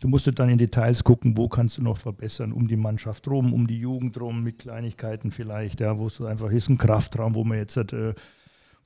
[0.00, 3.52] Du musst dann in Details gucken, wo kannst du noch verbessern, um die Mannschaft rum,
[3.52, 7.44] um die Jugend rum, mit Kleinigkeiten vielleicht, ja, wo es einfach ist, ein Kraftraum, wo
[7.44, 8.14] man jetzt hat, äh,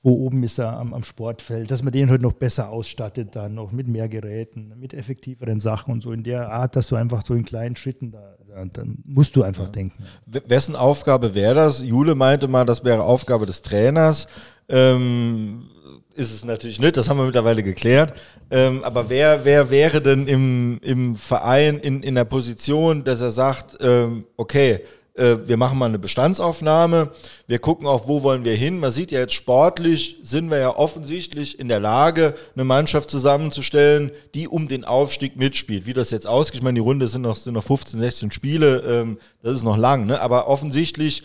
[0.01, 3.55] wo oben ist er am, am, Sportfeld, dass man den halt noch besser ausstattet, dann
[3.55, 7.23] noch mit mehr Geräten, mit effektiveren Sachen und so in der Art, dass du einfach
[7.25, 9.71] so in kleinen Schritten da, da, da musst du einfach ja.
[9.71, 10.03] denken.
[10.25, 11.81] Wessen Aufgabe wäre das?
[11.81, 14.27] Jule meinte mal, das wäre Aufgabe des Trainers.
[14.69, 15.69] Ähm,
[16.15, 18.13] ist es natürlich nicht, das haben wir mittlerweile geklärt.
[18.49, 23.31] Ähm, aber wer, wer wäre denn im, im Verein in, in der Position, dass er
[23.31, 24.81] sagt, ähm, okay,
[25.15, 27.11] äh, wir machen mal eine Bestandsaufnahme,
[27.47, 28.79] wir gucken auch, wo wollen wir hin.
[28.79, 34.11] Man sieht ja jetzt sportlich, sind wir ja offensichtlich in der Lage, eine Mannschaft zusammenzustellen,
[34.33, 35.85] die um den Aufstieg mitspielt.
[35.85, 38.79] Wie das jetzt ausgeht, ich meine, die Runde sind noch, sind noch 15, 16 Spiele,
[38.81, 40.19] ähm, das ist noch lang, ne?
[40.21, 41.23] aber offensichtlich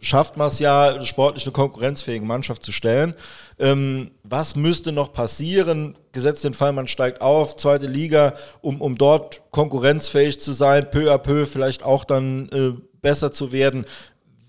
[0.00, 3.14] schafft man es ja, sportlich eine konkurrenzfähige Mannschaft zu stellen.
[3.58, 8.96] Ähm, was müsste noch passieren, gesetzt den Fall, man steigt auf, zweite Liga, um, um
[8.96, 13.84] dort konkurrenzfähig zu sein, peu à peu vielleicht auch dann äh, besser zu werden.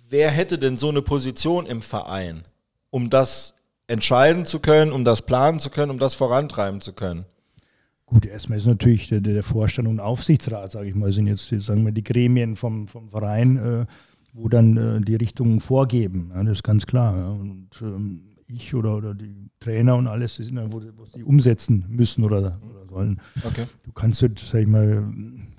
[0.09, 2.43] Wer hätte denn so eine Position im Verein,
[2.89, 3.53] um das
[3.87, 7.25] entscheiden zu können, um das planen zu können, um das vorantreiben zu können?
[8.05, 11.85] Gut, erstmal ist natürlich der, der Vorstand und Aufsichtsrat, sage ich mal, sind jetzt sagen
[11.85, 13.85] wir, die Gremien vom, vom Verein, äh,
[14.33, 16.31] wo dann äh, die Richtungen vorgeben.
[16.33, 17.17] Ja, das ist ganz klar.
[17.17, 17.29] Ja.
[17.29, 21.23] Und ähm, ich oder, oder die Trainer und alles, das sind dann, wo, wo sie
[21.23, 22.37] umsetzen müssen oder,
[22.69, 23.21] oder sollen.
[23.45, 23.65] Okay.
[23.83, 25.09] Du kannst, halt, sag ich mal,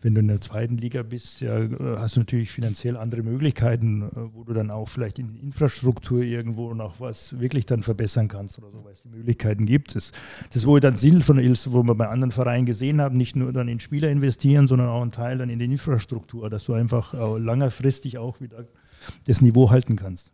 [0.03, 1.61] wenn du in der zweiten Liga bist, ja,
[1.97, 7.01] hast du natürlich finanziell andere Möglichkeiten, wo du dann auch vielleicht in Infrastruktur irgendwo noch
[7.01, 9.95] was wirklich dann verbessern kannst oder so, weil es die Möglichkeiten gibt.
[9.95, 10.11] Das,
[10.53, 13.69] das wo dann sinnvoll ist, wo wir bei anderen Vereinen gesehen haben, nicht nur dann
[13.69, 18.19] in Spieler investieren, sondern auch einen Teil dann in die Infrastruktur, dass du einfach langfristig
[18.19, 18.67] auch wieder
[19.27, 20.33] das Niveau halten kannst.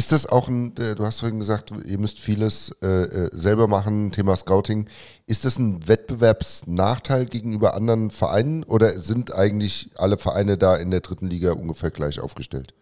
[0.00, 3.68] Ist das auch ein, äh, du hast vorhin gesagt, ihr müsst vieles äh, äh, selber
[3.68, 4.88] machen, Thema Scouting.
[5.26, 11.00] Ist das ein Wettbewerbsnachteil gegenüber anderen Vereinen oder sind eigentlich alle Vereine da in der
[11.00, 12.72] dritten Liga ungefähr gleich aufgestellt?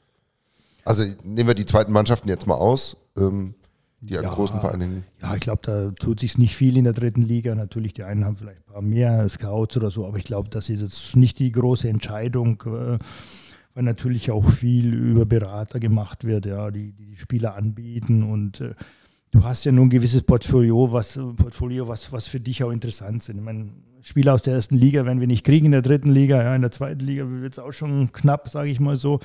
[0.85, 3.57] Also nehmen wir die zweiten Mannschaften jetzt mal aus, ähm,
[4.01, 5.05] die ja, an großen Vereinen.
[5.20, 7.53] Ja, ich glaube, da tut sich nicht viel in der dritten Liga.
[7.57, 10.70] Natürlich, die einen haben vielleicht ein paar mehr Scouts oder so, aber ich glaube, das
[10.70, 12.62] ist jetzt nicht die große Entscheidung.
[12.65, 12.99] Äh,
[13.78, 18.74] weil natürlich auch viel über Berater gemacht wird, ja, die die Spieler anbieten und äh,
[19.30, 23.22] du hast ja nur ein gewisses Portfolio, was, Portfolio, was, was für dich auch interessant
[23.22, 23.36] sind.
[23.36, 23.70] Ich meine,
[24.03, 26.62] Spieler aus der ersten Liga werden wir nicht kriegen in der dritten Liga, ja, in
[26.62, 29.20] der zweiten Liga wird es auch schon knapp, sage ich mal so.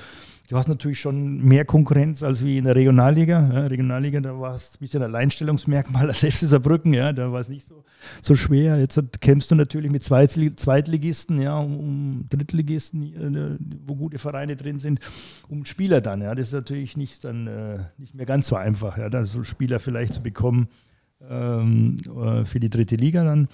[0.50, 3.50] Du hast natürlich schon mehr Konkurrenz als wie in der Regionalliga.
[3.52, 7.40] Ja, Regionalliga, da war es ein bisschen ein Alleinstellungsmerkmal als FC Saarbrücken, ja, da war
[7.40, 7.84] es nicht so,
[8.20, 8.78] so schwer.
[8.78, 13.02] Jetzt kämpfst du natürlich mit Zweitligisten, ja, um Drittligisten,
[13.36, 15.00] äh, wo gute Vereine drin sind,
[15.48, 16.20] um Spieler dann.
[16.20, 16.34] Ja.
[16.34, 19.78] Das ist natürlich nicht, dann, äh, nicht mehr ganz so einfach, ja, da so Spieler
[19.78, 20.68] vielleicht zu bekommen
[21.28, 23.48] ähm, äh, für die dritte Liga dann.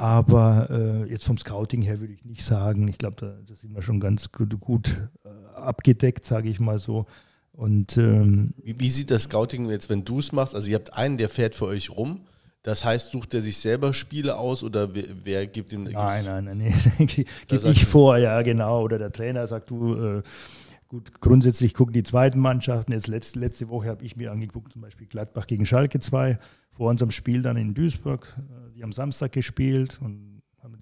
[0.00, 2.88] Aber äh, jetzt vom Scouting her würde ich nicht sagen.
[2.88, 6.78] Ich glaube, da, da, sind wir schon ganz gut, gut äh, abgedeckt, sage ich mal
[6.78, 7.04] so.
[7.52, 10.54] Und ähm, wie, wie, sieht das Scouting jetzt, wenn du es machst?
[10.54, 12.22] Also ihr habt einen, der fährt für euch rum.
[12.62, 15.82] Das heißt, sucht er sich selber Spiele aus oder wer, wer gibt ihm?
[15.82, 17.06] Nein, nein, nein, nee.
[17.46, 18.82] gebe ich vor, ja genau.
[18.82, 20.22] Oder der Trainer sagt, du, äh,
[20.90, 22.92] gut, grundsätzlich gucken die zweiten Mannschaften.
[22.92, 26.38] Jetzt letzte, letzte Woche habe ich mir angeguckt, zum Beispiel Gladbach gegen Schalke 2
[26.72, 28.36] vor unserem Spiel dann in Duisburg.
[28.38, 30.30] Äh, die haben Samstag gespielt und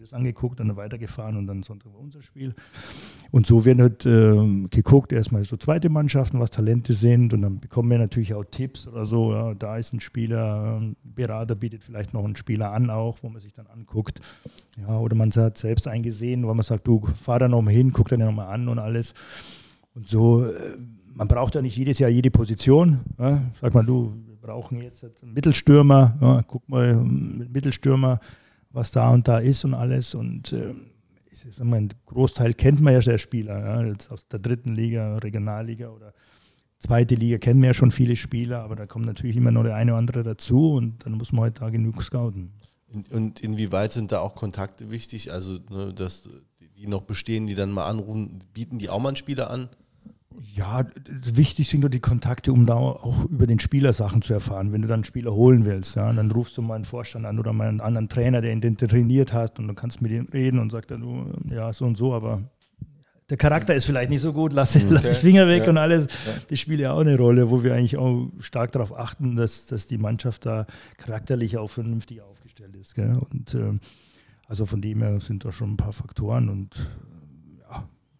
[0.08, 2.54] das angeguckt, dann weitergefahren und dann Sonntag war unser Spiel.
[3.30, 7.60] Und so werden halt äh, geguckt, erstmal so zweite Mannschaften, was Talente sind und dann
[7.60, 9.32] bekommen wir natürlich auch Tipps oder so.
[9.32, 13.28] Ja, da ist ein Spieler, ein Berater bietet vielleicht noch einen Spieler an auch, wo
[13.28, 14.20] man sich dann anguckt.
[14.76, 18.08] Ja, oder man hat selbst eingesehen, weil man sagt, du fahr da nochmal hin, guck
[18.08, 19.14] dir nochmal an und alles.
[19.94, 20.76] Und so, äh,
[21.14, 23.00] man braucht ja nicht jedes Jahr jede Position.
[23.18, 23.42] Ja.
[23.60, 28.20] Sag mal, du, wir brauchen jetzt einen Mittelstürmer, ja, guck mal, mit Mittelstürmer,
[28.70, 30.14] was da und da ist und alles.
[30.14, 30.74] Und äh,
[31.30, 34.74] ich sag mal, ein Großteil kennt man ja der Spieler, ja, jetzt aus der dritten
[34.74, 36.12] Liga, Regionalliga oder
[36.78, 39.74] zweite Liga kennen wir ja schon viele Spieler, aber da kommt natürlich immer noch der
[39.74, 42.52] eine oder andere dazu und dann muss man halt da genug scouten.
[43.10, 45.30] Und inwieweit sind da auch Kontakte wichtig?
[45.30, 46.28] Also, ne, dass
[46.78, 49.68] die noch bestehen, die dann mal anrufen, bieten die auch mal einen Spieler an?
[50.54, 54.72] Ja, wichtig sind nur die Kontakte, um da auch über den Spieler Sachen zu erfahren.
[54.72, 57.40] Wenn du dann einen Spieler holen willst, ja, dann rufst du mal einen Vorstand an
[57.40, 60.28] oder mal einen anderen Trainer, der ihn trainiert hat und dann kannst du mit ihm
[60.32, 62.42] reden und sagt dann, du, ja, so und so, aber
[63.28, 64.86] der Charakter ist vielleicht nicht so gut, lass, okay.
[64.88, 65.70] lass die Finger weg ja.
[65.70, 66.06] und alles.
[66.48, 69.86] Das spielt ja auch eine Rolle, wo wir eigentlich auch stark darauf achten, dass, dass
[69.86, 72.94] die Mannschaft da charakterlich auch vernünftig aufgestellt ist.
[72.94, 73.18] Gell?
[73.30, 73.74] Und äh,
[74.48, 76.90] also von dem her sind da schon ein paar Faktoren und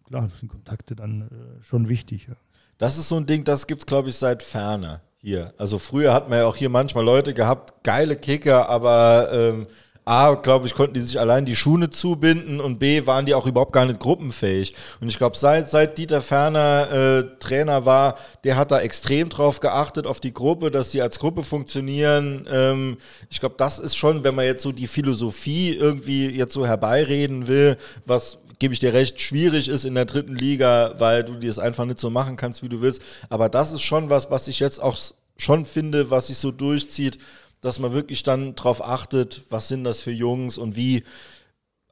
[0.09, 2.27] klar, sind Kontakte dann äh, schon wichtig.
[2.27, 2.35] Ja.
[2.77, 5.53] Das ist so ein Ding, das gibt es, glaube ich, seit ferner hier.
[5.57, 9.67] Also früher hat man ja auch hier manchmal Leute gehabt, geile Kicker, aber ähm,
[10.09, 13.45] A, glaube ich, konnten die sich allein die Schuhe zubinden und B, waren die auch
[13.45, 14.73] überhaupt gar nicht gruppenfähig.
[14.99, 19.59] Und ich glaube, seit, seit Dieter Ferner äh, Trainer war, der hat da extrem drauf
[19.59, 22.47] geachtet, auf die Gruppe, dass sie als Gruppe funktionieren.
[22.51, 22.97] Ähm,
[23.29, 27.47] ich glaube, das ist schon, wenn man jetzt so die Philosophie irgendwie jetzt so herbeireden
[27.47, 27.77] will,
[28.07, 31.59] was gebe ich dir recht, schwierig ist in der dritten Liga, weil du dir es
[31.59, 33.03] einfach nicht so machen kannst, wie du willst.
[33.29, 34.97] Aber das ist schon was, was ich jetzt auch
[35.37, 37.19] schon finde, was sich so durchzieht,
[37.61, 41.03] dass man wirklich dann darauf achtet, was sind das für Jungs und wie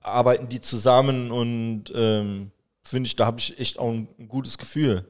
[0.01, 2.51] arbeiten die zusammen und ähm,
[2.83, 5.05] finde ich, da habe ich echt auch ein, ein gutes Gefühl.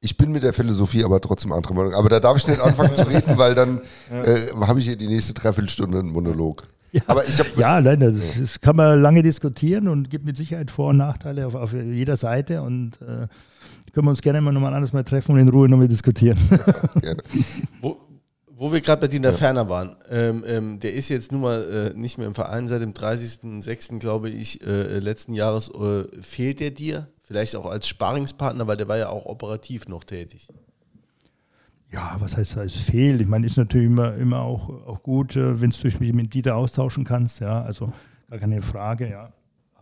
[0.00, 1.92] Ich bin mit der Philosophie aber trotzdem anderer Meinung.
[1.92, 5.08] Aber da darf ich nicht anfangen zu reden, weil dann äh, habe ich hier die
[5.08, 6.62] nächste Dreiviertelstunde einen Monolog.
[6.92, 10.36] Ja, aber ich hab, ja nein, das, das, kann man lange diskutieren und gibt mit
[10.36, 13.28] Sicherheit Vor- und Nachteile auf, auf jeder Seite und äh,
[13.92, 16.38] können wir uns gerne mal nochmal anders mal treffen und in Ruhe nochmal diskutieren.
[17.00, 17.22] gerne.
[17.80, 17.96] Wo,
[18.60, 19.36] wo wir gerade bei Dieter ja.
[19.36, 22.82] Ferner waren, ähm, ähm, der ist jetzt nun mal äh, nicht mehr im Verein seit
[22.82, 25.70] dem 30.06., glaube ich, äh, letzten Jahres.
[25.70, 27.08] Äh, fehlt der dir?
[27.22, 30.48] Vielleicht auch als Sparingspartner, weil der war ja auch operativ noch tätig.
[31.90, 33.22] Ja, was heißt, es fehlt?
[33.22, 36.56] Ich meine, ist natürlich immer, immer auch, auch gut, äh, wenn du dich mit Dieter
[36.56, 37.94] austauschen kannst, ja, also
[38.28, 39.32] gar keine Frage, ja.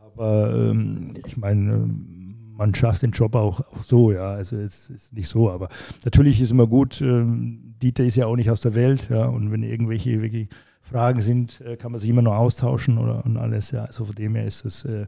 [0.01, 2.18] Aber ähm, ich meine, ähm,
[2.59, 5.69] man schafft den Job auch, auch so, ja, also es ist nicht so, aber
[6.05, 9.53] natürlich ist immer gut, ähm, Dieter ist ja auch nicht aus der Welt, ja, und
[9.53, 10.49] wenn irgendwelche wirklich
[10.83, 14.15] Fragen sind, äh, kann man sich immer noch austauschen oder und alles, ja, also von
[14.17, 15.07] dem her ist es, äh,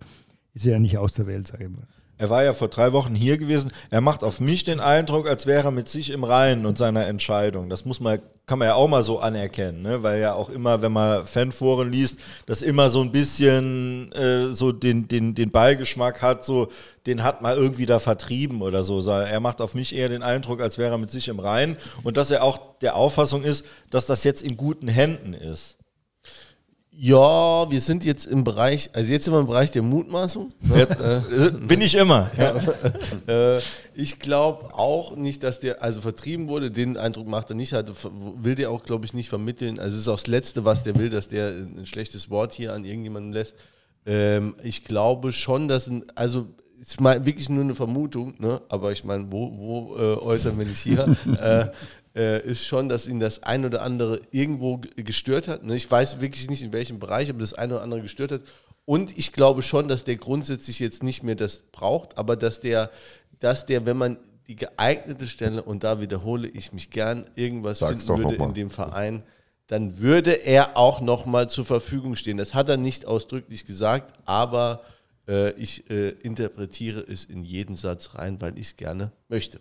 [0.55, 1.87] ist ja nicht aus der Welt, sage ich mal.
[2.21, 3.73] Er war ja vor drei Wochen hier gewesen.
[3.89, 7.07] Er macht auf mich den Eindruck, als wäre er mit sich im Reinen und seiner
[7.07, 7.71] Entscheidung.
[7.71, 10.03] Das muss man, kann man ja auch mal so anerkennen, ne?
[10.03, 14.71] weil ja auch immer, wenn man Fanforen liest, das immer so ein bisschen äh, so
[14.71, 16.69] den, den, den Beigeschmack hat, so
[17.07, 19.01] den hat man irgendwie da vertrieben oder so.
[19.11, 22.19] Er macht auf mich eher den Eindruck, als wäre er mit sich im Reinen und
[22.19, 25.80] dass er auch der Auffassung ist, dass das jetzt in guten Händen ist.
[26.93, 30.53] Ja, wir sind jetzt im Bereich, also jetzt sind wir im Bereich der Mutmaßung.
[30.61, 31.23] Ne?
[31.31, 32.31] äh, bin ich immer.
[32.37, 32.55] Ja.
[33.57, 33.61] äh,
[33.95, 36.71] ich glaube auch nicht, dass der also vertrieben wurde.
[36.71, 37.73] Den Eindruck macht er nicht.
[37.73, 39.79] Hat, will der auch, glaube ich, nicht vermitteln.
[39.79, 42.73] Also es ist auch das Letzte, was der will, dass der ein schlechtes Wort hier
[42.73, 43.55] an irgendjemanden lässt.
[44.05, 46.49] Ähm, ich glaube schon, dass ein, also
[46.81, 48.61] ist mal wirklich nur eine Vermutung, ne?
[48.69, 51.15] aber ich meine, wo, wo äh, äußern wir nicht hier?
[52.15, 55.63] äh, äh, ist schon, dass ihn das ein oder andere irgendwo gestört hat.
[55.63, 55.77] Ne?
[55.77, 58.41] Ich weiß wirklich nicht in welchem Bereich, aber das ein oder andere gestört hat.
[58.85, 62.91] Und ich glaube schon, dass der grundsätzlich jetzt nicht mehr das braucht, aber dass der,
[63.39, 68.05] dass der, wenn man die geeignete Stelle, und da wiederhole ich mich gern, irgendwas Sag's
[68.05, 69.23] finden würde in dem Verein,
[69.69, 72.37] dann würde er auch nochmal zur Verfügung stehen.
[72.37, 74.83] Das hat er nicht ausdrücklich gesagt, aber
[75.31, 79.61] äh, ich äh, interpretiere es in jeden Satz rein, weil ich es gerne möchte.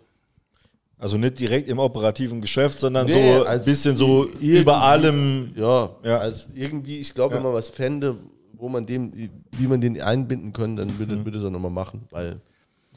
[0.98, 5.52] Also nicht direkt im operativen Geschäft, sondern nee, so ein bisschen so über allem.
[5.54, 6.18] Ja, ja.
[6.18, 7.38] Als irgendwie, ich glaube, ja.
[7.38, 8.16] wenn man was fände,
[8.52, 11.24] wo man dem, wie man den einbinden können, dann würde, mhm.
[11.24, 12.40] würde es auch nochmal machen, weil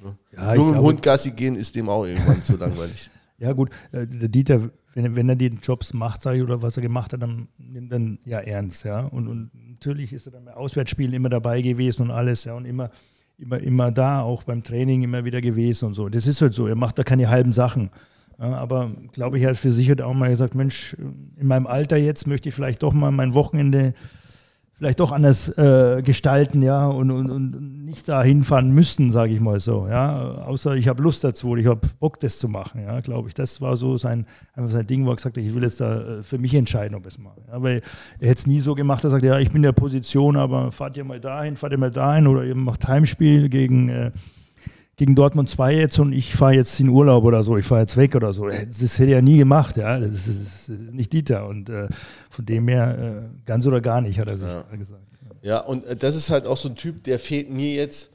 [0.03, 0.17] ne?
[0.35, 3.09] ja, nur mit dem Hund Gassi gehen ist dem auch irgendwann zu langweilig.
[3.39, 6.77] Ja, gut, äh, der Dieter, wenn, wenn er die Jobs macht, sage ich, oder was
[6.77, 9.01] er gemacht hat, dann nimmt er ja ernst, ja.
[9.01, 12.65] Und, und natürlich ist er dann bei Auswärtsspielen immer dabei gewesen und alles, ja, und
[12.65, 12.89] immer
[13.37, 16.09] immer, immer da, auch beim Training immer wieder gewesen und so.
[16.09, 17.89] Das ist halt so, er macht da keine halben Sachen.
[18.39, 20.95] Ja, aber glaube ich, hat für sich halt auch mal gesagt, Mensch,
[21.37, 23.93] in meinem Alter jetzt möchte ich vielleicht doch mal mein Wochenende
[24.77, 29.39] vielleicht doch anders äh, gestalten, ja, und, und, und nicht da hinfahren müssen, sage ich
[29.39, 30.43] mal so, ja.
[30.45, 33.33] Außer ich habe Lust dazu oder ich habe Bock, das zu machen, ja, glaube ich.
[33.33, 34.25] Das war so sein,
[34.55, 37.03] sein Ding, wo er gesagt hat, ich will jetzt da äh, für mich entscheiden, ob
[37.03, 37.41] ich es mache.
[37.47, 37.81] Ja, weil
[38.19, 40.37] er hätte es nie so gemacht, dass er sagt, ja, ich bin in der Position,
[40.37, 44.11] aber fahrt ihr mal dahin, fahrt ihr mal dahin oder ihr macht Heimspiel gegen äh,
[44.95, 47.97] gegen Dortmund 2 jetzt und ich fahre jetzt in Urlaub oder so, ich fahre jetzt
[47.97, 48.47] weg oder so.
[48.47, 49.99] Das hätte er nie gemacht, ja.
[49.99, 51.47] Das ist, das ist nicht Dieter.
[51.47, 51.87] Und äh,
[52.29, 54.75] von dem her äh, ganz oder gar nicht, hat er sich Ja.
[54.77, 55.01] gesagt.
[55.41, 58.11] Ja, und äh, das ist halt auch so ein Typ, der fehlt mir jetzt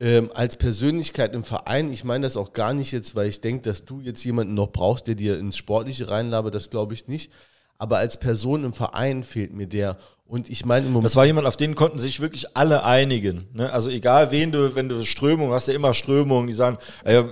[0.00, 1.90] ähm, als Persönlichkeit im Verein.
[1.92, 4.70] Ich meine das auch gar nicht jetzt, weil ich denke, dass du jetzt jemanden noch
[4.72, 7.32] brauchst, der dir ins Sportliche reinlabert, das glaube ich nicht.
[7.78, 9.96] Aber als Person im Verein fehlt mir der.
[10.30, 11.06] Und ich meine im Moment.
[11.06, 13.46] Das war jemand, auf den konnten sich wirklich alle einigen.
[13.54, 13.72] Ne?
[13.72, 17.24] Also egal wen du, wenn du Strömung hast, ja immer Strömungen, die sagen, äh,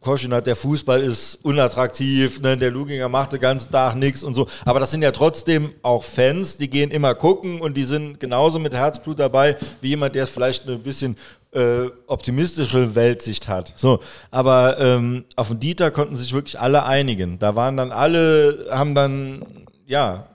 [0.00, 2.58] Koschin hat, der Fußball ist unattraktiv, ne?
[2.58, 4.46] der Luginger macht den ganzen Tag nichts und so.
[4.66, 8.58] Aber das sind ja trotzdem auch Fans, die gehen immer gucken und die sind genauso
[8.58, 11.16] mit Herzblut dabei, wie jemand, der es vielleicht ein bisschen
[11.52, 13.72] äh, optimistische Weltsicht hat.
[13.74, 14.00] So,
[14.30, 17.38] aber ähm, auf den Dieter konnten sich wirklich alle einigen.
[17.38, 19.46] Da waren dann alle, haben dann,
[19.86, 20.26] ja,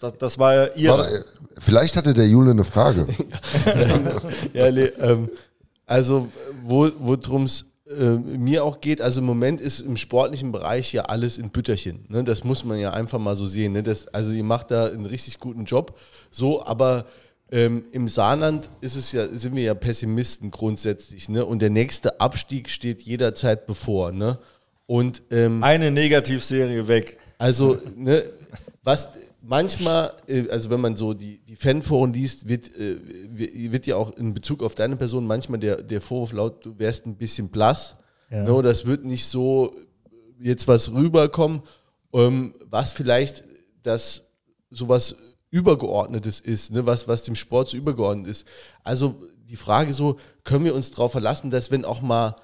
[0.00, 1.24] das, das war ja ihre.
[1.60, 3.06] Vielleicht hatte der Jule eine Frage.
[4.52, 5.28] Ja, nee, ähm,
[5.86, 6.28] also
[6.64, 11.02] wo worum es äh, mir auch geht, also im Moment ist im sportlichen Bereich ja
[11.02, 12.04] alles in Bütterchen.
[12.08, 12.24] Ne?
[12.24, 13.72] Das muss man ja einfach mal so sehen.
[13.72, 13.82] Ne?
[13.82, 15.98] Das, also ihr macht da einen richtig guten Job.
[16.30, 17.06] So, aber
[17.50, 21.28] ähm, im Saarland ist es ja, sind wir ja Pessimisten grundsätzlich.
[21.30, 21.46] Ne?
[21.46, 24.12] Und der nächste Abstieg steht jederzeit bevor.
[24.12, 24.38] Ne?
[24.86, 27.18] Und ähm, Eine Negativserie weg.
[27.38, 28.24] also, ne,
[28.82, 29.10] was
[29.48, 32.98] manchmal, äh, also wenn man so die, die Fanforen liest, wird, äh,
[33.30, 36.78] wi- wird ja auch in Bezug auf deine Person manchmal der, der Vorwurf laut, du
[36.78, 37.96] wärst ein bisschen blass.
[38.30, 38.42] Ja.
[38.42, 39.74] Ne, es wird nicht so
[40.38, 41.62] jetzt was rüberkommen,
[42.12, 43.42] ähm, was vielleicht
[43.82, 44.24] das
[44.70, 45.16] sowas
[45.50, 48.46] Übergeordnetes ist, ne, was, was dem Sport so übergeordnet ist.
[48.84, 52.36] Also die Frage so, können wir uns darauf verlassen, dass wenn auch mal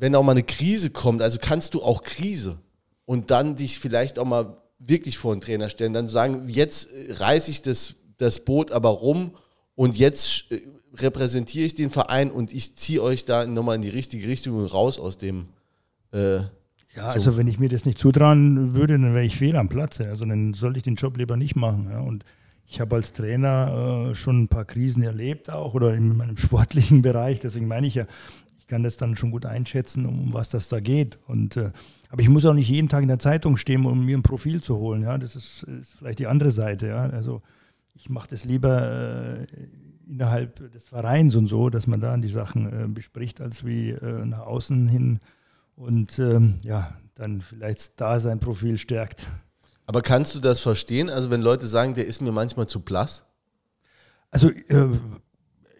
[0.00, 2.58] wenn auch mal eine Krise kommt, also kannst du auch Krise
[3.06, 7.12] und dann dich vielleicht auch mal wirklich vor den Trainer stellen, dann sagen, jetzt äh,
[7.12, 9.32] reiße ich das, das Boot aber rum
[9.74, 10.60] und jetzt äh,
[10.96, 14.66] repräsentiere ich den Verein und ich ziehe euch da nochmal in die richtige Richtung und
[14.66, 15.48] raus aus dem.
[16.12, 16.40] Äh,
[16.96, 20.08] Ja, also wenn ich mir das nicht zutrauen würde, dann wäre ich fehl am Platze.
[20.08, 21.88] Also dann sollte ich den Job lieber nicht machen.
[21.90, 22.00] Ja.
[22.00, 22.24] Und
[22.66, 27.02] ich habe als Trainer äh, schon ein paar Krisen erlebt auch oder in meinem sportlichen
[27.02, 27.40] Bereich.
[27.40, 28.06] Deswegen meine ich ja,
[28.58, 31.18] ich kann das dann schon gut einschätzen, um was das da geht.
[31.28, 31.70] Und, äh,
[32.08, 34.62] aber ich muss auch nicht jeden Tag in der Zeitung stehen, um mir ein Profil
[34.62, 35.02] zu holen.
[35.02, 35.18] Ja.
[35.18, 36.88] Das ist, ist vielleicht die andere Seite.
[36.88, 37.02] Ja.
[37.10, 37.42] Also
[37.94, 39.46] ich mache das lieber äh,
[40.08, 44.24] innerhalb des Vereins und so, dass man da die Sachen äh, bespricht, als wie äh,
[44.24, 45.20] nach außen hin
[45.76, 49.26] und ähm, ja, dann vielleicht da sein Profil stärkt.
[49.86, 51.10] aber kannst du das verstehen?
[51.10, 53.24] Also wenn Leute sagen, der ist mir manchmal zu blass?
[54.30, 54.88] Also äh,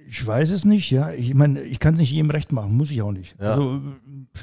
[0.08, 1.12] ich weiß es nicht, ja.
[1.12, 3.36] Ich meine, ich kann es nicht jedem recht machen, muss ich auch nicht.
[3.40, 3.50] Ja.
[3.52, 3.80] Also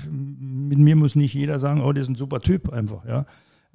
[0.09, 3.25] mit mir muss nicht jeder sagen, oh, der ist ein super Typ einfach, ja.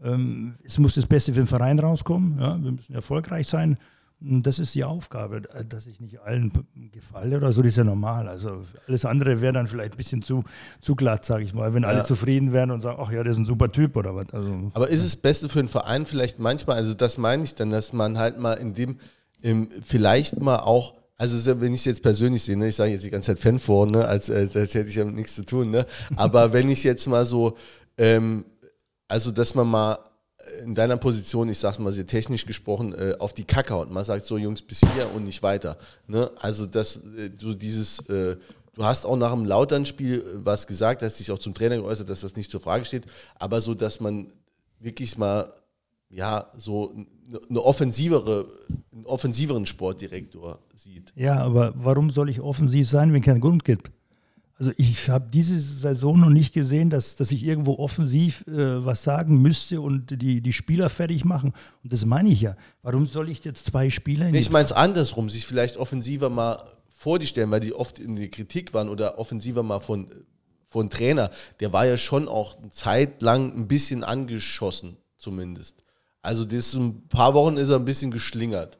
[0.03, 2.63] Ähm, es muss das Beste für den Verein rauskommen, ja.
[2.63, 3.77] Wir müssen erfolgreich sein.
[4.23, 6.53] Und das ist die Aufgabe, dass ich nicht allen
[6.93, 8.29] gefalle oder so, das ist ja normal.
[8.29, 10.45] Also alles andere wäre dann vielleicht ein bisschen zu,
[10.83, 12.05] zu glatt, sage ich mal, wenn alle Ja.
[12.05, 14.31] zufrieden wären und sagen, ach ja, der ist ein super Typ oder was.
[14.35, 17.71] Also, Aber ist es Beste für einen Verein vielleicht manchmal, also das meine ich dann,
[17.71, 18.99] dass man halt mal in dem,
[19.41, 22.93] im, vielleicht mal auch, also es wenn ich es jetzt persönlich sehe, ne, ich sage
[22.93, 25.45] jetzt die ganze Zeit Fan vor, ne, als, als, als hätte ich damit nichts zu
[25.45, 25.85] tun, ne,
[26.17, 27.59] aber wenn ich jetzt mal so,
[27.99, 28.47] ähm,
[29.07, 29.99] also dass man mal
[30.65, 33.91] in deiner Position, ich sag's mal sehr technisch gesprochen, äh, auf die Kacke haut.
[33.91, 35.77] Man sagt so, Jungs, bis hier und nicht weiter.
[36.07, 36.31] Ne?
[36.41, 38.37] Also, dass äh, so dieses, äh,
[38.75, 42.09] du hast auch nach dem Lautern-Spiel äh, was gesagt, hast dich auch zum Trainer geäußert,
[42.09, 43.05] dass das nicht zur Frage steht,
[43.39, 44.29] aber so, dass man
[44.81, 45.53] wirklich mal,
[46.11, 46.93] ja, so
[47.49, 48.49] eine offensivere,
[48.93, 51.13] einen offensiveren Sportdirektor sieht.
[51.15, 53.91] Ja, aber warum soll ich offensiv sein, wenn kein Grund gibt?
[54.59, 59.03] Also ich habe diese Saison noch nicht gesehen, dass, dass ich irgendwo offensiv äh, was
[59.03, 61.55] sagen müsste und die, die Spieler fertig machen.
[61.83, 62.57] Und das meine ich ja.
[62.83, 65.79] Warum soll ich jetzt zwei Spieler in Nee, die- ich meine es andersrum, sich vielleicht
[65.79, 69.81] offensiver mal vor die stellen, weil die oft in der Kritik waren oder offensiver mal
[69.81, 70.09] von,
[70.67, 71.31] von Trainer.
[71.61, 75.83] Der war ja schon auch eine Zeit lang ein bisschen angeschossen, zumindest.
[76.23, 78.79] Also das ein paar Wochen ist er ein bisschen geschlingert,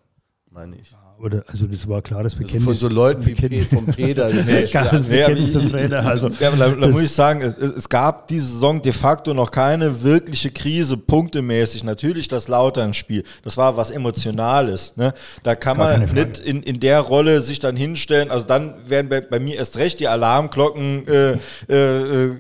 [0.51, 0.95] meine ich.
[1.29, 2.65] Da, also das war klares Also Bekenntnis.
[2.65, 4.31] von so Leuten wie Bekenntnis- vom Peter.
[4.33, 6.07] Das ist ja klares Nee, aber Bekenntnis zum ich- Trainer.
[6.07, 9.35] Also, Ja, da, da das- muss ich sagen, es, es gab diese Saison de facto
[9.35, 11.85] noch keine wirkliche Krise, punktemäßig.
[11.85, 14.95] Natürlich das Lautern-Spiel, das war was Emotionales.
[14.97, 15.13] Ne?
[15.43, 18.31] Da kann Gar man nicht in, in der Rolle sich dann hinstellen.
[18.31, 21.33] Also dann werden bei, bei mir erst recht die Alarmglocken äh,
[21.69, 22.33] äh, äh,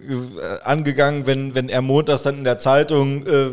[0.64, 3.48] angegangen, wenn, wenn er montags dann in der Zeitung, äh,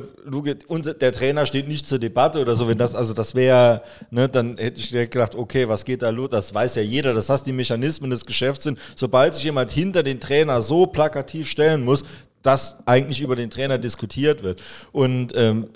[1.02, 2.68] der Trainer steht nicht zur Debatte oder so.
[2.68, 3.82] Wenn das, also das wäre,
[4.12, 6.30] ne, dann hätte ich direkt gedacht, okay, was geht da los?
[6.30, 8.80] Das weiß ja jeder, dass das die Mechanismen des Geschäfts sind.
[8.96, 12.04] Sobald sich jemand hinter den Trainer so plakativ stellen muss,
[12.42, 14.62] dass eigentlich über den Trainer diskutiert wird.
[14.92, 15.68] Und ähm,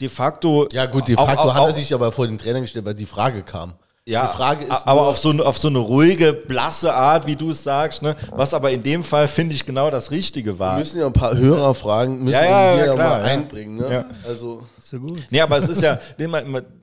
[0.00, 0.66] de facto.
[0.72, 2.84] Ja gut, de auch- facto auch- hat er auch- sich aber vor den Trainer gestellt,
[2.84, 3.74] weil die Frage kam.
[4.04, 7.26] Ja, die Frage ist aber nur- auf so, eine- auf so eine ruhige, blasse Art,
[7.26, 8.16] wie du es sagst, ne?
[8.32, 10.74] was aber in dem Fall, finde ich, genau das Richtige war.
[10.76, 13.18] Wir müssen ja ein paar Hörerfragen müssen Ja, wir ja, hier ja, ja, klar, mal
[13.18, 13.24] ja.
[13.32, 13.76] einbringen.
[13.76, 13.92] Ne?
[13.92, 14.04] Ja.
[14.26, 15.20] Also so gut.
[15.30, 15.98] Nee, aber es ist ja,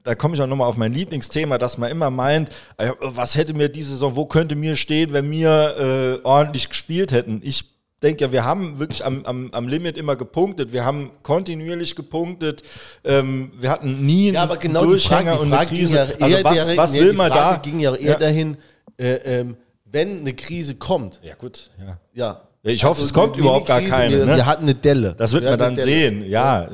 [0.04, 3.54] da komme ich auch nochmal auf mein Lieblingsthema, dass man immer meint, äh, was hätte
[3.54, 7.42] mir diese Saison, wo könnte mir stehen, wenn wir äh, ordentlich gespielt hätten?
[7.44, 7.66] Ich
[8.02, 12.64] denke ja, wir haben wirklich am, am, am Limit immer gepunktet, wir haben kontinuierlich gepunktet,
[13.04, 15.76] ähm, wir hatten nie einen Ja, aber genau die Durchhänger Frage, die und eine Frage
[15.76, 15.96] Krise.
[15.96, 17.62] ja also eher was, dahin- was nee, will die man Frage da?
[17.62, 18.18] ging ja eher Ja.
[18.18, 18.58] dahin,
[18.98, 21.98] äh, ähm, wenn eine Krise kommt, Ja gut, ja.
[22.14, 22.42] ja.
[22.62, 24.36] Ja, ich hoffe, es eine kommt überhaupt gar Mini-Krise, keine, Wir, ne?
[24.36, 25.16] wir hatten eine Delle.
[25.18, 26.70] Das wird wir man dann sehen, ja.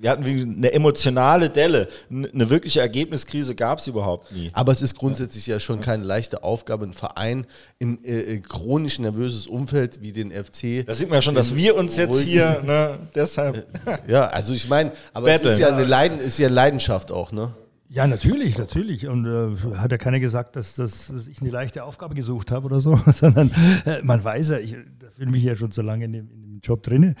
[0.00, 1.86] Wir hatten wie eine emotionale Delle.
[2.10, 4.48] Eine wirkliche Ergebniskrise gab es überhaupt nie.
[4.54, 7.46] Aber es ist grundsätzlich ja schon keine leichte Aufgabe, einen Verein
[7.78, 10.86] in äh, äh, chronisch nervöses Umfeld wie den FC.
[10.86, 13.66] Da sieht man ja schon, dass wir uns jetzt ruhigen- hier, ne, deshalb.
[14.08, 15.52] Ja, also ich meine, aber es Betteln.
[15.52, 17.52] ist ja eine Leiden, ist ja Leidenschaft auch, ne?
[17.90, 19.06] Ja, natürlich, natürlich.
[19.08, 22.66] Und äh, hat ja keiner gesagt, dass, dass, dass ich eine leichte Aufgabe gesucht habe
[22.66, 23.50] oder so, sondern
[23.84, 26.40] äh, man weiß ja, ich da fühle mich ja schon so lange in dem, in
[26.42, 27.14] dem Job drin,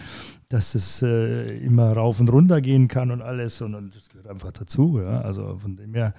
[0.48, 3.60] dass es äh, immer rauf und runter gehen kann und alles.
[3.60, 5.00] Und, und das gehört einfach dazu.
[5.00, 5.20] Ja?
[5.20, 6.14] Also von dem her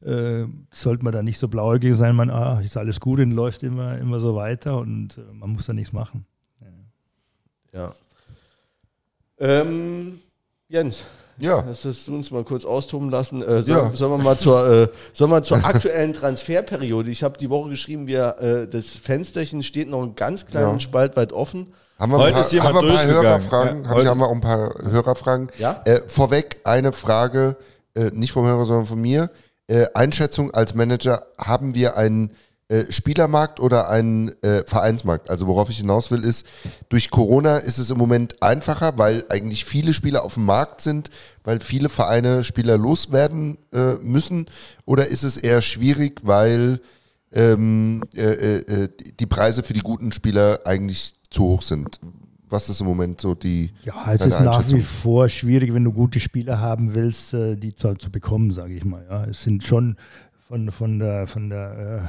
[0.00, 3.62] äh, sollte man da nicht so blauäugig sein, man, ah, ist alles gut und läuft
[3.62, 6.26] immer, immer so weiter und äh, man muss da nichts machen.
[7.72, 7.92] Ja.
[9.38, 10.20] Ähm,
[10.68, 11.04] Jens,
[11.38, 11.62] Ja.
[11.62, 13.42] das hast du uns mal kurz austoben lassen.
[13.42, 13.90] Äh, soll, Ja.
[13.94, 17.10] Sollen wir mal zur, äh, sollen wir zur aktuellen Transferperiode?
[17.10, 20.80] Ich habe die Woche geschrieben, wir, äh, das Fensterchen steht noch einen ganz kleinen Ja.
[20.80, 21.72] Spalt weit offen.
[21.98, 23.22] Haben wir, Heute ein paar, ist jemand haben wir ein paar.
[23.22, 23.82] Hörerfragen?
[23.84, 25.48] Ja, Haben, heute- haben wir auch ein paar Hörerfragen?
[25.58, 25.80] Ja.
[25.84, 27.56] Äh, vorweg eine Frage,
[27.94, 29.30] äh, nicht vom Hörer, sondern von mir.
[29.66, 32.32] Äh, Einschätzung als Manager, haben wir einen
[32.74, 35.30] äh, Spielermarkt oder einen äh, Vereinsmarkt?
[35.30, 36.44] Also worauf ich hinaus will, ist,
[36.88, 41.08] durch Corona ist es im Moment einfacher, weil eigentlich viele Spieler auf dem Markt sind,
[41.44, 44.46] weil viele Vereine Spieler loswerden äh, müssen.
[44.86, 46.80] Oder ist es eher schwierig, weil
[47.32, 48.88] ähm, äh, äh,
[49.20, 52.00] die Preise für die guten Spieler eigentlich zu hoch sind.
[52.48, 55.92] Was ist im Moment so die Ja, es ist nach wie vor schwierig, wenn du
[55.92, 59.04] gute Spieler haben willst, die zu, zu bekommen, sage ich mal.
[59.08, 59.24] Ja.
[59.26, 59.96] Es sind schon
[60.48, 62.08] von, von der, von der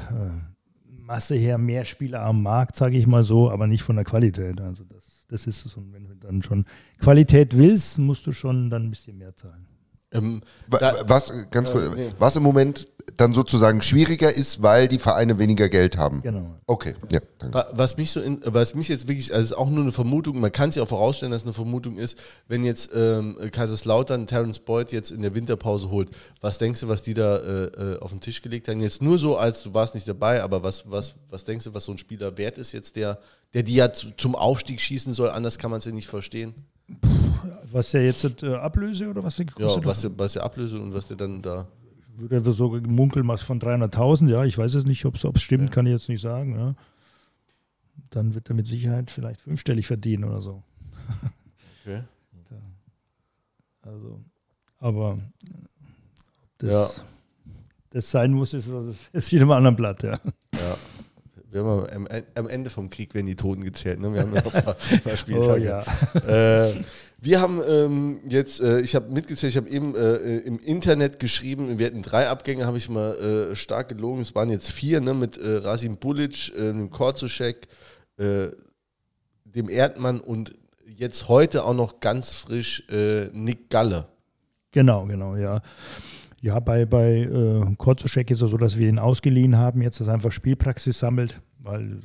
[1.06, 4.60] Masse her mehr Spieler am Markt, sage ich mal so, aber nicht von der Qualität.
[4.60, 5.76] Also das, das ist es.
[5.76, 6.66] Und wenn du dann schon
[7.00, 9.68] Qualität willst, musst du schon dann ein bisschen mehr zahlen.
[10.16, 12.10] Ähm, da- was, ganz kurz, nee.
[12.20, 12.88] was im Moment
[13.18, 16.22] dann sozusagen schwieriger ist, weil die Vereine weniger Geld haben.
[16.24, 16.56] Genau.
[16.66, 17.56] Okay, ja, danke.
[17.58, 19.92] Wa- Was mich so, in, was mich jetzt wirklich, also es ist auch nur eine
[19.92, 22.18] Vermutung, man kann es ja auch vorausstellen, dass es eine Vermutung ist,
[22.48, 26.10] wenn jetzt ähm, Kaiserslautern Terence Boyd jetzt in der Winterpause holt,
[26.42, 28.82] was denkst du, was die da äh, äh, auf den Tisch gelegt haben?
[28.82, 31.86] Jetzt nur so, als du warst nicht dabei, aber was, was, was denkst du, was
[31.86, 33.20] so ein Spieler wert ist jetzt, der,
[33.54, 36.56] der die ja zu, zum Aufstieg schießen soll, anders kann man es ja nicht verstehen.
[37.72, 39.38] Was ja jetzt äh, Ablöse oder was?
[39.38, 40.12] Ja, gekostet was, hat?
[40.12, 41.68] der- was der Ablöse und was der dann da.
[42.18, 45.86] Würde so gemunkelt was von 300.000, ja, ich weiß es nicht, ob es stimmt, kann
[45.86, 46.58] ich jetzt nicht sagen.
[46.58, 46.76] Ja.
[48.10, 50.64] Dann wird er mit Sicherheit vielleicht fünfstellig verdienen oder so.
[51.84, 52.02] Okay.
[53.82, 54.20] Also,
[54.80, 55.20] aber
[56.58, 57.04] das, Ja.
[57.92, 60.14] das sein muss, ist, ist, ist jedem anderen Blatt, ja.
[60.54, 60.78] Ja.
[61.52, 64.00] Wir haben ja am, am Ende vom Krieg werden die Toten gezählt.
[64.00, 64.12] Ne?
[64.12, 65.64] Wir haben ja noch ein paar, paar Oh Spieltage.
[65.66, 65.82] ja.
[66.28, 66.84] äh,
[67.26, 71.80] wir haben ähm, jetzt, äh, ich habe mitgezählt, ich habe eben äh, im Internet geschrieben,
[71.80, 73.16] wir hatten drei Abgänge, habe ich mal
[73.52, 74.22] äh, stark gelogen.
[74.22, 77.68] Es waren jetzt vier, ne, mit äh, Rasim Bulic, äh, dem Korzuschek,
[78.18, 78.50] äh,
[79.44, 80.54] dem Erdmann und
[80.86, 84.08] jetzt heute auch noch ganz frisch äh, Nick Galle.
[84.72, 85.62] Genau, genau, ja.
[86.42, 90.08] Ja, bei, bei äh, Korzuschek ist es so, dass wir ihn ausgeliehen haben, jetzt dass
[90.08, 91.98] er einfach Spielpraxis sammelt, weil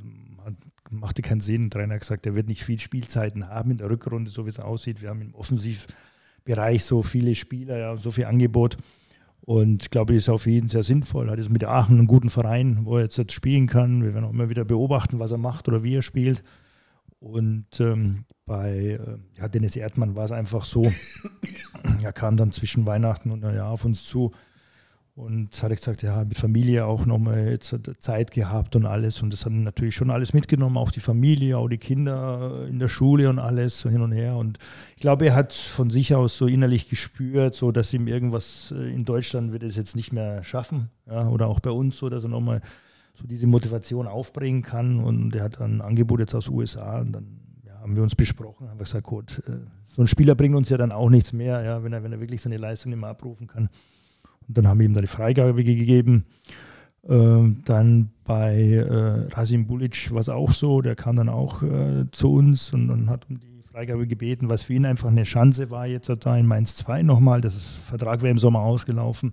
[0.91, 1.71] machte keinen Sinn.
[1.71, 4.51] Der Trainer hat gesagt, er wird nicht viel Spielzeiten haben in der Rückrunde, so wie
[4.51, 5.03] es aussieht.
[5.03, 8.77] Wir haben im Offensivbereich so viele Spieler, ja, so viel Angebot.
[9.43, 11.29] Und ich glaube, das ist auf jeden sehr sinnvoll.
[11.29, 14.03] Er hat jetzt mit Aachen einen guten Verein, wo er jetzt, jetzt spielen kann.
[14.03, 16.43] Wir werden auch immer wieder beobachten, was er macht oder wie er spielt.
[17.19, 20.91] Und ähm, bei äh, ja, Dennis Erdmann war es einfach so,
[22.03, 24.33] er kam dann zwischen Weihnachten und Neujahr auf uns zu
[25.17, 29.23] Und hat gesagt, ja, mit Familie auch nochmal jetzt Zeit gehabt und alles.
[29.23, 32.89] Und das hat natürlich schon alles mitgenommen, auch die Familie, auch die Kinder in der
[32.89, 34.37] Schule und alles so hin und her.
[34.37, 34.59] Und
[34.95, 38.95] ich glaube, er hat von sich aus so innerlich gespürt, so dass ihm irgendwas äh,
[38.95, 40.91] in Deutschland wird es jetzt nicht mehr schaffen.
[41.07, 42.63] Ja, oder auch bei uns so, dass er nochmal
[43.15, 45.01] so diese Motivation aufbringen kann.
[45.01, 47.41] Und er hat ein Angebot jetzt aus USA und dann
[47.81, 49.53] haben wir uns besprochen, haben gesagt, gut, äh,
[49.87, 52.21] so ein Spieler bringt uns ja dann auch nichts mehr, ja, wenn er, wenn er
[52.21, 53.69] wirklich seine Leistung immer abrufen kann.
[54.55, 56.25] Dann haben wir ihm da die Freigabe gegeben.
[57.09, 62.05] Ähm, dann bei äh, Rasim Bulic war es auch so, der kam dann auch äh,
[62.13, 65.71] zu uns und, und, hat um die Freigabe gebeten, was für ihn einfach eine Chance
[65.71, 69.33] war, jetzt da in Mainz 2 nochmal, das Vertrag wäre im Sommer ausgelaufen,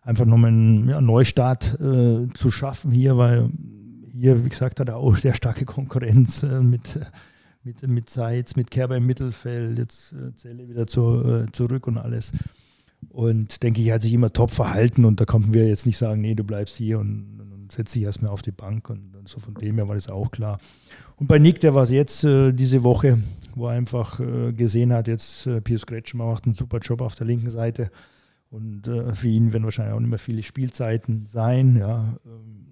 [0.00, 3.50] einfach nochmal einen ja, Neustart äh, zu schaffen hier, weil
[4.10, 6.98] hier, wie gesagt, hat er auch sehr starke Konkurrenz äh, mit,
[7.62, 11.98] mit, mit Seitz, mit Kerber im Mittelfeld, jetzt äh, Zelle wieder zu, äh, zurück und
[11.98, 12.32] alles.
[13.08, 15.98] Und denke ich, er hat sich immer top verhalten und da konnten wir jetzt nicht
[15.98, 18.90] sagen, nee, du bleibst hier und, und, setz dich erstmal auf die Bank.
[18.90, 20.58] Und, und, so von dem her war das auch klar.
[21.16, 23.18] Und bei Nick, der war es jetzt äh, diese Woche,
[23.54, 27.14] wo er einfach äh, gesehen hat, jetzt äh, Pius Kretschmer macht einen super Job auf
[27.14, 27.90] der linken Seite.
[28.50, 31.76] Und äh, für ihn werden wahrscheinlich auch nicht mehr viele Spielzeiten sein.
[31.78, 32.18] Ja.
[32.26, 32.71] Ähm,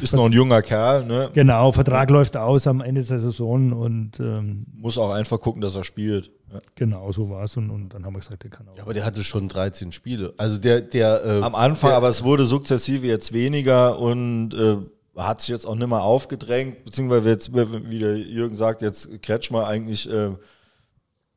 [0.00, 1.30] ist noch ein junger Kerl, ne?
[1.32, 5.74] Genau, Vertrag läuft aus am Ende der Saison und ähm, muss auch einfach gucken, dass
[5.74, 6.30] er spielt.
[6.52, 6.58] Ja.
[6.74, 7.56] Genau, so war es.
[7.56, 8.76] Und, und, dann haben wir gesagt, der kann auch.
[8.76, 10.34] Ja, aber der hatte schon 13 Spiele.
[10.36, 14.76] Also der, der äh, Am Anfang, der, aber es wurde sukzessive jetzt weniger und äh,
[15.16, 19.66] hat sich jetzt auch nicht mehr aufgedrängt, beziehungsweise jetzt, wie der Jürgen sagt, jetzt Kretschmer
[19.66, 20.30] eigentlich äh,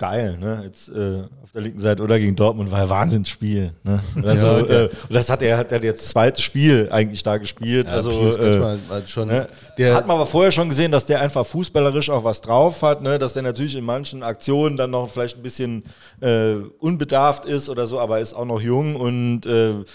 [0.04, 0.64] geil, ne?
[0.66, 3.72] Jetzt äh, auf der linken Seite oder gegen Dortmund war ein Wahnsinnsspiel.
[3.84, 4.02] Ne?
[4.24, 7.88] Also, ja, äh, und das hat er hat er jetzt zweite Spiel eigentlich da gespielt.
[7.88, 9.48] Ja, also äh, schon, ne?
[9.78, 13.02] der hat man aber vorher schon gesehen, dass der einfach fußballerisch auch was drauf hat,
[13.02, 13.18] ne?
[13.18, 15.84] dass der natürlich in manchen Aktionen dann noch vielleicht ein bisschen
[16.20, 19.86] äh, unbedarft ist oder so, aber ist auch noch jung und äh,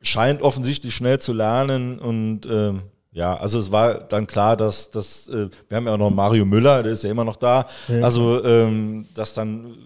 [0.00, 2.82] scheint offensichtlich schnell zu lernen und ähm,
[3.14, 6.44] ja, also es war dann klar, dass das, äh, wir haben ja auch noch Mario
[6.44, 7.66] Müller, der ist ja immer noch da.
[7.88, 9.76] Ja, also, ähm, dass dann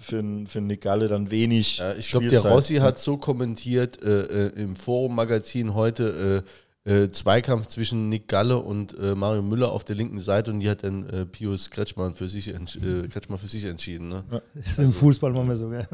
[0.00, 1.78] für, für Nick Galle dann wenig.
[1.78, 6.44] Ja, ich glaube, der Rossi hat so kommentiert äh, äh, im Forum-Magazin heute.
[6.44, 6.50] Äh,
[6.84, 10.68] äh, Zweikampf zwischen Nick Galle und äh, Mario Müller auf der linken Seite und die
[10.68, 14.08] hat dann äh, Pius Kretschmann für sich, Kretschmann für sich entschieden.
[14.08, 14.24] Ne?
[14.32, 14.42] Ja.
[14.56, 15.86] Das ist im Fußball manchmal so, gell?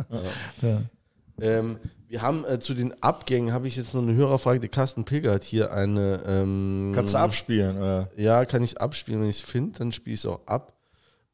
[0.62, 0.80] Ja.
[1.40, 1.78] Ähm,
[2.08, 4.60] wir haben äh, zu den Abgängen, habe ich jetzt noch eine Hörerfrage.
[4.60, 6.22] Der Carsten Pilger hat hier eine.
[6.26, 8.10] Ähm, Kannst du abspielen, oder?
[8.16, 9.20] Ja, kann ich abspielen.
[9.20, 10.72] Wenn ich es finde, dann spiele ich es auch ab.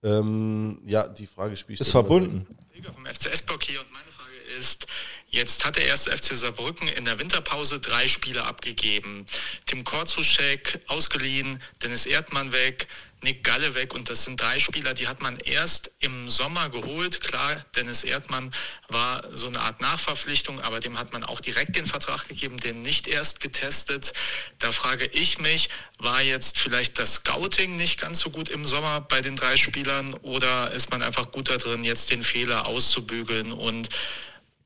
[0.02, 1.80] Ähm, ja, die Frage spiele ich.
[1.80, 2.46] Ist verbunden.
[2.72, 4.86] Pilger vom FC Esbok hier und meine Frage ist:
[5.28, 9.26] Jetzt hat der erste FC Saarbrücken in der Winterpause drei Spieler abgegeben.
[9.66, 12.88] Tim Korzuschek ausgeliehen, Dennis Erdmann weg,
[13.24, 17.22] Nick Galle weg und das sind drei Spieler, die hat man erst im Sommer geholt.
[17.22, 18.52] Klar, Dennis Erdmann
[18.88, 22.82] war so eine Art Nachverpflichtung, aber dem hat man auch direkt den Vertrag gegeben, den
[22.82, 24.12] nicht erst getestet.
[24.58, 29.00] Da frage ich mich, war jetzt vielleicht das Scouting nicht ganz so gut im Sommer
[29.00, 33.52] bei den drei Spielern oder ist man einfach gut da drin, jetzt den Fehler auszubügeln
[33.52, 33.88] und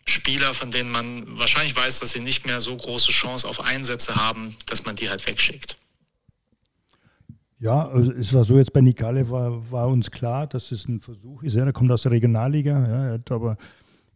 [0.04, 4.16] Spieler, von denen man wahrscheinlich weiß, dass sie nicht mehr so große Chance auf Einsätze
[4.16, 5.76] haben, dass man die halt wegschickt?
[7.60, 11.00] Ja, also es war so jetzt bei Nikale war, war uns klar, dass es ein
[11.00, 11.54] Versuch ist.
[11.54, 13.56] Ja, er kommt aus der Regionalliga, ja, er hat aber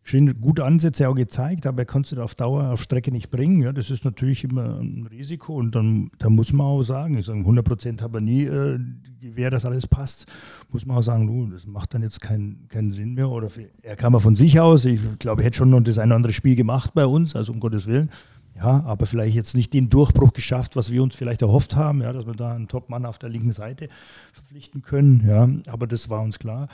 [0.05, 3.63] schön gute Ansätze auch gezeigt, aber er konnte es auf Dauer auf Strecke nicht bringen.
[3.63, 7.27] Ja, das ist natürlich immer ein Risiko und dann da muss man auch sagen, ich
[7.27, 8.79] sage, 100 Prozent habe nie äh,
[9.21, 10.27] wer das alles passt,
[10.71, 13.29] muss man auch sagen, du, das macht dann jetzt keinen keinen Sinn mehr.
[13.29, 15.99] Oder für, er kam ja von sich aus, ich glaube, er hätte schon noch das
[15.99, 18.11] ein oder andere Spiel gemacht bei uns, also um Gottes Willen.
[18.57, 22.13] Ja, aber vielleicht jetzt nicht den Durchbruch geschafft, was wir uns vielleicht erhofft haben, ja,
[22.13, 23.89] dass wir da einen Top-Mann auf der linken Seite
[24.33, 25.25] verpflichten können.
[25.27, 26.69] Ja, aber das war uns klar.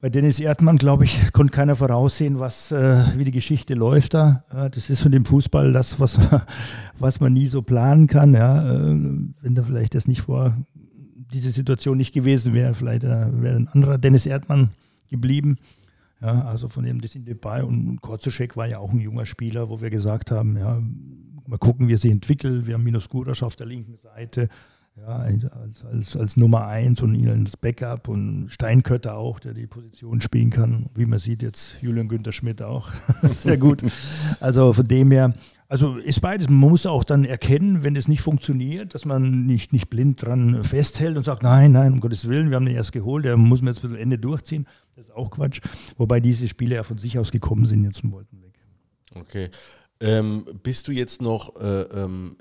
[0.00, 4.44] Bei Dennis Erdmann, glaube ich, konnte keiner voraussehen, was, äh, wie die Geschichte läuft da.
[4.52, 6.18] Ja, das ist von dem Fußball das, was,
[6.98, 8.34] was man nie so planen kann.
[8.34, 8.74] Ja.
[8.74, 8.96] Äh,
[9.40, 10.56] wenn da vielleicht das nicht vor
[11.32, 14.70] diese Situation nicht gewesen wäre, vielleicht äh, wäre ein anderer Dennis Erdmann
[15.10, 15.58] geblieben.
[16.20, 17.62] Ja, also von dem, das sind wir bei.
[17.62, 20.82] Und Korzuschek war ja auch ein junger Spieler, wo wir gesagt haben, ja,
[21.46, 22.66] mal gucken, wie er sich entwickelt.
[22.66, 24.48] Wir haben Minus Gurasch auf der linken Seite,
[24.96, 29.68] ja, als, als, als Nummer eins und ihn als Backup und Steinkötter auch, der die
[29.68, 30.90] Position spielen kann.
[30.94, 32.90] Wie man sieht, jetzt Julian Günther Schmidt auch.
[33.36, 33.82] Sehr gut.
[34.40, 35.32] Also von dem her,
[35.68, 36.48] also ist beides.
[36.48, 40.64] Man muss auch dann erkennen, wenn es nicht funktioniert, dass man nicht, nicht blind dran
[40.64, 43.60] festhält und sagt, nein, nein, um Gottes Willen, wir haben den erst geholt, der muss
[43.60, 44.66] man jetzt bis zum Ende durchziehen.
[44.96, 45.60] Das ist auch Quatsch.
[45.98, 48.54] Wobei diese Spiele ja von sich aus gekommen sind jetzt und wollten weg.
[49.14, 49.50] Okay.
[50.00, 52.36] Ähm, bist du jetzt noch, äh, ähm,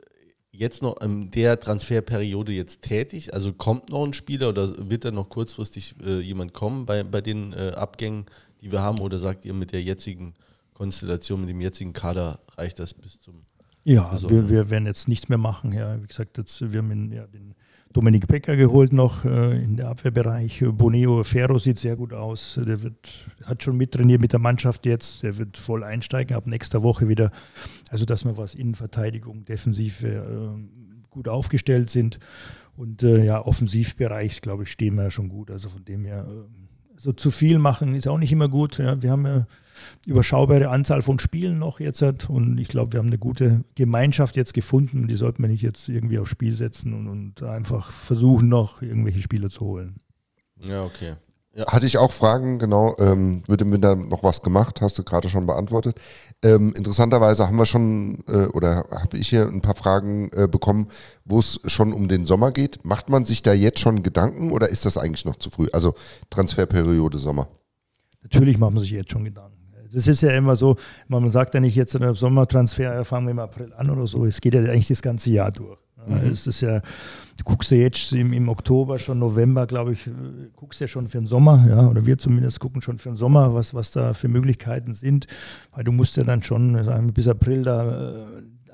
[0.52, 3.34] jetzt noch in der Transferperiode jetzt tätig?
[3.34, 7.20] Also kommt noch ein Spieler oder wird da noch kurzfristig äh, jemand kommen bei, bei
[7.20, 8.26] den äh, Abgängen,
[8.62, 9.00] die wir haben?
[9.00, 10.34] Oder sagt ihr mit der jetzigen
[10.78, 13.42] Konstellation mit dem jetzigen Kader reicht das bis zum.
[13.84, 15.74] Ja, Also, wir, wir werden jetzt nichts mehr machen.
[15.74, 17.56] Ja, wie gesagt, jetzt, wir haben den, ja, den
[17.94, 20.64] Dominik Becker geholt noch äh, in der Abwehrbereich.
[20.74, 22.60] Boneo Ferro sieht sehr gut aus.
[22.64, 25.24] Der wird, hat schon mittrainiert mit der Mannschaft jetzt.
[25.24, 27.32] Der wird voll einsteigen ab nächster Woche wieder.
[27.90, 32.20] Also, dass wir was Innenverteidigung, Defensive äh, gut aufgestellt sind.
[32.76, 35.50] Und äh, ja, Offensivbereich, glaube ich, stehen wir ja schon gut.
[35.50, 38.78] Also von dem her, äh, so zu viel machen ist auch nicht immer gut.
[38.78, 39.02] Ja.
[39.02, 39.48] Wir haben ja
[40.06, 44.36] überschaubare Anzahl von Spielen noch jetzt hat und ich glaube, wir haben eine gute Gemeinschaft
[44.36, 45.08] jetzt gefunden.
[45.08, 49.22] Die sollten wir nicht jetzt irgendwie aufs Spiel setzen und, und einfach versuchen, noch irgendwelche
[49.22, 49.96] Spieler zu holen.
[50.60, 51.16] Ja, okay.
[51.66, 52.96] Hatte ich auch Fragen, genau.
[53.00, 54.80] Ähm, wird im Winter noch was gemacht?
[54.82, 56.00] Hast du gerade schon beantwortet.
[56.44, 60.88] Ähm, interessanterweise haben wir schon, äh, oder habe ich hier ein paar Fragen äh, bekommen,
[61.26, 62.86] wo es schon um den Sommer geht.
[62.86, 65.68] Macht man sich da jetzt schon Gedanken oder ist das eigentlich noch zu früh?
[65.74, 65.96] Also
[66.30, 67.48] Transferperiode Sommer.
[68.22, 69.57] Natürlich macht man sich jetzt schon Gedanken.
[69.92, 70.76] Das ist ja immer so,
[71.08, 74.26] man sagt ja nicht jetzt in der Sommertransfer, fangen wir im April an oder so.
[74.26, 75.78] Es geht ja eigentlich das ganze Jahr durch.
[76.08, 76.30] Mhm.
[76.32, 80.10] Es ist ja, du guckst ja jetzt im, im Oktober, schon November, glaube ich,
[80.56, 83.54] guckst ja schon für den Sommer, ja, oder wir zumindest gucken schon für den Sommer,
[83.54, 85.28] was, was da für Möglichkeiten sind,
[85.74, 88.26] weil du musst ja dann schon sagen, bis April da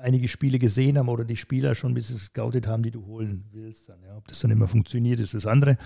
[0.04, 3.44] einige Spiele gesehen haben oder die Spieler schon ein bisschen scoutet haben, die du holen
[3.52, 3.88] willst.
[3.88, 4.16] Dann, ja.
[4.16, 5.78] Ob das dann immer funktioniert, ist das andere.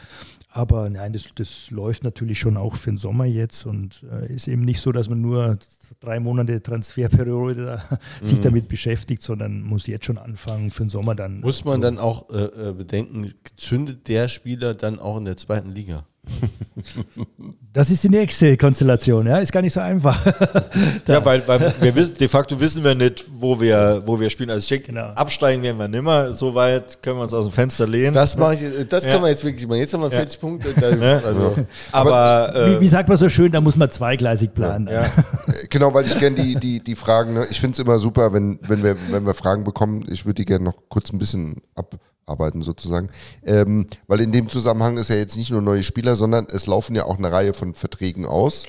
[0.51, 4.49] Aber nein, das, das läuft natürlich schon auch für den Sommer jetzt und äh, ist
[4.49, 5.59] eben nicht so, dass man nur
[6.01, 8.25] drei Monate Transferperiode da, mhm.
[8.25, 11.41] sich damit beschäftigt, sondern muss jetzt schon anfangen für den Sommer dann.
[11.41, 11.83] Muss man so.
[11.83, 16.05] dann auch äh, bedenken, zündet der Spieler dann auch in der zweiten Liga?
[17.71, 20.25] Das ist die nächste Konstellation, ja, ist gar nicht so einfach.
[21.07, 24.51] ja, weil, weil wir wissen, de facto wissen wir nicht, wo wir, wo wir spielen.
[24.51, 25.11] Also ich denke, genau.
[25.11, 28.15] absteigen werden wir nimmer, so weit können wir uns aus dem Fenster lehnen.
[28.15, 29.13] Das mache ich, das ja.
[29.13, 29.79] können wir jetzt wirklich machen.
[29.79, 30.41] Jetzt haben wir 40 ja.
[30.41, 30.75] Punkte.
[30.75, 30.89] Da,
[31.21, 31.57] also.
[31.93, 34.89] Aber, Aber äh, wie, wie, sagt man so schön, da muss man zweigleisig planen.
[34.91, 35.07] Ja.
[35.71, 37.47] genau, weil ich gerne die, die, die Fragen, ne?
[37.51, 40.47] ich finde es immer super, wenn, wenn, wir, wenn wir Fragen bekommen, ich würde die
[40.47, 41.95] gerne noch kurz ein bisschen ab
[42.29, 43.11] arbeiten sozusagen.
[43.45, 46.95] Ähm, weil in dem Zusammenhang ist ja jetzt nicht nur neue Spieler, sondern es laufen
[46.95, 48.67] ja auch eine Reihe von Verträgen aus.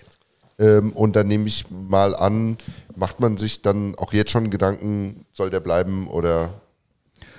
[0.60, 2.58] Ähm, und dann nehme ich mal an,
[2.96, 6.54] macht man sich dann auch jetzt schon Gedanken, soll der bleiben oder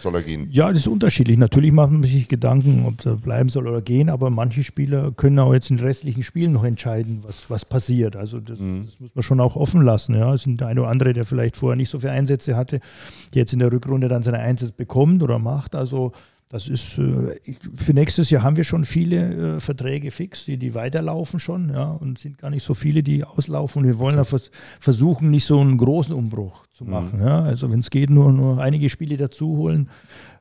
[0.03, 0.49] soll er gehen?
[0.51, 1.39] Ja, das ist unterschiedlich.
[1.39, 5.39] Natürlich macht man sich Gedanken, ob er bleiben soll oder gehen, aber manche Spieler können
[5.39, 8.17] auch jetzt in den restlichen Spielen noch entscheiden, was, was passiert.
[8.17, 8.87] Also das, mhm.
[8.87, 10.15] das muss man schon auch offen lassen.
[10.15, 10.35] Ja.
[10.35, 12.81] Es sind der eine oder andere, der vielleicht vorher nicht so viele Einsätze hatte,
[13.35, 15.75] der jetzt in der Rückrunde dann seine Einsätze bekommt oder macht.
[15.75, 16.13] Also
[16.51, 17.39] das ist äh,
[17.77, 21.93] für nächstes Jahr haben wir schon viele äh, Verträge fix, die, die weiterlaufen schon, ja,
[21.93, 23.83] und sind gar nicht so viele, die auslaufen.
[23.83, 24.41] Und wir wollen okay.
[24.81, 26.91] versuchen, nicht so einen großen Umbruch zu mhm.
[26.91, 27.21] machen.
[27.21, 27.25] Mhm.
[27.25, 27.43] Ja.
[27.45, 29.91] Also wenn es geht, nur, nur einige Spiele dazu holen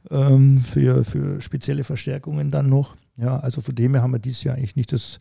[0.10, 2.96] ähm, für, für spezielle Verstärkungen dann noch.
[3.16, 5.20] Ja, also von dem her haben wir dieses Jahr eigentlich nicht das,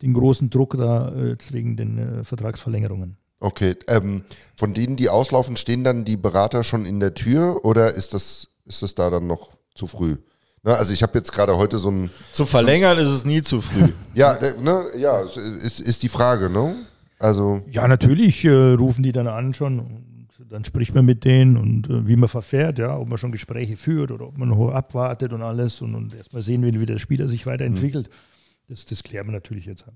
[0.00, 3.18] den großen Druck da äh, wegen den äh, Vertragsverlängerungen.
[3.38, 4.22] Okay, ähm,
[4.54, 8.48] von denen, die auslaufen, stehen dann die Berater schon in der Tür oder ist das,
[8.64, 10.16] ist das da dann noch zu früh.
[10.62, 12.10] Ne, also ich habe jetzt gerade heute so ein...
[12.32, 13.92] Zu verlängern ist es nie zu früh.
[14.14, 16.74] ja, ne, ja, ist, ist die Frage, ne?
[17.18, 17.62] Also...
[17.70, 20.06] Ja, natürlich äh, rufen die dann an schon und
[20.48, 23.76] dann spricht man mit denen und äh, wie man verfährt, ja, ob man schon Gespräche
[23.76, 26.98] führt oder ob man noch abwartet und alles und, und erstmal sehen, wie, wie der
[26.98, 28.08] Spieler sich weiterentwickelt.
[28.08, 28.68] Mhm.
[28.68, 29.94] Das, das klären wir natürlich jetzt ab.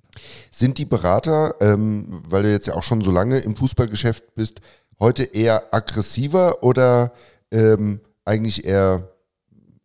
[0.50, 4.60] Sind die Berater, ähm, weil du jetzt ja auch schon so lange im Fußballgeschäft bist,
[5.00, 7.12] heute eher aggressiver oder
[7.50, 9.08] ähm, eigentlich eher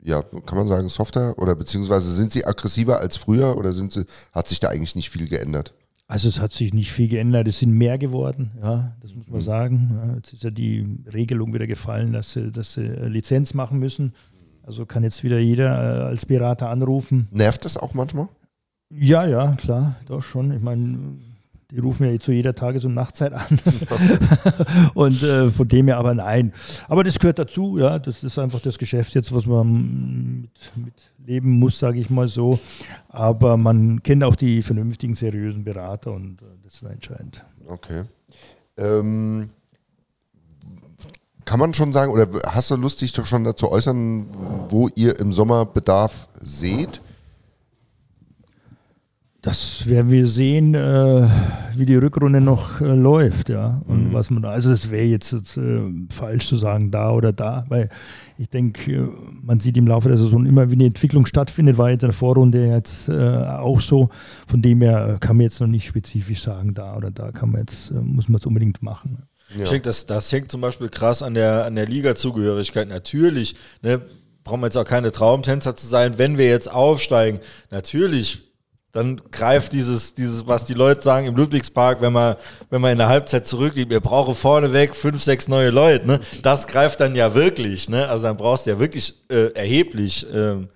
[0.05, 4.05] ja, kann man sagen, softer oder beziehungsweise sind sie aggressiver als früher oder sind sie,
[4.31, 5.73] hat sich da eigentlich nicht viel geändert?
[6.07, 9.37] Also es hat sich nicht viel geändert, es sind mehr geworden, ja, das muss man
[9.37, 9.43] mhm.
[9.43, 9.91] sagen.
[9.95, 14.13] Ja, jetzt ist ja die Regelung wieder gefallen, dass sie, dass sie Lizenz machen müssen.
[14.61, 17.27] Also kann jetzt wieder jeder äh, als Berater anrufen.
[17.31, 18.29] Nervt das auch manchmal?
[18.89, 20.51] Ja, ja, klar, doch schon.
[20.51, 21.17] Ich meine,
[21.71, 23.59] die rufen ja zu jeder Tages- und Nachtzeit an.
[24.93, 26.53] und äh, von dem her aber nein.
[26.87, 27.97] Aber das gehört dazu, ja.
[27.99, 30.93] Das ist einfach das Geschäft jetzt, was man mit, mit
[31.25, 32.59] leben muss, sage ich mal so.
[33.09, 37.43] Aber man kennt auch die vernünftigen, seriösen Berater und äh, das ist entscheidend.
[37.67, 38.03] Okay.
[38.77, 39.49] Ähm,
[41.45, 44.25] kann man schon sagen, oder hast du Lust, dich doch schon dazu äußern,
[44.69, 47.01] wo ihr im Sommer Bedarf seht?
[49.45, 51.29] Das werden wir sehen, äh,
[51.75, 53.79] wie die Rückrunde noch äh, läuft, ja.
[53.85, 54.13] Und mhm.
[54.13, 57.89] was man also es wäre jetzt, jetzt äh, falsch zu sagen, da oder da, weil
[58.39, 59.07] ich denke, äh,
[59.43, 62.17] man sieht im Laufe der Saison immer, wie eine Entwicklung stattfindet, war jetzt in der
[62.17, 64.09] Vorrunde jetzt äh, auch so.
[64.47, 67.61] Von dem her kann man jetzt noch nicht spezifisch sagen, da oder da kann man
[67.61, 69.27] jetzt, äh, muss man es unbedingt machen.
[69.55, 69.65] Ja.
[69.65, 72.87] Ich denke, das, das hängt zum Beispiel krass an der, an der Liga-Zugehörigkeit.
[72.87, 74.01] Natürlich, ne,
[74.43, 77.41] brauchen wir jetzt auch keine Traumtänzer zu sein, wenn wir jetzt aufsteigen.
[77.69, 78.44] Natürlich
[78.95, 82.37] dann greift dieses, dieses, was die Leute sagen im Ludwigspark, wenn man,
[82.69, 86.21] wenn man in der Halbzeit zurückliegt, wir brauchen vorneweg fünf, sechs neue Leute, ne?
[86.41, 88.07] Das greift dann ja wirklich, ne?
[88.07, 90.69] Also dann brauchst du ja wirklich äh, erheblich ähm,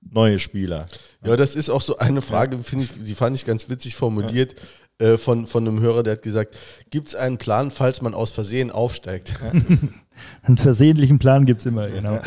[0.00, 0.86] neue Spieler.
[1.24, 4.54] Ja, das ist auch so eine Frage, finde ich, die fand ich ganz witzig formuliert.
[4.98, 6.56] Äh, von, von einem Hörer, der hat gesagt,
[6.90, 9.34] gibt es einen Plan, falls man aus Versehen aufsteigt?
[10.42, 12.20] Einen versehentlichen Plan gibt es immer, genau.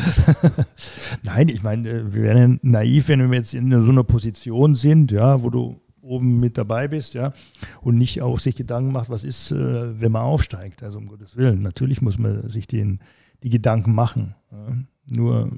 [1.22, 4.74] Nein, ich meine, äh, wir wären ja naiv, wenn wir jetzt in so einer Position
[4.74, 7.32] sind, ja, wo du oben mit dabei bist, ja,
[7.80, 10.82] und nicht auch sich Gedanken macht, was ist, äh, wenn man aufsteigt.
[10.82, 11.62] Also um Gottes Willen.
[11.62, 13.00] Natürlich muss man sich den,
[13.42, 14.34] die Gedanken machen.
[14.52, 14.76] Ja.
[15.06, 15.50] Nur,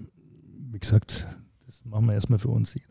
[0.70, 1.26] wie gesagt,
[1.66, 2.72] das machen wir erstmal für uns.
[2.72, 2.82] Die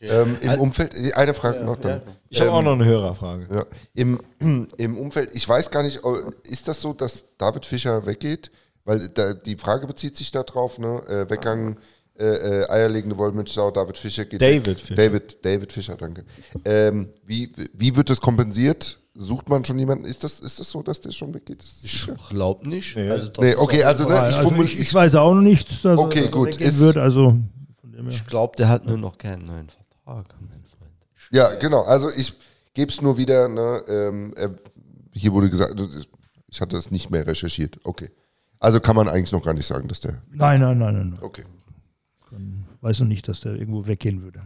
[0.00, 2.02] Ähm, Im Umfeld, eine Frage noch dann.
[2.28, 3.46] Ich habe Ähm, auch noch eine Hörerfrage.
[3.52, 3.64] Ja.
[3.94, 4.20] Im,
[4.76, 6.00] Im Umfeld, ich weiß gar nicht,
[6.44, 8.50] ist das so, dass David Fischer weggeht?
[8.84, 11.00] Weil da, die Frage bezieht sich darauf, ne?
[11.08, 11.78] Äh, Weggang,
[12.18, 14.78] äh, äh, eierlegende Wollmilchsau, David Fischer geht David weg.
[14.80, 14.94] Fischer.
[14.94, 16.24] David, David Fischer, danke.
[16.66, 18.98] Ähm, wie, wie wird das kompensiert?
[19.16, 20.04] Sucht man schon jemanden?
[20.04, 21.64] Ist das, ist das so, dass der schon weggeht?
[21.82, 22.94] Ich glaube nicht.
[22.96, 23.08] Nee.
[23.08, 26.18] Also, Nee, okay, also, ne, ich, also ich, ich weiß auch noch nichts, dass Okay,
[26.18, 26.46] er, dass er gut.
[26.48, 26.96] weggehen Ist- wird.
[26.98, 27.36] Also.
[28.08, 30.34] Ich glaube, der hat nur noch keinen neuen Vertrag.
[30.40, 30.92] mein Freund.
[31.30, 31.82] Ja, genau.
[31.82, 32.34] Also ich
[32.74, 33.48] gebe es nur wieder.
[33.48, 34.54] Ne, ähm, er,
[35.12, 35.74] hier wurde gesagt,
[36.48, 37.78] ich hatte es nicht mehr recherchiert.
[37.84, 38.10] Okay.
[38.58, 40.22] Also kann man eigentlich noch gar nicht sagen, dass der.
[40.30, 41.18] Nein, nein, nein, nein.
[41.20, 41.44] Okay.
[42.80, 44.42] Weiß noch nicht, dass der irgendwo weggehen würde.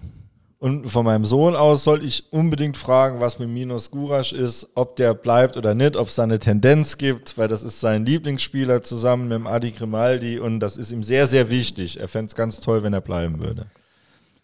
[0.60, 4.96] Und von meinem Sohn aus soll ich unbedingt fragen, was mit Minos Gurasch ist, ob
[4.96, 8.82] der bleibt oder nicht, ob es da eine Tendenz gibt, weil das ist sein Lieblingsspieler
[8.82, 12.00] zusammen mit dem Adi Grimaldi und das ist ihm sehr, sehr wichtig.
[12.00, 13.66] Er fände es ganz toll, wenn er bleiben würde.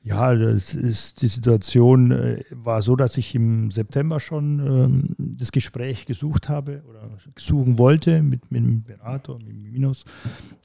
[0.04, 5.50] Ja, das ist, die Situation äh, war so, dass ich im September schon ähm, das
[5.50, 10.04] Gespräch gesucht habe oder suchen wollte mit, mit dem Berater, mit dem Minus,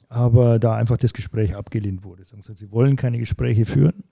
[0.08, 2.22] aber da einfach das Gespräch abgelehnt wurde.
[2.54, 4.04] Sie wollen keine Gespräche führen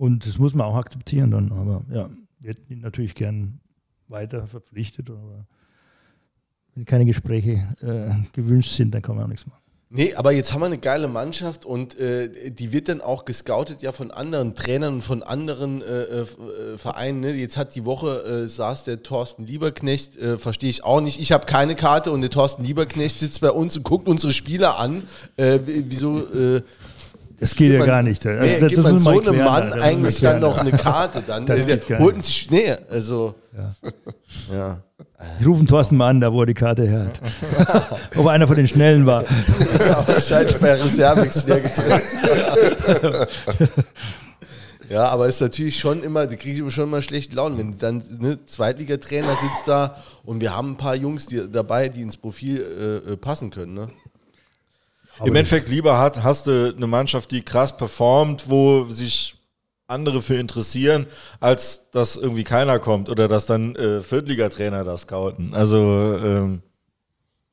[0.00, 1.52] und das muss man auch akzeptieren dann.
[1.52, 2.08] Aber ja,
[2.40, 3.60] wir hätten ihn natürlich gern
[4.08, 5.46] weiter verpflichtet, aber
[6.74, 9.60] wenn keine Gespräche äh, gewünscht sind, dann kann man auch nichts machen.
[9.90, 13.82] Nee, aber jetzt haben wir eine geile Mannschaft und äh, die wird dann auch gescoutet
[13.82, 17.20] ja von anderen Trainern und von anderen äh, äh, Vereinen.
[17.20, 17.32] Ne?
[17.32, 21.20] Jetzt hat die Woche äh, saß der Thorsten Lieberknecht, äh, verstehe ich auch nicht.
[21.20, 24.78] Ich habe keine Karte und der Thorsten Lieberknecht sitzt bei uns und guckt unsere Spieler
[24.78, 25.02] an.
[25.36, 26.26] Äh, wieso?
[27.40, 28.24] Das geht ja gar nicht.
[28.26, 31.22] Also Nee, das- gibt man so einem Mann muss man eigentlich dann noch eine Karte
[31.26, 31.46] dann?
[31.46, 33.74] Das der geht holten sich, nee, also, Ja.
[34.54, 34.80] ja.
[35.38, 37.90] Ich rufe Thorsten mal an, da wo er die Karte her hat.
[38.16, 39.24] Ob er einer von den Schnellen war.
[40.06, 43.28] Wahrscheinlich bei Reservix schnell gedrückt.
[44.90, 48.02] ja, aber ist natürlich schon immer, da kriege ich schon immer schlechte Laune, wenn dann
[48.18, 53.02] ne, Zweitligatrainer sitzt da und wir haben ein paar Jungs die, dabei, die ins Profil
[53.06, 53.74] äh, äh, passen können.
[53.74, 53.88] Ne?
[55.24, 59.36] Im Endeffekt lieber hat, hast du eine Mannschaft, die krass performt, wo sich
[59.86, 61.06] andere für interessieren,
[61.40, 65.52] als dass irgendwie keiner kommt oder dass dann äh, Viertligatrainer das scouten.
[65.52, 66.62] Also ähm,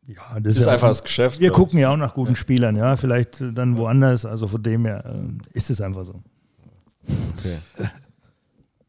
[0.05, 1.39] Ja, das ist ja einfach auch- das Geschäft.
[1.39, 1.63] Wir glaub ich.
[1.65, 2.95] gucken ja auch nach guten Spielern, ja.
[2.95, 4.23] Vielleicht dann woanders.
[4.25, 6.21] Also von dem her äh, ist es einfach so.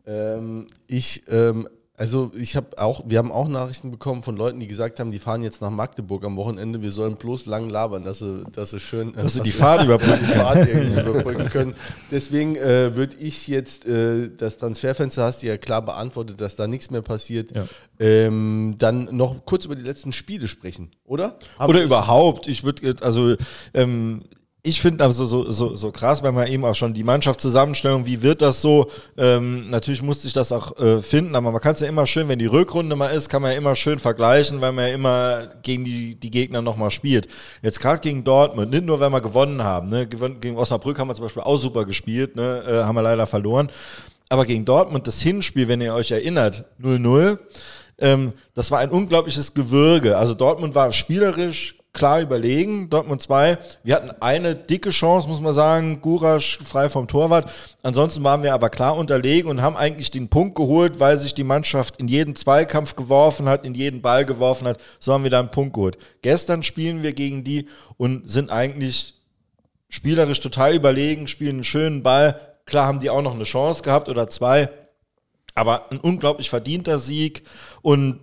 [0.07, 1.69] Ähm, ich, ähm,
[1.99, 5.19] also ich habe auch, wir haben auch Nachrichten bekommen von Leuten, die gesagt haben, die
[5.19, 8.79] fahren jetzt nach Magdeburg am Wochenende, wir sollen bloß lang labern, dass sie, dass sie
[8.79, 11.75] schön, Dass sie die Fahrt überbrücken die Fahrt irgendwie überbrücken können.
[12.13, 16.69] Deswegen äh, würde ich jetzt äh, das Transferfenster hast du ja klar beantwortet, dass da
[16.69, 17.51] nichts mehr passiert.
[17.55, 17.67] Ja.
[17.99, 21.37] Ähm, dann noch kurz über die letzten Spiele sprechen, oder?
[21.59, 23.35] Haben Oder überhaupt, ich würde, also
[23.75, 24.23] ähm,
[24.63, 28.23] ich finde also so, so, so krass, weil man eben auch schon die Mannschaftszusammenstellung, wie
[28.23, 28.91] wird das so?
[29.17, 32.29] Ähm, natürlich musste ich das auch äh, finden, aber man kann es ja immer schön,
[32.29, 35.49] wenn die Rückrunde mal ist, kann man ja immer schön vergleichen, weil man ja immer
[35.63, 37.29] gegen die, die Gegner nochmal spielt.
[37.63, 40.07] Jetzt gerade gegen Dortmund, nicht nur, wenn wir gewonnen haben, ne?
[40.07, 42.65] Gegen Osnabrück haben wir zum Beispiel auch super gespielt, ne?
[42.67, 43.71] äh, haben wir leider verloren.
[44.29, 47.39] Aber gegen Dortmund, das Hinspiel, wenn ihr euch erinnert, 0-0,
[48.01, 50.19] ähm, das war ein unglaubliches Gewürge.
[50.19, 52.91] Also Dortmund war spielerisch klar überlegen.
[52.91, 53.59] Dortmund 2.
[53.83, 56.01] Wir hatten eine dicke Chance, muss man sagen.
[56.01, 57.53] Gurasch frei vom Torwart.
[57.83, 61.45] Ansonsten waren wir aber klar unterlegen und haben eigentlich den Punkt geholt, weil sich die
[61.45, 64.81] Mannschaft in jeden Zweikampf geworfen hat, in jeden Ball geworfen hat.
[65.01, 65.99] So haben wir da einen Punkt geholt.
[66.23, 69.15] Gestern spielen wir gegen die und sind eigentlich
[69.89, 72.41] spielerisch total überlegen, spielen einen schönen Ball.
[72.67, 74.71] Klar haben die auch noch eine Chance gehabt oder zwei.
[75.55, 77.43] Aber ein unglaublich verdienter Sieg
[77.83, 78.21] und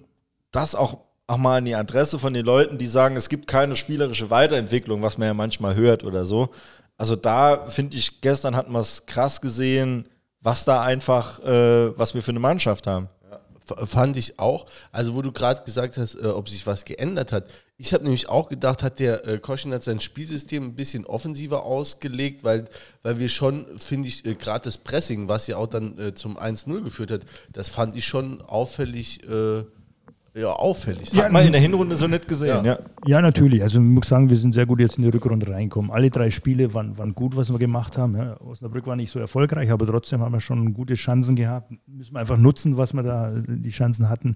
[0.51, 3.76] das auch, auch mal an die Adresse von den Leuten, die sagen, es gibt keine
[3.76, 6.49] spielerische Weiterentwicklung, was man ja manchmal hört oder so.
[6.97, 10.07] Also da finde ich, gestern hat man es krass gesehen,
[10.41, 13.10] was da einfach, äh, was wir für eine Mannschaft haben.
[13.65, 14.68] Fand ich auch.
[14.91, 17.52] Also, wo du gerade gesagt hast, äh, ob sich was geändert hat.
[17.77, 22.43] Ich habe nämlich auch gedacht, hat der äh, Koschinat sein Spielsystem ein bisschen offensiver ausgelegt,
[22.43, 22.65] weil,
[23.02, 26.38] weil wir schon, finde ich, äh, gerade das Pressing, was ja auch dann äh, zum
[26.38, 27.22] 1-0 geführt hat,
[27.52, 29.64] das fand ich schon auffällig äh,
[30.35, 31.15] ja, auffällig.
[31.15, 32.77] Hat man in der Hinrunde so nicht gesehen, ja.
[33.05, 33.61] Ja, natürlich.
[33.63, 35.91] Also ich muss sagen, wir sind sehr gut jetzt in die Rückrunde reinkommen.
[35.91, 38.17] Alle drei Spiele waren, waren gut, was wir gemacht haben.
[38.17, 38.39] Ja.
[38.41, 41.71] Osnabrück war nicht so erfolgreich, aber trotzdem haben wir schon gute Chancen gehabt.
[41.87, 44.35] Müssen wir einfach nutzen, was wir da die Chancen hatten.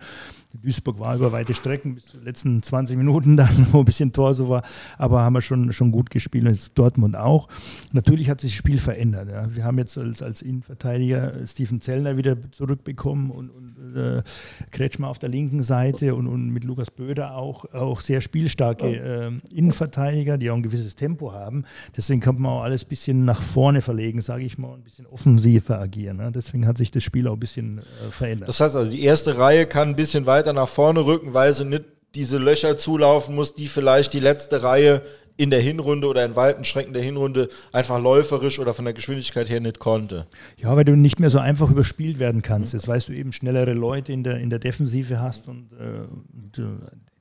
[0.54, 4.12] Duisburg war über weite Strecken bis zu den letzten 20 Minuten dann, wo ein bisschen
[4.12, 4.64] Tor so war,
[4.98, 7.48] aber haben wir schon, schon gut gespielt und jetzt Dortmund auch.
[7.92, 9.30] Natürlich hat sich das Spiel verändert.
[9.30, 9.56] Ja.
[9.56, 14.24] Wir haben jetzt als, als Innenverteidiger Steven Zellner wieder zurückbekommen und, und äh,
[14.72, 19.56] Kretschmer auf der linken Seite und, und mit Lukas Böder auch, auch sehr spielstarke äh,
[19.56, 21.66] Innenverteidiger, die auch ein gewisses Tempo haben.
[21.96, 25.06] Deswegen kann man auch alles ein bisschen nach vorne verlegen, sage ich mal, ein bisschen
[25.06, 26.18] offensiver agieren.
[26.18, 26.32] Ne.
[26.32, 28.50] Deswegen hat sich das Spiel auch ein bisschen äh, verändert.
[28.50, 31.54] Das heißt also, die erste Reihe kann ein bisschen weiter weiter nach vorne rücken, weil
[31.54, 31.84] sie nicht
[32.16, 35.02] diese Löcher zulaufen muss, die vielleicht die letzte Reihe
[35.36, 39.50] in der Hinrunde oder in weiten Strecken der Hinrunde einfach läuferisch oder von der Geschwindigkeit
[39.50, 40.28] her nicht konnte.
[40.58, 42.74] Ja, weil du nicht mehr so einfach überspielt werden kannst.
[42.74, 46.66] Jetzt weißt du eben schnellere Leute in der, in der Defensive hast und, äh, äh,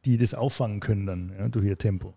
[0.05, 2.15] die das auffangen können dann ja, durch ihr Tempo.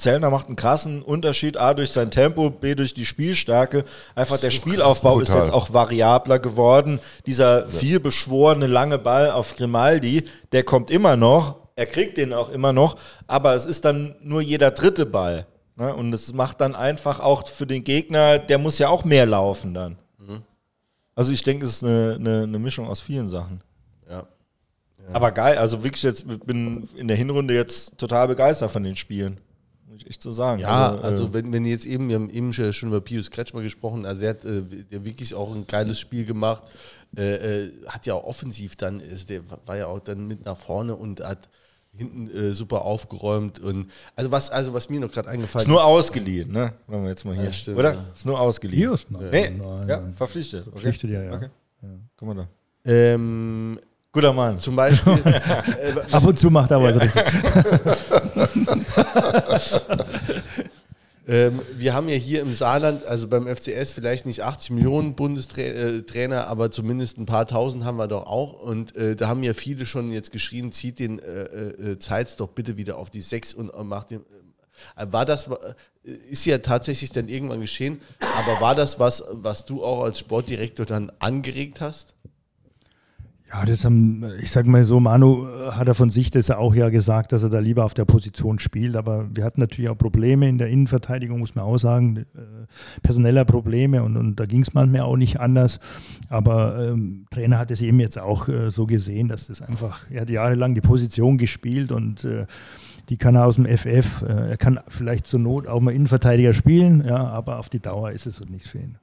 [0.00, 3.84] Zellner macht einen krassen Unterschied, A durch sein Tempo, B durch die Spielstärke.
[4.14, 7.00] Einfach der Spielaufbau ist jetzt auch variabler geworden.
[7.26, 12.48] Dieser viel beschworene lange Ball auf Grimaldi, der kommt immer noch, er kriegt den auch
[12.48, 12.96] immer noch,
[13.26, 15.46] aber es ist dann nur jeder dritte Ball.
[15.76, 15.94] Ne?
[15.94, 19.74] Und es macht dann einfach auch für den Gegner, der muss ja auch mehr laufen
[19.74, 19.98] dann.
[20.18, 20.42] Mhm.
[21.14, 23.62] Also ich denke, es ist eine, eine, eine Mischung aus vielen Sachen.
[24.08, 24.16] Ja.
[24.16, 24.24] ja.
[25.12, 28.96] Aber geil, also wirklich jetzt, ich bin in der Hinrunde jetzt total begeistert von den
[28.96, 29.38] Spielen
[29.90, 30.60] muss ich echt so sagen.
[30.60, 33.62] Ja, also, also äh, wenn, wenn jetzt eben, wir haben eben schon über Pius Kretschmer
[33.62, 36.62] gesprochen, also er hat äh, der wirklich auch ein geiles Spiel gemacht,
[37.16, 40.56] äh, äh, hat ja auch offensiv dann, also der war ja auch dann mit nach
[40.56, 41.48] vorne und hat
[41.92, 45.84] hinten äh, super aufgeräumt und also was also was mir noch gerade eingefallen ist nur
[45.84, 48.04] ausgeliehen ne machen wir jetzt mal hier ja, stimmt, oder ja.
[48.14, 50.70] ist nur ausgeliehen hier ist noch, nee, nein, ja verpflichtet okay.
[50.70, 51.48] verpflichtet ja ja, okay.
[51.82, 51.88] ja.
[52.16, 52.48] guck mal da
[52.84, 53.80] ähm,
[54.12, 54.58] Guter Mann.
[54.58, 55.12] Zum Beispiel.
[55.24, 57.22] äh, Ab und zu macht er was richtig.
[61.28, 66.36] ähm, wir haben ja hier im Saarland, also beim FCS, vielleicht nicht 80 Millionen Bundestrainer,
[66.36, 68.54] äh, aber zumindest ein paar tausend haben wir doch auch.
[68.54, 72.48] Und äh, da haben ja viele schon jetzt geschrien, zieht den äh, äh Zeitz doch
[72.48, 74.20] bitte wieder auf die 6 und macht den.
[74.96, 75.48] Äh, war das,
[76.02, 78.00] ist ja tatsächlich dann irgendwann geschehen,
[78.36, 82.14] aber war das was, was du auch als Sportdirektor dann angeregt hast?
[83.52, 86.88] Ja, das haben, ich sage mal so, Manu hat er von sich das auch ja
[86.88, 88.94] gesagt, dass er da lieber auf der Position spielt.
[88.94, 92.24] Aber wir hatten natürlich auch Probleme in der Innenverteidigung, muss man auch sagen, äh,
[93.02, 95.80] personeller Probleme und, und da ging es manchmal auch nicht anders.
[96.28, 100.20] Aber ähm, Trainer hat es eben jetzt auch äh, so gesehen, dass das einfach, er
[100.20, 102.46] hat jahrelang die Position gespielt und äh,
[103.08, 104.22] die kann er aus dem FF.
[104.22, 108.12] Äh, er kann vielleicht zur Not auch mal Innenverteidiger spielen, ja, aber auf die Dauer
[108.12, 108.96] ist es so nichts für ihn.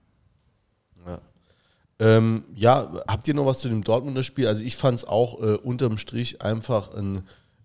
[2.00, 4.48] Ähm, ja, habt ihr noch was zu dem Dortmunder Spiel?
[4.48, 7.24] Also ich fand es auch äh, unterm Strich einfach ein,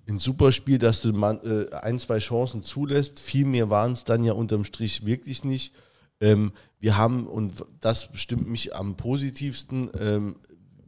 [0.08, 3.20] ein super Spiel, dass du man, äh, ein, zwei Chancen zulässt.
[3.20, 5.74] Viel mehr waren es dann ja unterm Strich wirklich nicht.
[6.20, 10.36] Ähm, wir haben, und das stimmt mich am positivsten, ähm,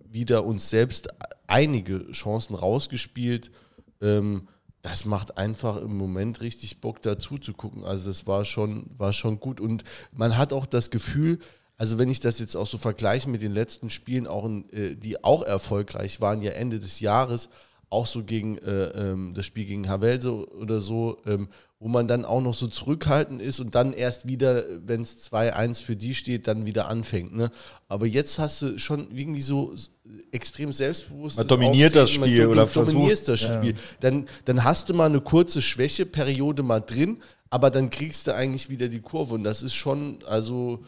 [0.09, 1.09] wieder uns selbst
[1.47, 3.51] einige Chancen rausgespielt.
[4.01, 4.49] Ähm,
[4.81, 7.85] das macht einfach im Moment richtig Bock dazu zu gucken.
[7.85, 9.61] Also das war schon, war schon gut.
[9.61, 11.39] Und man hat auch das Gefühl,
[11.77, 14.95] also wenn ich das jetzt auch so vergleiche mit den letzten Spielen, auch in, äh,
[14.95, 17.49] die auch erfolgreich waren, ja Ende des Jahres,
[17.91, 21.49] auch so gegen äh, ähm, das Spiel gegen Havelse oder so, ähm,
[21.79, 25.85] wo man dann auch noch so zurückhaltend ist und dann erst wieder, wenn es 2-1
[25.85, 27.37] für die steht, dann wieder anfängt.
[27.37, 27.51] Ne?
[27.89, 29.75] Aber jetzt hast du schon irgendwie so
[30.33, 31.37] extrem selbstbewusst.
[31.37, 32.95] Man dominiert das Spiel oder versucht.
[32.95, 33.73] dominierst das Spiel.
[33.73, 33.79] Ja.
[34.01, 38.71] Dann, dann hast du mal eine kurze Schwächeperiode mal drin, aber dann kriegst du eigentlich
[38.71, 40.85] wieder die Kurve und das ist schon, also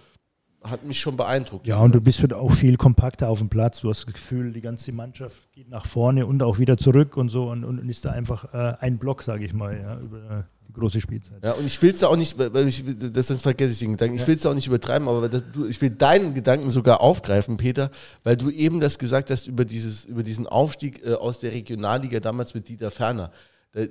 [0.71, 1.67] hat mich schon beeindruckt.
[1.67, 3.81] Ja, und du bist halt auch viel kompakter auf dem Platz.
[3.81, 7.29] Du hast das Gefühl, die ganze Mannschaft geht nach vorne und auch wieder zurück und
[7.29, 10.73] so und, und ist da einfach äh, ein Block, sage ich mal, ja, über die
[10.73, 11.43] große Spielzeit.
[11.43, 14.17] Ja, und ich will es da auch nicht, weil ich, das vergesse ich den Gedanken,
[14.17, 17.01] ich will es da auch nicht übertreiben, aber das, du, ich will deinen Gedanken sogar
[17.01, 17.91] aufgreifen, Peter,
[18.25, 22.21] weil du eben das gesagt hast über, dieses, über diesen Aufstieg äh, aus der Regionalliga
[22.21, 23.31] damals mit Dieter Ferner.
[23.73, 23.83] Da,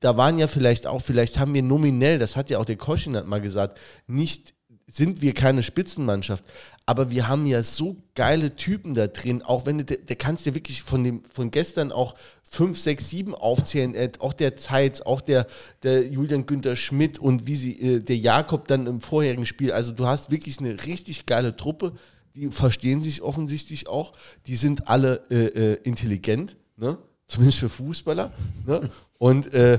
[0.00, 3.18] da waren ja vielleicht auch, vielleicht haben wir nominell, das hat ja auch der Koschin
[3.24, 4.53] mal gesagt, nicht
[4.86, 6.44] sind wir keine Spitzenmannschaft.
[6.86, 10.54] Aber wir haben ja so geile Typen da drin, auch wenn du, der kannst ja
[10.54, 15.20] wirklich von dem, von gestern auch 5, 6, 7 aufzählen, äh, auch der Zeitz, auch
[15.20, 15.46] der,
[15.82, 19.72] der Julian Günther Schmidt und wie sie, äh, der Jakob dann im vorherigen Spiel.
[19.72, 21.94] Also du hast wirklich eine richtig geile Truppe,
[22.34, 24.12] die verstehen sich offensichtlich auch,
[24.46, 26.98] die sind alle äh, äh intelligent, ne?
[27.26, 28.32] zumindest für Fußballer.
[28.66, 28.90] Ne?
[29.18, 29.78] Und äh,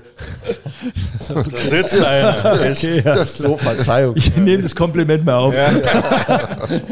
[1.27, 2.55] Da sitzt einer.
[2.71, 3.25] Okay, ja.
[3.25, 4.15] so, Verzeihung.
[4.15, 5.53] Ich nehme das Kompliment mal auf.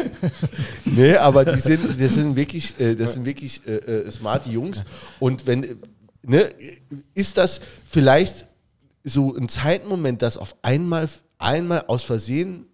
[0.86, 4.84] Nee, aber die sind, das sind wirklich, äh, das sind wirklich äh, äh, smarte Jungs.
[5.20, 5.80] Und wenn,
[6.22, 6.49] ne,
[7.15, 8.45] ist das vielleicht
[9.03, 11.10] so ein Zeitmoment, dass auf einmal,
[11.40, 12.68] einmal aus Versehen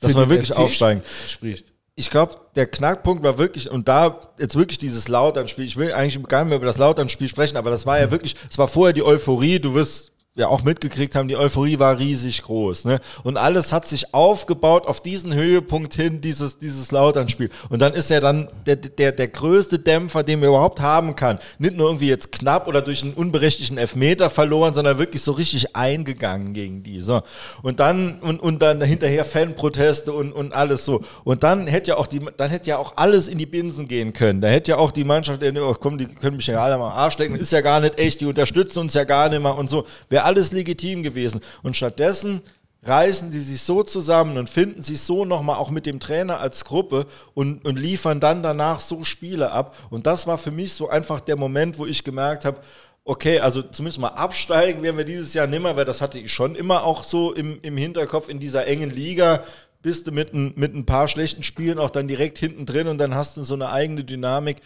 [0.00, 1.02] Dass man wirklich FC aufsteigen.
[1.28, 1.72] spricht?
[1.98, 6.22] Ich glaube, der Knackpunkt war wirklich, und da jetzt wirklich dieses Lauternspiel, ich will eigentlich
[6.28, 8.92] gar nicht mehr über das Lauternspiel sprechen, aber das war ja wirklich, es war vorher
[8.92, 12.84] die Euphorie, du wirst ja auch mitgekriegt haben, die Euphorie war riesig groß.
[12.84, 13.00] Ne?
[13.24, 17.48] Und alles hat sich aufgebaut auf diesen Höhepunkt hin, dieses, dieses Lauternspiel.
[17.70, 21.38] Und dann ist er dann der, der, der größte Dämpfer, den man überhaupt haben kann.
[21.58, 25.74] Nicht nur irgendwie jetzt knapp oder durch einen unberechtigten Elfmeter verloren, sondern wirklich so richtig
[25.74, 27.00] eingegangen gegen die.
[27.00, 27.22] So.
[27.62, 31.00] Und dann, und, und dann hinterher Fanproteste und, und alles so.
[31.24, 34.12] Und dann hätte ja auch die, dann hätte ja auch alles in die Binsen gehen
[34.12, 34.42] können.
[34.42, 36.98] Da hätte ja auch die Mannschaft, oh, komm, die können mich ja alle mal am
[36.98, 39.70] Arsch lecken, ist ja gar nicht echt, die unterstützen uns ja gar nicht mehr und
[39.70, 39.86] so.
[40.10, 41.40] Wäre alles legitim gewesen.
[41.62, 42.42] Und stattdessen
[42.82, 46.64] reißen die sich so zusammen und finden sich so nochmal auch mit dem Trainer als
[46.64, 49.76] Gruppe und, und liefern dann danach so Spiele ab.
[49.90, 52.60] Und das war für mich so einfach der Moment, wo ich gemerkt habe,
[53.04, 56.54] okay, also zumindest mal absteigen werden wir dieses Jahr nimmer, weil das hatte ich schon
[56.54, 59.42] immer auch so im, im Hinterkopf in dieser engen Liga.
[59.82, 62.98] Bist du mit ein, mit ein paar schlechten Spielen auch dann direkt hinten drin und
[62.98, 64.58] dann hast du so eine eigene Dynamik.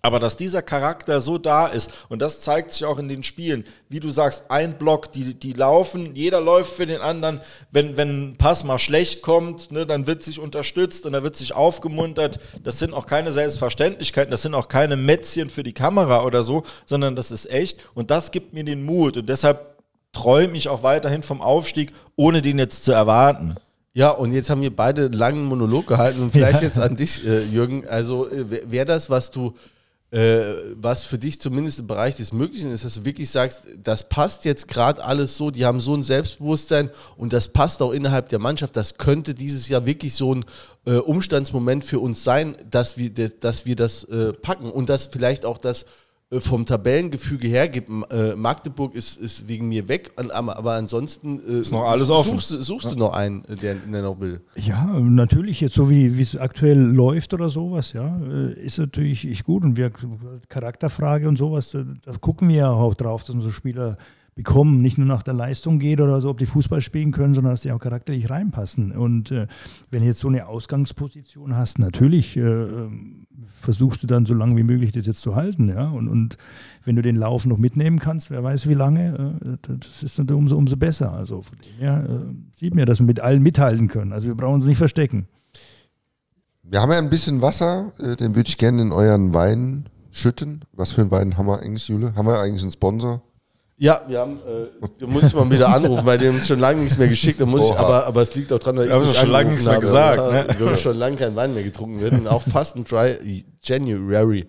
[0.00, 3.64] Aber dass dieser Charakter so da ist, und das zeigt sich auch in den Spielen,
[3.88, 7.40] wie du sagst, ein Block, die, die laufen, jeder läuft für den anderen.
[7.72, 11.36] Wenn, wenn ein Pass mal schlecht kommt, ne, dann wird sich unterstützt und da wird
[11.36, 12.38] sich aufgemuntert.
[12.62, 16.62] Das sind auch keine Selbstverständlichkeiten, das sind auch keine Mätzchen für die Kamera oder so,
[16.86, 17.80] sondern das ist echt.
[17.94, 19.16] Und das gibt mir den Mut.
[19.16, 19.78] Und deshalb
[20.12, 23.56] träume ich auch weiterhin vom Aufstieg, ohne den jetzt zu erwarten.
[23.94, 27.26] Ja, und jetzt haben wir beide einen langen Monolog gehalten und vielleicht jetzt an dich,
[27.26, 27.86] äh, Jürgen.
[27.88, 29.54] Also äh, wäre das, was du,
[30.10, 34.08] äh, was für dich zumindest im Bereich des Möglichen ist, dass du wirklich sagst, das
[34.08, 38.30] passt jetzt gerade alles so, die haben so ein Selbstbewusstsein und das passt auch innerhalb
[38.30, 38.76] der Mannschaft.
[38.76, 40.44] Das könnte dieses Jahr wirklich so ein
[40.86, 45.44] äh, Umstandsmoment für uns sein, dass wir, dass wir das äh, packen und dass vielleicht
[45.44, 45.84] auch das
[46.30, 51.72] vom Tabellengefüge her gibt, äh, Magdeburg ist, ist wegen mir weg, aber, ansonsten äh, Ist
[51.72, 52.32] noch alles offen.
[52.34, 54.42] suchst, du- suchst du noch einen, äh, der, der noch will.
[54.56, 59.42] Ja, natürlich, jetzt so wie wie es aktuell läuft oder sowas, ja, äh, ist natürlich
[59.44, 59.64] gut.
[59.64, 59.90] Und wir
[60.50, 63.96] Charakterfrage und sowas, da, da gucken wir ja auch drauf, dass wir so Spieler
[64.34, 67.54] bekommen, nicht nur nach der Leistung geht oder so, ob die Fußball spielen können, sondern
[67.54, 68.92] dass die auch charakterlich reinpassen.
[68.92, 69.46] Und äh,
[69.90, 73.26] wenn du jetzt so eine Ausgangsposition hast, natürlich äh, ähm,
[73.60, 75.88] versuchst du dann so lange wie möglich das jetzt zu halten, ja.
[75.88, 76.36] Und, und
[76.84, 80.30] wenn du den Lauf noch mitnehmen kannst, wer weiß wie lange, äh, das ist dann
[80.30, 81.12] umso, umso besser.
[81.12, 84.12] Also von dem her äh, sieht man, dass wir mit allen mithalten können.
[84.12, 85.28] Also wir brauchen uns nicht verstecken.
[86.62, 90.64] Wir haben ja ein bisschen Wasser, äh, den würde ich gerne in euren Wein schütten.
[90.72, 92.14] Was für einen Wein haben wir eigentlich, Jule?
[92.14, 93.22] Haben wir eigentlich einen Sponsor?
[93.80, 96.58] Ja, wir haben, äh, da muss ich mal wieder anrufen, weil die haben uns schon
[96.58, 97.40] lange nichts mehr geschickt.
[97.40, 99.50] Da muss ich, aber, aber es liegt auch dran, dass ich Wir nicht schon lange
[99.50, 99.80] nichts mehr habe.
[99.80, 102.82] gesagt, Ja, Wir haben schon lange kein Wein mehr getrunken wird und auch fast ein
[102.82, 104.46] Dry January.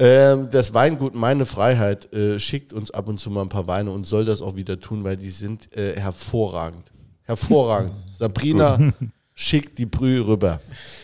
[0.00, 3.92] Ähm, das Weingut Meine Freiheit äh, schickt uns ab und zu mal ein paar Weine
[3.92, 6.90] und soll das auch wieder tun, weil die sind äh, hervorragend.
[7.22, 7.92] Hervorragend.
[8.18, 8.92] Sabrina
[9.34, 10.60] schickt die Brühe rüber.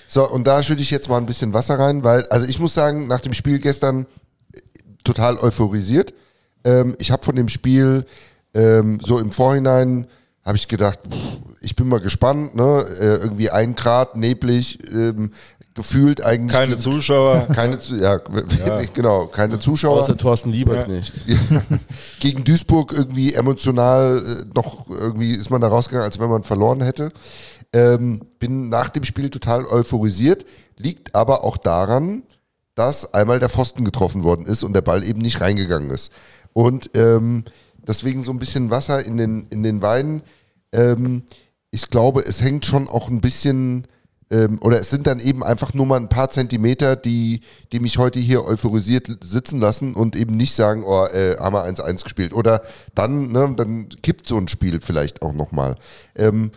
[0.08, 2.74] So, und da schütte ich jetzt mal ein bisschen Wasser rein, weil, also ich muss
[2.74, 4.06] sagen, nach dem Spiel gestern
[4.52, 4.58] äh,
[5.04, 6.12] total euphorisiert.
[6.64, 8.04] Ähm, ich habe von dem Spiel
[8.54, 10.06] ähm, so im Vorhinein
[10.44, 12.84] habe ich gedacht, pff, ich bin mal gespannt, ne?
[13.00, 15.30] Äh, irgendwie ein Grad, neblig, ähm,
[15.74, 16.58] gefühlt eigentlich.
[16.58, 17.46] Keine Zuschauer.
[17.54, 18.18] Keine, Zu- ja,
[18.94, 20.00] genau, keine Zuschauer.
[20.00, 21.12] Außer Thorsten Lieberknecht.
[22.20, 26.82] gegen Duisburg irgendwie emotional äh, noch irgendwie ist man da rausgegangen, als wenn man verloren
[26.82, 27.10] hätte.
[27.72, 30.44] Ähm, bin nach dem Spiel total euphorisiert,
[30.76, 32.22] liegt aber auch daran,
[32.74, 36.10] dass einmal der Pfosten getroffen worden ist und der Ball eben nicht reingegangen ist.
[36.52, 37.44] Und ähm,
[37.86, 40.22] deswegen so ein bisschen Wasser in den, in den Weinen.
[40.72, 41.22] Ähm,
[41.70, 43.86] ich glaube, es hängt schon auch ein bisschen,
[44.30, 47.40] ähm, oder es sind dann eben einfach nur mal ein paar Zentimeter, die,
[47.72, 51.64] die mich heute hier euphorisiert sitzen lassen und eben nicht sagen, oh, äh, haben wir
[51.64, 52.34] 1-1 gespielt.
[52.34, 52.62] Oder
[52.94, 55.76] dann, ne, dann kippt so ein Spiel vielleicht auch nochmal.
[56.14, 56.52] Ähm,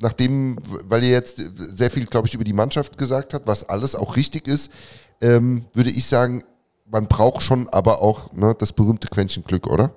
[0.00, 3.94] nachdem, weil ihr jetzt sehr viel, glaube ich, über die Mannschaft gesagt habt, was alles
[3.94, 4.70] auch richtig ist,
[5.20, 6.44] ähm, würde ich sagen,
[6.90, 9.92] man braucht schon aber auch ne, das berühmte Quäntchen Glück, oder?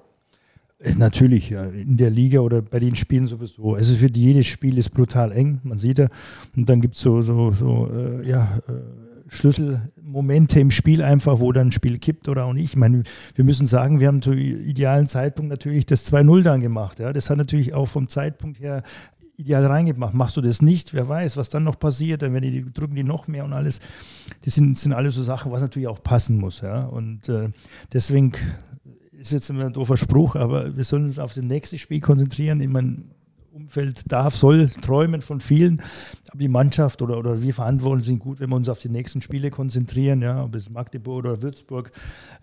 [0.80, 1.64] Äh, Natürlich, ja.
[1.64, 3.76] In der Liga oder bei den Spielen sowieso.
[3.76, 6.08] Also für jedes Spiel ist brutal eng, man sieht ja.
[6.56, 8.72] Und dann gibt es so, so, so äh, ja, äh,
[9.30, 12.72] Schlüsselmomente im Spiel einfach, wo dann ein Spiel kippt oder auch nicht.
[12.72, 13.04] Ich meine,
[13.34, 17.00] wir müssen sagen, wir haben zu idealen Zeitpunkt natürlich das 2-0 dann gemacht.
[17.00, 17.14] Ja.
[17.14, 18.84] Das hat natürlich auch vom Zeitpunkt her
[19.44, 20.14] ideal reingemacht.
[20.14, 23.04] Machst du das nicht, wer weiß, was dann noch passiert, dann werden die, drücken die
[23.04, 23.80] noch mehr und alles.
[24.44, 26.62] Das sind, sind alles so Sachen, was natürlich auch passen muss.
[26.62, 26.86] Ja?
[26.86, 27.50] Und äh,
[27.92, 28.32] deswegen
[29.12, 32.62] ist jetzt immer ein doofer Spruch, aber wir sollen uns auf das nächste Spiel konzentrieren.
[32.62, 33.04] Ich meine,
[33.54, 35.82] Umfeld darf, soll träumen von vielen.
[36.30, 39.22] Aber die Mannschaft oder, oder wir Verantwortlichen sind gut, wenn wir uns auf die nächsten
[39.22, 41.92] Spiele konzentrieren, ja, ob es Magdeburg oder Würzburg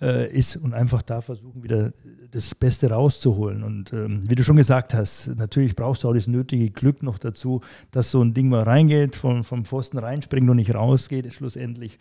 [0.00, 1.92] äh, ist und einfach da versuchen, wieder
[2.30, 3.64] das Beste rauszuholen.
[3.64, 7.18] Und ähm, wie du schon gesagt hast, natürlich brauchst du auch das nötige Glück noch
[7.18, 7.60] dazu,
[7.90, 11.98] dass so ein Ding mal reingeht, vom, vom Pfosten reinspringt und nicht rausgeht, schlussendlich,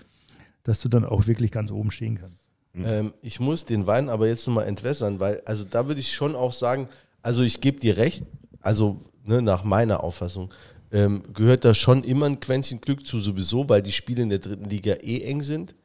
[0.64, 2.49] dass du dann auch wirklich ganz oben stehen kannst.
[2.76, 6.36] Ähm, ich muss den Wein aber jetzt nochmal entwässern, weil, also da würde ich schon
[6.36, 6.88] auch sagen,
[7.22, 8.23] also ich gebe dir recht,
[8.61, 10.53] also ne, nach meiner Auffassung,
[10.91, 14.40] ähm, gehört da schon immer ein Quäntchen Glück zu, sowieso, weil die Spiele in der
[14.40, 15.76] dritten Liga eh eng sind.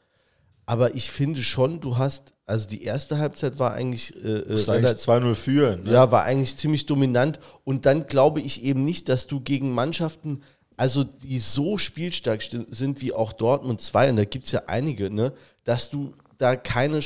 [0.66, 4.92] Aber ich finde schon, du hast, also die erste Halbzeit war eigentlich, äh, Musst eigentlich
[4.92, 5.84] 2-0 führen.
[5.84, 5.92] Ne?
[5.92, 7.38] ja, war eigentlich ziemlich dominant.
[7.64, 10.42] Und dann glaube ich eben nicht, dass du gegen Mannschaften,
[10.76, 15.10] also die so spielstark sind wie auch Dortmund 2, und da gibt es ja einige,
[15.10, 15.32] ne,
[15.64, 17.01] dass du da keine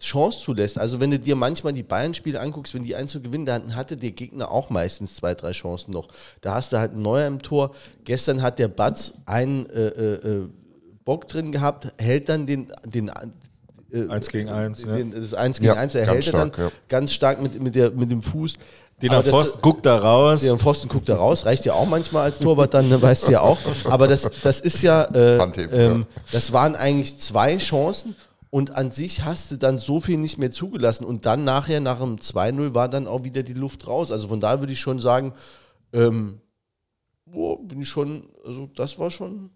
[0.00, 0.78] Chance zulässt.
[0.78, 3.96] Also wenn du dir manchmal die Bayern-Spiele anguckst, wenn die 1 zu gewinnen, dann hatte
[3.96, 6.08] der Gegner auch meistens zwei, drei Chancen noch.
[6.40, 7.74] Da hast du halt einen Neuer im Tor.
[8.04, 10.48] Gestern hat der Batz einen äh, äh, äh,
[11.04, 14.96] Bock drin gehabt, hält dann den, den äh, Eins gegen eins, ja.
[14.96, 16.78] den, das 1 gegen Ja, 1, er ganz hält er dann stark, ja.
[16.88, 18.54] ganz stark mit, mit, der, mit dem Fuß.
[19.02, 20.40] Den am Pfosten guckt da raus.
[20.40, 23.28] der am Pfosten guckt da raus, reicht ja auch manchmal als Torwart, dann ne, weißt
[23.28, 23.58] du ja auch.
[23.84, 26.22] Aber das, das ist ja, äh, Handheben, ähm, ja.
[26.32, 28.16] das waren eigentlich zwei Chancen
[28.50, 31.98] und an sich hast du dann so viel nicht mehr zugelassen und dann nachher nach
[31.98, 34.12] dem 2-0 war dann auch wieder die Luft raus.
[34.12, 35.32] Also von daher würde ich schon sagen,
[35.92, 36.40] ähm,
[37.26, 39.50] boah, bin ich schon, also das war schon.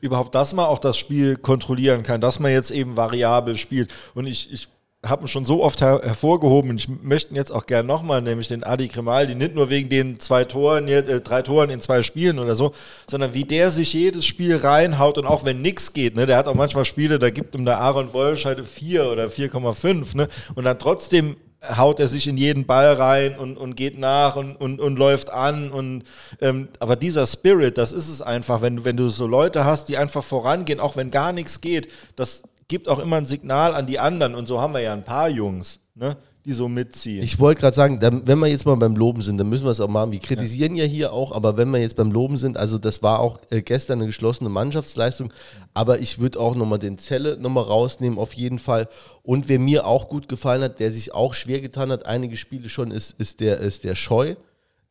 [0.00, 3.92] überhaupt, dass man auch das Spiel kontrollieren kann, dass man jetzt eben variabel spielt.
[4.14, 4.68] Und ich, ich
[5.04, 8.20] habe ihn schon so oft her hervorgehoben und ich möchte ihn jetzt auch gerne nochmal,
[8.20, 12.02] nämlich den Adi Grimaldi, nicht nur wegen den zwei Toren, äh, drei Toren in zwei
[12.02, 12.72] Spielen oder so,
[13.08, 16.48] sondern wie der sich jedes Spiel reinhaut und auch wenn nichts geht, ne, der hat
[16.48, 20.26] auch manchmal Spiele, da gibt ihm der Aaron Wolsch halt 4 oder 4,5, ne,
[20.56, 21.36] und dann trotzdem
[21.76, 25.30] haut er sich in jeden Ball rein und, und geht nach und, und, und läuft
[25.30, 25.70] an.
[25.70, 26.04] Und,
[26.40, 29.96] ähm, aber dieser Spirit, das ist es einfach, wenn, wenn du so Leute hast, die
[29.96, 33.98] einfach vorangehen, auch wenn gar nichts geht, das gibt auch immer ein Signal an die
[33.98, 34.34] anderen.
[34.34, 37.22] Und so haben wir ja ein paar Jungs, ne, die so mitziehen.
[37.22, 39.70] Ich wollte gerade sagen, dann, wenn wir jetzt mal beim Loben sind, dann müssen wir
[39.70, 40.12] es auch machen.
[40.12, 40.84] Wir kritisieren ja.
[40.84, 43.98] hier auch, aber wenn wir jetzt beim Loben sind, also das war auch äh, gestern
[43.98, 45.32] eine geschlossene Mannschaftsleistung,
[45.74, 48.88] aber ich würde auch nochmal den Zelle nochmal rausnehmen, auf jeden Fall.
[49.22, 52.68] Und wer mir auch gut gefallen hat, der sich auch schwer getan hat, einige Spiele
[52.68, 54.36] schon, ist, ist, der, ist der Scheu.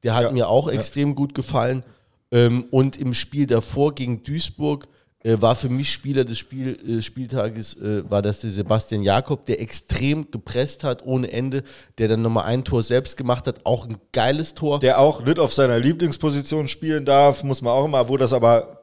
[0.04, 0.32] Der hat Ja.
[0.32, 1.84] mir auch extrem gut gefallen.
[2.32, 4.88] Ähm, und im Spiel davor gegen Duisburg
[5.24, 9.46] äh, war für mich Spieler des Spiel, äh, Spieltages, äh, war das der Sebastian Jakob,
[9.46, 11.64] der extrem gepresst hat ohne Ende,
[11.98, 14.80] der dann nochmal ein Tor selbst gemacht hat, auch ein geiles Tor.
[14.80, 18.78] der auch nicht auf seiner Lieblingsposition spielen darf, muss man auch immer, wo das aber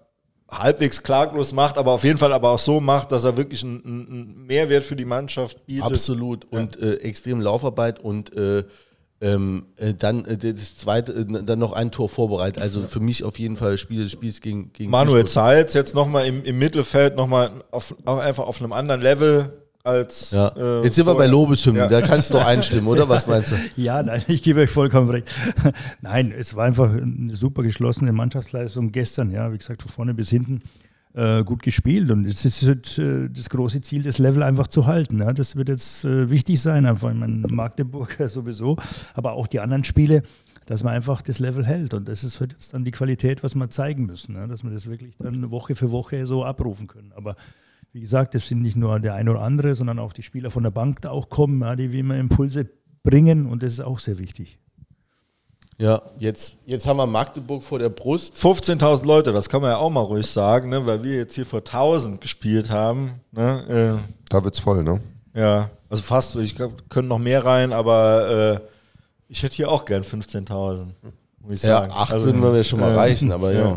[0.51, 3.85] halbwegs klaglos macht, aber auf jeden Fall aber auch so macht, dass er wirklich einen,
[3.85, 5.85] einen Mehrwert für die Mannschaft bietet.
[5.85, 6.45] Absolut.
[6.51, 8.65] Und äh, extrem Laufarbeit und äh,
[9.25, 12.63] ähm, äh, dann äh, das zweite, äh, dann noch ein Tor vorbereitet.
[12.63, 15.25] Also für mich auf jeden Fall Spieler des Spiels gegen, gegen Manuel.
[15.25, 19.51] Zeitz jetzt nochmal im, im Mittelfeld, nochmal auf, auch einfach auf einem anderen Level
[19.83, 20.31] als.
[20.33, 20.49] Ja.
[20.49, 21.31] äh, Jetzt sind wir bei vorher.
[21.31, 21.89] Lobeshymnen, Ja.
[21.89, 23.09] da kannst du einstimmen, oder?
[23.09, 23.57] Was meinst du?
[23.77, 25.31] Ja, nein, ich gebe euch vollkommen recht.
[26.03, 30.29] Nein, es war einfach eine super geschlossene Mannschaftsleistung gestern, ja, wie gesagt, von vorne bis
[30.31, 30.61] hinten
[31.15, 32.11] äh, gut gespielt.
[32.11, 35.21] Und es ist halt, äh, das große Ziel, das Level einfach zu halten.
[35.21, 35.33] Ja.
[35.33, 37.13] Das wird jetzt äh, wichtig sein, einfach.
[37.15, 38.77] Meine, Magdeburg ja sowieso,
[39.15, 40.23] aber auch die anderen Spiele,
[40.67, 41.95] dass man einfach das Level hält.
[41.95, 44.71] Und das ist halt jetzt dann die Qualität, was wir zeigen müssen, ja, dass wir
[44.71, 47.13] das wirklich dann Woche für Woche so abrufen können.
[47.15, 47.37] Aber
[47.93, 50.65] wie gesagt, es sind nicht nur der ein oder andere, sondern auch die Spieler von
[50.65, 52.69] der Bank da auch kommen, ja, die wie immer Impulse
[53.05, 54.59] bringen und das ist auch sehr wichtig.
[55.79, 58.35] Ja, jetzt, jetzt haben wir Magdeburg vor der Brust.
[58.37, 61.45] 15.000 Leute, das kann man ja auch mal ruhig sagen, ne, weil wir jetzt hier
[61.47, 63.21] vor 1.000 gespielt haben.
[63.33, 65.01] Ne, Da wird's voll, ne?
[65.35, 68.69] äh, ja, also fast, ich glaub, können noch mehr rein, aber äh,
[69.29, 70.87] ich hätte hier auch gern 15.000,
[71.41, 71.93] muss ich Ja, sagen.
[71.93, 73.61] acht Also, würden wir schon mal äh, reichen, aber ja.
[73.71, 73.77] ja.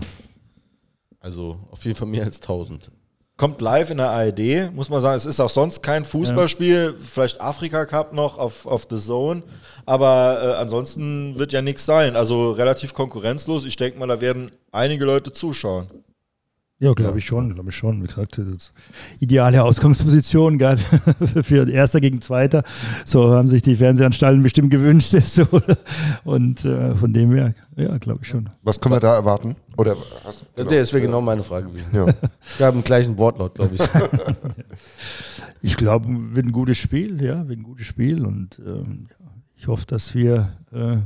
[1.19, 2.91] Also auf jeden Fall mehr als 1000.
[3.38, 5.15] Kommt live in der ARD, muss man sagen.
[5.15, 9.43] Es ist auch sonst kein Fußballspiel, vielleicht Afrika Cup noch auf, auf The Zone,
[9.85, 12.15] aber äh, ansonsten wird ja nichts sein.
[12.15, 13.65] Also relativ konkurrenzlos.
[13.65, 15.88] Ich denke mal, da werden einige Leute zuschauen.
[16.79, 18.03] Ja, glaube ich schon, glaube ich schon.
[18.03, 18.71] Wie gesagt, das
[19.19, 20.77] ideale Ausgangsposition gell,
[21.43, 22.63] für Erster gegen Zweiter.
[23.03, 25.15] So haben sich die Fernsehanstalten bestimmt gewünscht.
[25.27, 25.45] So.
[26.23, 28.49] Und äh, von dem her, ja, glaube ich schon.
[28.63, 29.55] Was können wir da erwarten?
[29.77, 30.69] Oder hast, genau.
[30.69, 31.95] Das wäre genau meine Frage gewesen.
[31.95, 32.05] Ja.
[32.57, 33.81] Wir haben gleich einen Wortlaut, glaube ich.
[35.63, 38.25] Ich glaube, wird ein gutes Spiel, ja, wird ein gutes Spiel.
[38.25, 39.07] Und ähm,
[39.55, 40.97] ich hoffe, dass wir äh,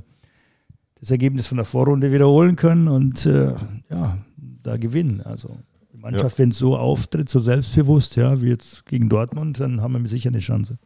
[1.00, 3.54] das Ergebnis von der Vorrunde wiederholen können und äh,
[3.90, 4.18] ja,
[4.64, 5.22] da gewinnen.
[5.22, 5.58] Also
[5.94, 10.02] die Mannschaft, wenn es so auftritt, so selbstbewusst, ja, wie jetzt gegen Dortmund, dann haben
[10.02, 10.78] wir sicher eine Chance.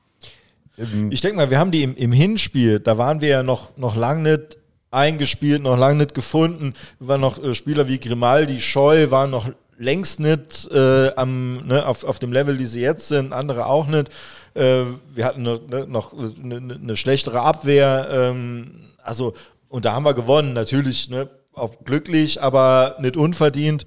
[0.77, 3.77] Ähm, ich denke mal, wir haben die im, im Hinspiel, da waren wir ja noch,
[3.77, 4.57] noch lang nicht
[4.91, 6.73] eingespielt, noch lange nicht gefunden.
[6.99, 11.85] Wir waren noch äh, Spieler wie Grimaldi, Scheu waren noch längst nicht äh, am, ne,
[11.85, 14.09] auf, auf dem Level, die sie jetzt sind, andere auch nicht.
[14.53, 14.83] Äh,
[15.13, 18.07] wir hatten ne, ne, noch eine ne, ne schlechtere Abwehr.
[18.11, 19.33] Ähm, also,
[19.67, 23.85] und da haben wir gewonnen, natürlich ne, auch glücklich, aber nicht unverdient.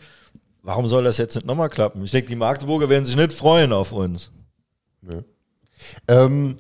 [0.62, 2.03] Warum soll das jetzt nicht nochmal klappen?
[2.05, 4.31] Ich denke, die Magdeburger werden sich nicht freuen auf uns.
[5.03, 5.23] Ja.
[6.09, 6.57] Ähm,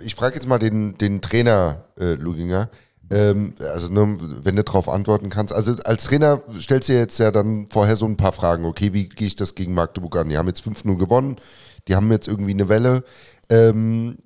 [0.00, 2.68] ich frage jetzt mal den, den Trainer äh, Luginger.
[3.10, 5.52] Ähm, also nur, wenn du darauf antworten kannst.
[5.52, 8.64] Also als Trainer stellst du jetzt ja dann vorher so ein paar Fragen.
[8.64, 10.28] Okay, wie gehe ich das gegen Magdeburg an?
[10.28, 11.36] Die haben jetzt 5-0 gewonnen,
[11.88, 13.04] die haben jetzt irgendwie eine Welle.
[13.50, 14.18] Ähm,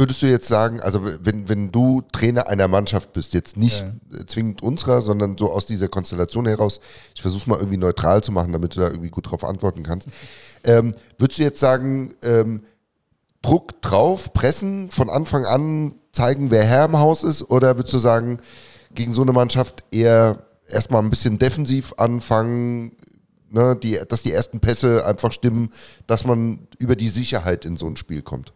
[0.00, 4.26] würdest du jetzt sagen, also wenn, wenn du Trainer einer Mannschaft bist, jetzt nicht ja.
[4.26, 6.80] zwingend unserer, sondern so aus dieser Konstellation heraus,
[7.14, 9.84] ich versuche es mal irgendwie neutral zu machen, damit du da irgendwie gut drauf antworten
[9.84, 10.08] kannst,
[10.64, 12.64] ähm, würdest du jetzt sagen, ähm,
[13.42, 17.42] Druck drauf, pressen, von Anfang an zeigen, wer Herr im Haus ist?
[17.48, 18.38] Oder würdest du sagen,
[18.94, 22.96] gegen so eine Mannschaft eher erstmal ein bisschen defensiv anfangen,
[23.50, 25.70] ne, die, dass die ersten Pässe einfach stimmen,
[26.06, 28.52] dass man über die Sicherheit in so ein Spiel kommt?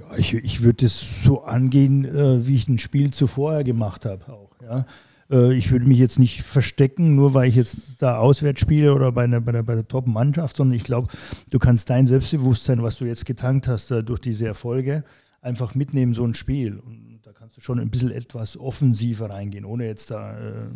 [0.00, 4.32] Ja, ich, ich würde es so angehen, äh, wie ich ein Spiel zuvor gemacht habe
[4.32, 4.50] auch.
[4.62, 4.86] Ja.
[5.30, 9.12] Äh, ich würde mich jetzt nicht verstecken, nur weil ich jetzt da auswärts spiele oder
[9.12, 11.08] bei, einer, bei der, bei der Top-Mannschaft, sondern ich glaube,
[11.50, 15.04] du kannst dein Selbstbewusstsein, was du jetzt getankt hast äh, durch diese Erfolge,
[15.42, 16.78] einfach mitnehmen, so ein Spiel.
[16.78, 20.70] Und da kannst du schon ein bisschen etwas offensiver reingehen, ohne jetzt da äh,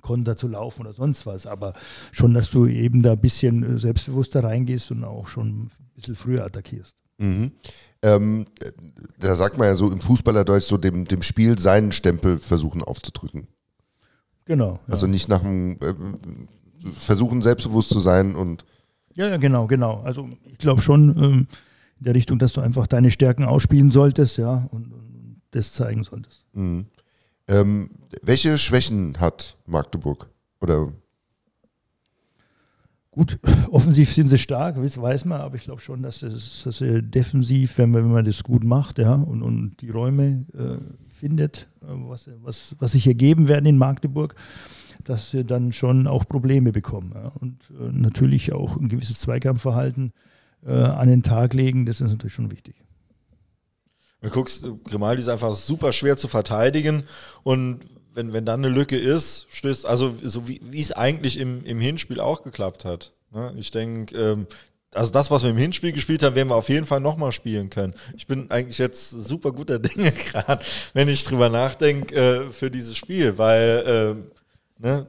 [0.00, 1.46] Konter zu laufen oder sonst was.
[1.46, 1.74] Aber
[2.12, 6.14] schon, dass du eben da ein bisschen äh, selbstbewusster reingehst und auch schon ein bisschen
[6.14, 6.96] früher attackierst.
[7.18, 7.52] Mhm.
[8.02, 8.46] Ähm,
[9.18, 13.46] da sagt man ja so im Fußballerdeutsch so dem, dem Spiel seinen Stempel versuchen aufzudrücken.
[14.44, 14.80] Genau.
[14.86, 14.92] Ja.
[14.92, 15.94] Also nicht nach dem äh,
[16.94, 18.64] versuchen selbstbewusst zu sein und
[19.14, 20.02] ja, ja, genau, genau.
[20.02, 21.46] Also ich glaube schon ähm,
[21.98, 26.04] in der Richtung, dass du einfach deine Stärken ausspielen solltest, ja, und, und das zeigen
[26.04, 26.44] solltest.
[26.52, 26.84] Mhm.
[27.48, 27.90] Ähm,
[28.22, 30.28] welche Schwächen hat Magdeburg?
[30.60, 30.92] Oder
[33.16, 33.38] Gut,
[33.70, 37.90] offensiv sind sie stark, weiß man, aber ich glaube schon, dass, es, dass defensiv, wenn
[37.90, 40.76] man, wenn man das gut macht, ja, und, und die Räume äh,
[41.08, 44.34] findet, äh, was, was, was sich ergeben werden in Magdeburg,
[45.02, 47.12] dass sie dann schon auch Probleme bekommen.
[47.14, 47.32] Ja.
[47.40, 50.12] Und äh, natürlich auch ein gewisses Zweikampfverhalten
[50.66, 52.74] äh, an den Tag legen, das ist natürlich schon wichtig.
[54.20, 57.04] Du guckst, Grimaldi ist einfach super schwer zu verteidigen
[57.44, 57.86] und
[58.16, 62.18] wenn, wenn dann eine Lücke ist, stößt, also so wie, es eigentlich im, im Hinspiel
[62.18, 63.12] auch geklappt hat.
[63.30, 63.52] Ne?
[63.58, 64.46] Ich denke, ähm,
[64.94, 67.68] also das, was wir im Hinspiel gespielt haben, werden wir auf jeden Fall nochmal spielen
[67.68, 67.92] können.
[68.16, 70.64] Ich bin eigentlich jetzt super guter Dinge gerade,
[70.94, 74.16] wenn ich drüber nachdenke, äh, für dieses Spiel, weil
[74.80, 75.06] äh, ne,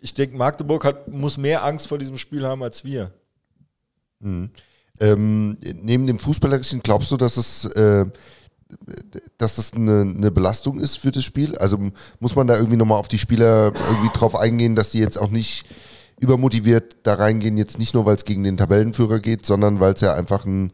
[0.00, 3.10] ich denke, Magdeburg hat, muss mehr Angst vor diesem Spiel haben als wir.
[4.20, 4.50] Mhm.
[5.00, 8.04] Ähm, neben dem Fußballerischen, glaubst du, dass es äh,
[9.38, 11.56] dass das eine, eine, Belastung ist für das Spiel?
[11.58, 11.78] Also
[12.20, 15.30] muss man da irgendwie nochmal auf die Spieler irgendwie drauf eingehen, dass die jetzt auch
[15.30, 15.64] nicht
[16.20, 20.00] übermotiviert da reingehen, jetzt nicht nur, weil es gegen den Tabellenführer geht, sondern weil es
[20.00, 20.72] ja einfach ein,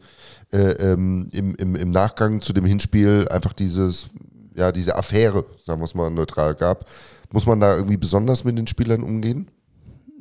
[0.51, 4.09] äh, ähm, im, im, im Nachgang zu dem Hinspiel einfach dieses,
[4.55, 6.85] ja, diese Affäre, sagen wir es mal neutral gab.
[7.31, 9.49] Muss man da irgendwie besonders mit den Spielern umgehen?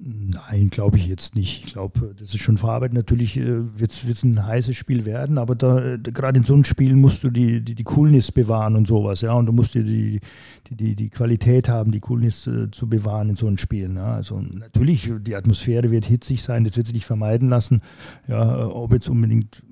[0.03, 1.67] Nein, glaube ich jetzt nicht.
[1.67, 2.95] Ich glaube, das ist schon verarbeitet.
[2.95, 6.65] Natürlich äh, wird es ein heißes Spiel werden, aber da, äh, gerade in so einem
[6.65, 9.35] Spiel musst du die, die, die Coolness bewahren und sowas, ja.
[9.35, 13.37] Und du musst die, die, die, die Qualität haben, die Coolness äh, zu bewahren in
[13.37, 13.95] so einem Spiel.
[13.95, 14.15] Ja?
[14.15, 17.83] Also natürlich, die Atmosphäre wird hitzig sein, das wird sich nicht vermeiden lassen.
[18.27, 19.63] Ja, ob jetzt unbedingt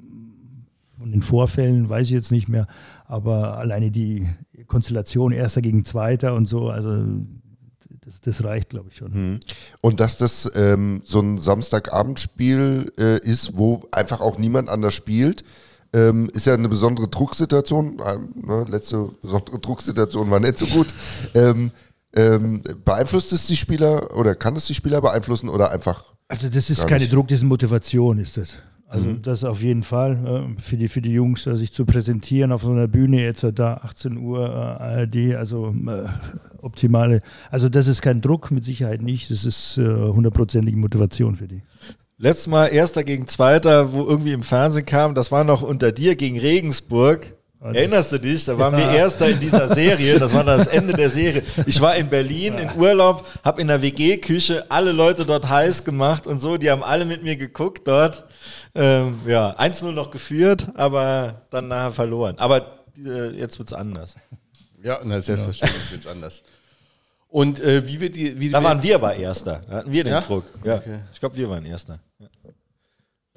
[0.98, 2.66] von den Vorfällen, weiß ich jetzt nicht mehr,
[3.06, 4.28] aber alleine die
[4.66, 7.02] Konstellation Erster gegen Zweiter und so, also
[8.08, 9.12] das, das reicht, glaube ich, schon.
[9.12, 9.40] Mhm.
[9.82, 15.44] Und dass das ähm, so ein Samstagabendspiel äh, ist, wo einfach auch niemand anders spielt,
[15.92, 18.00] ähm, ist ja eine besondere Drucksituation.
[18.06, 20.88] Ähm, ne, letzte besondere Drucksituation war nicht so gut.
[21.34, 21.70] ähm,
[22.14, 26.04] ähm beeinflusst es die Spieler oder kann es die Spieler beeinflussen oder einfach?
[26.28, 27.12] Also das ist keine nicht?
[27.12, 28.58] Druck, das ist Motivation, ist das.
[28.90, 29.22] Also mhm.
[29.22, 32.62] das auf jeden Fall äh, für, die, für die Jungs, äh, sich zu präsentieren auf
[32.62, 36.08] so einer Bühne, jetzt da 18 Uhr äh, ARD, also äh,
[36.62, 37.20] optimale,
[37.50, 41.62] also das ist kein Druck, mit Sicherheit nicht, das ist äh, hundertprozentige Motivation für die.
[42.16, 46.16] Letztes Mal Erster gegen Zweiter, wo irgendwie im Fernsehen kam, das war noch unter dir
[46.16, 47.37] gegen Regensburg.
[47.60, 48.44] Erinnerst du dich?
[48.44, 48.92] Da waren ja.
[48.92, 50.18] wir Erster in dieser Serie.
[50.18, 51.42] Das war das Ende der Serie.
[51.66, 52.60] Ich war in Berlin ja.
[52.60, 56.56] in Urlaub, habe in der WG-Küche alle Leute dort heiß gemacht und so.
[56.56, 58.24] Die haben alle mit mir geguckt dort.
[58.74, 62.38] Ähm, ja, 1-0 noch geführt, aber dann nachher verloren.
[62.38, 64.14] Aber äh, jetzt wird es anders.
[64.82, 66.42] Ja, na, selbstverständlich wird es anders.
[67.28, 68.38] Und äh, wie wird die.
[68.38, 69.62] Wie Da waren wir aber Erster.
[69.68, 70.20] Da hatten wir den Ja?
[70.20, 70.44] Druck.
[70.64, 70.76] Ja.
[70.76, 71.00] Okay.
[71.12, 71.98] Ich glaube, wir waren Erster.
[72.18, 72.26] Ja.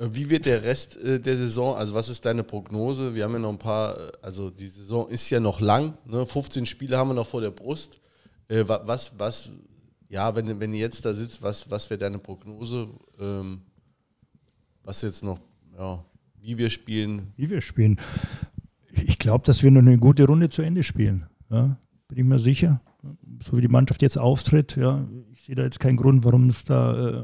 [0.02, 1.76] Äh, Wie wird der Rest äh, der Saison?
[1.76, 3.14] Also, was ist deine Prognose?
[3.16, 6.26] Wir haben ja noch ein paar, äh, also die Saison ist ja noch lang, ne?
[6.26, 8.00] 15 Spiele haben wir noch vor der Brust.
[8.50, 9.50] Wa- was, was,
[10.10, 12.90] ja, wenn, wenn du jetzt da sitzt, was, was wäre deine Prognose?
[13.18, 13.62] Ähm,
[14.84, 15.40] was jetzt noch,
[15.78, 16.04] ja,
[16.42, 17.32] wie wir spielen?
[17.38, 17.98] wie wir spielen.
[18.92, 21.28] Ich glaube, dass wir noch eine gute Runde zu Ende spielen.
[21.50, 21.78] Ja,
[22.10, 22.82] bin ich mir sicher.
[23.42, 26.66] So wie die Mannschaft jetzt auftritt, ja, ich sehe da jetzt keinen Grund, warum es
[26.66, 27.22] da.
[27.22, 27.24] Äh,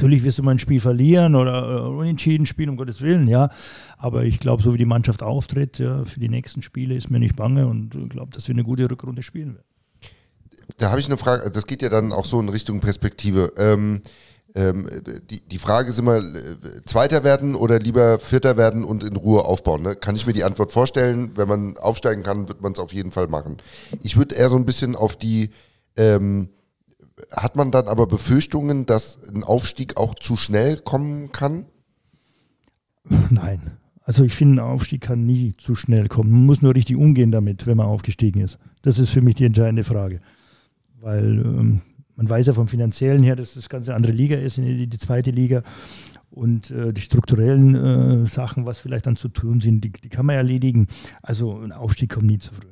[0.00, 3.50] natürlich wirst du mal ein Spiel verlieren oder äh, unentschieden spielen, um Gottes Willen, ja.
[3.98, 7.18] Aber ich glaube, so wie die Mannschaft auftritt, ja, für die nächsten Spiele ist mir
[7.18, 9.66] nicht bange und ich glaube, dass wir eine gute Rückrunde spielen werden.
[10.78, 13.52] Da habe ich eine Frage, das geht ja dann auch so in Richtung Perspektive.
[13.58, 14.00] Ähm,
[14.54, 14.88] ähm,
[15.30, 19.44] die, die Frage ist immer, äh, Zweiter werden oder lieber Vierter werden und in Ruhe
[19.44, 19.82] aufbauen.
[19.82, 19.96] Ne?
[19.96, 21.32] Kann ich mir die Antwort vorstellen?
[21.36, 23.58] Wenn man aufsteigen kann, wird man es auf jeden Fall machen.
[24.02, 25.50] Ich würde eher so ein bisschen auf die,
[25.96, 26.48] ähm,
[27.30, 31.66] hat man dann aber Befürchtungen, dass ein Aufstieg auch zu schnell kommen kann?
[33.30, 33.60] Nein.
[34.02, 36.30] Also ich finde, ein Aufstieg kann nie zu schnell kommen.
[36.32, 38.58] Man muss nur richtig umgehen damit, wenn man aufgestiegen ist.
[38.82, 40.20] Das ist für mich die entscheidende Frage.
[41.00, 41.80] Weil ähm,
[42.16, 44.98] man weiß ja vom finanziellen her, dass das ganz eine andere Liga ist, die, die
[44.98, 45.62] zweite Liga.
[46.30, 50.26] Und äh, die strukturellen äh, Sachen, was vielleicht dann zu tun sind, die, die kann
[50.26, 50.88] man erledigen.
[51.22, 52.66] Also ein Aufstieg kommt nie zu früh.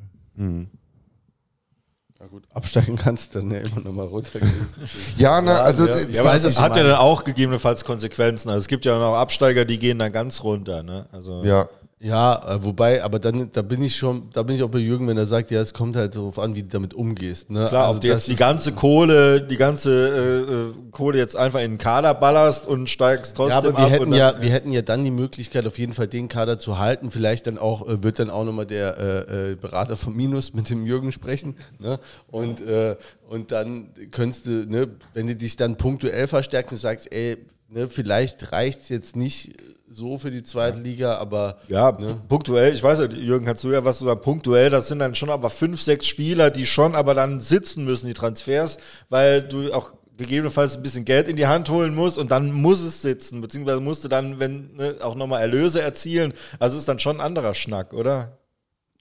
[2.21, 4.69] Na gut, absteigen kannst dann ja immer noch mal runtergehen.
[5.17, 5.97] Ja, na, also ja.
[5.97, 8.49] Ja, Aber weiß, es hat ja dann auch gegebenenfalls Konsequenzen.
[8.49, 10.83] Also es gibt ja noch Absteiger, die gehen dann ganz runter.
[10.83, 11.07] Ne?
[11.13, 11.69] Also ja.
[12.01, 15.09] Ja, äh, wobei, aber dann, da bin ich schon, da bin ich auch bei Jürgen,
[15.09, 17.51] wenn er sagt, ja, es kommt halt darauf an, wie du damit umgehst.
[17.51, 17.67] Ne?
[17.69, 21.59] Klar, Also ob du jetzt die ganze Kohle, die ganze äh, äh, Kohle jetzt einfach
[21.61, 23.91] in den Kader ballerst und steigst trotzdem Ja, aber wir ab.
[23.91, 26.57] hätten und dann, ja, wir hätten ja dann die Möglichkeit, auf jeden Fall den Kader
[26.59, 27.11] zu halten.
[27.11, 30.71] Vielleicht dann auch, äh, wird dann auch nochmal der äh, äh, Berater von Minus mit
[30.71, 31.57] dem Jürgen sprechen.
[31.81, 31.99] Ne?
[32.29, 32.95] Und, äh,
[33.29, 37.39] und dann könntest du, ne, wenn du dich dann punktuell verstärkst und sagst, ey,
[37.69, 39.53] ne, vielleicht reicht es jetzt nicht
[39.91, 42.21] so für die zweite Liga, aber Ja, ne?
[42.29, 45.31] punktuell, ich weiß ja, Jürgen, kannst du ja was sagen, punktuell, das sind dann schon
[45.31, 48.79] aber fünf, sechs Spieler, die schon aber dann sitzen müssen, die Transfers,
[49.09, 52.81] weil du auch gegebenenfalls ein bisschen Geld in die Hand holen musst und dann muss
[52.81, 56.35] es sitzen, beziehungsweise musst du dann, wenn, ne, auch nochmal Erlöse erzielen.
[56.59, 58.39] Also ist dann schon ein anderer Schnack, oder?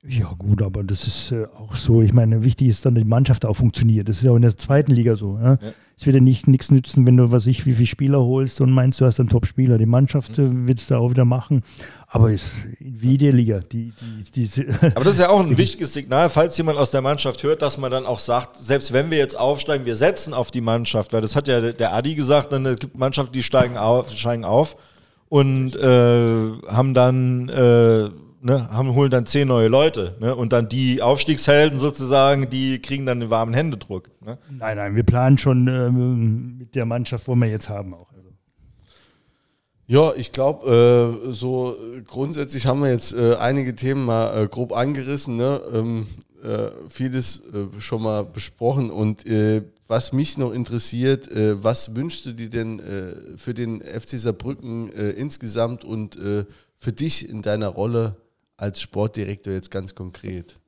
[0.04, 2.02] Ja, gut, aber das ist äh, auch so.
[2.04, 4.08] Ich meine, wichtig ist dann, dass die Mannschaft auch funktioniert.
[4.08, 5.40] Das ist ja auch in der zweiten Liga so.
[5.42, 5.58] Ja?
[6.00, 8.72] Es wird ja nicht nichts nützen, wenn du, was ich, wie viele Spieler holst und
[8.72, 9.80] meinst, du hast einen Top-Spieler.
[9.80, 11.64] Die Mannschaft äh, wird es da auch wieder machen.
[12.08, 13.62] Aber ist wie die Liga.
[13.62, 13.92] Die,
[14.36, 17.42] die, die, Aber das ist ja auch ein wichtiges Signal, falls jemand aus der Mannschaft
[17.42, 20.62] hört, dass man dann auch sagt, selbst wenn wir jetzt aufsteigen, wir setzen auf die
[20.62, 24.46] Mannschaft, weil das hat ja der Adi gesagt, dann gibt Mannschaften, die steigen auf, steigen
[24.46, 24.78] auf
[25.30, 28.10] und äh, haben dann äh,
[28.42, 30.16] ne, haben, holen dann zehn neue Leute.
[30.20, 30.36] Ne?
[30.36, 34.10] Und dann die Aufstiegshelden sozusagen, die kriegen dann den warmen Händedruck.
[34.24, 34.38] Ne?
[34.50, 38.12] nein, nein, wir planen schon ähm, mit der Mannschaft, wo wir jetzt haben auch.
[38.12, 38.30] Also.
[39.88, 44.74] Ja, ich glaube, äh, so grundsätzlich haben wir jetzt äh, einige Themen mal äh, grob
[44.74, 45.62] angerissen, ne?
[45.74, 46.08] ähm,
[46.44, 52.26] äh, vieles äh, schon mal besprochen und äh, was mich noch interessiert, äh, was wünschst
[52.26, 56.46] du dir denn äh, für den FC Saarbrücken äh, insgesamt und äh,
[56.78, 58.18] für dich in deiner Rolle
[58.58, 60.60] als Sportdirektor jetzt ganz konkret?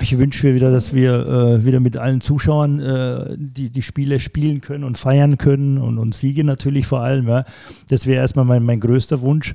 [0.00, 4.18] Ich wünsche mir wieder, dass wir äh, wieder mit allen Zuschauern äh, die, die Spiele
[4.18, 7.28] spielen können und feiern können und, und Siege natürlich vor allem.
[7.28, 7.44] Ja.
[7.88, 9.54] Das wäre erstmal mein, mein größter Wunsch.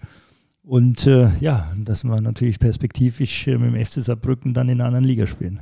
[0.63, 4.87] Und äh, ja, dass wir natürlich perspektivisch äh, mit dem FC Saarbrücken dann in einer
[4.87, 5.59] anderen Liga spielen.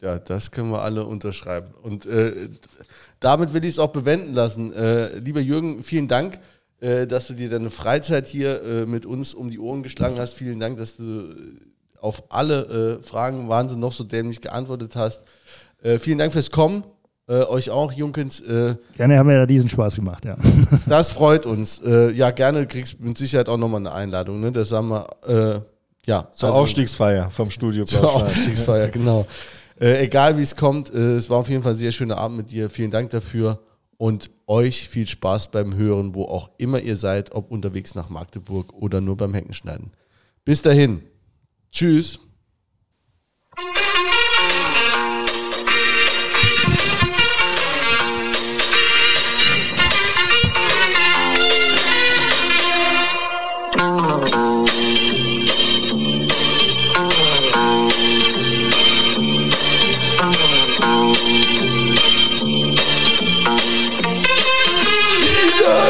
[0.00, 1.68] Ja, das können wir alle unterschreiben.
[1.80, 2.48] Und äh,
[3.20, 4.72] damit will ich es auch bewenden lassen.
[4.72, 6.40] Äh, lieber Jürgen, vielen Dank,
[6.82, 10.34] äh, dass du dir deine Freizeit hier äh, mit uns um die Ohren geschlagen hast.
[10.34, 11.34] Vielen Dank, dass du äh,
[12.00, 15.22] auf alle äh, Fragen Wahnsinn noch so dämlich geantwortet hast.
[15.82, 16.82] Äh, vielen Dank fürs Kommen.
[17.28, 18.40] Äh, euch auch, Junkens.
[18.40, 20.34] Äh, Gerne haben wir ja diesen Spaß gemacht, ja.
[20.86, 21.80] das freut uns.
[21.84, 24.40] Äh, ja, gerne kriegst mit Sicherheit auch nochmal eine Einladung.
[24.40, 24.50] Ne?
[24.50, 25.06] Das haben wir.
[25.24, 25.60] Äh,
[26.04, 28.12] ja, Zur also- Aufstiegsfeier vom Studio zur.
[28.12, 29.26] Aufstiegsfeier, genau.
[29.80, 32.36] Äh, egal wie es kommt, äh, es war auf jeden Fall ein sehr schöner Abend
[32.36, 32.70] mit dir.
[32.70, 33.58] Vielen Dank dafür
[34.02, 38.72] und euch viel Spaß beim Hören, wo auch immer ihr seid, ob unterwegs nach Magdeburg
[38.72, 39.92] oder nur beim Heckenschneiden.
[40.44, 41.02] Bis dahin.
[41.70, 42.18] Tschüss.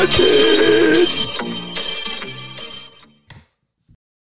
[0.02, 0.51] Mercy!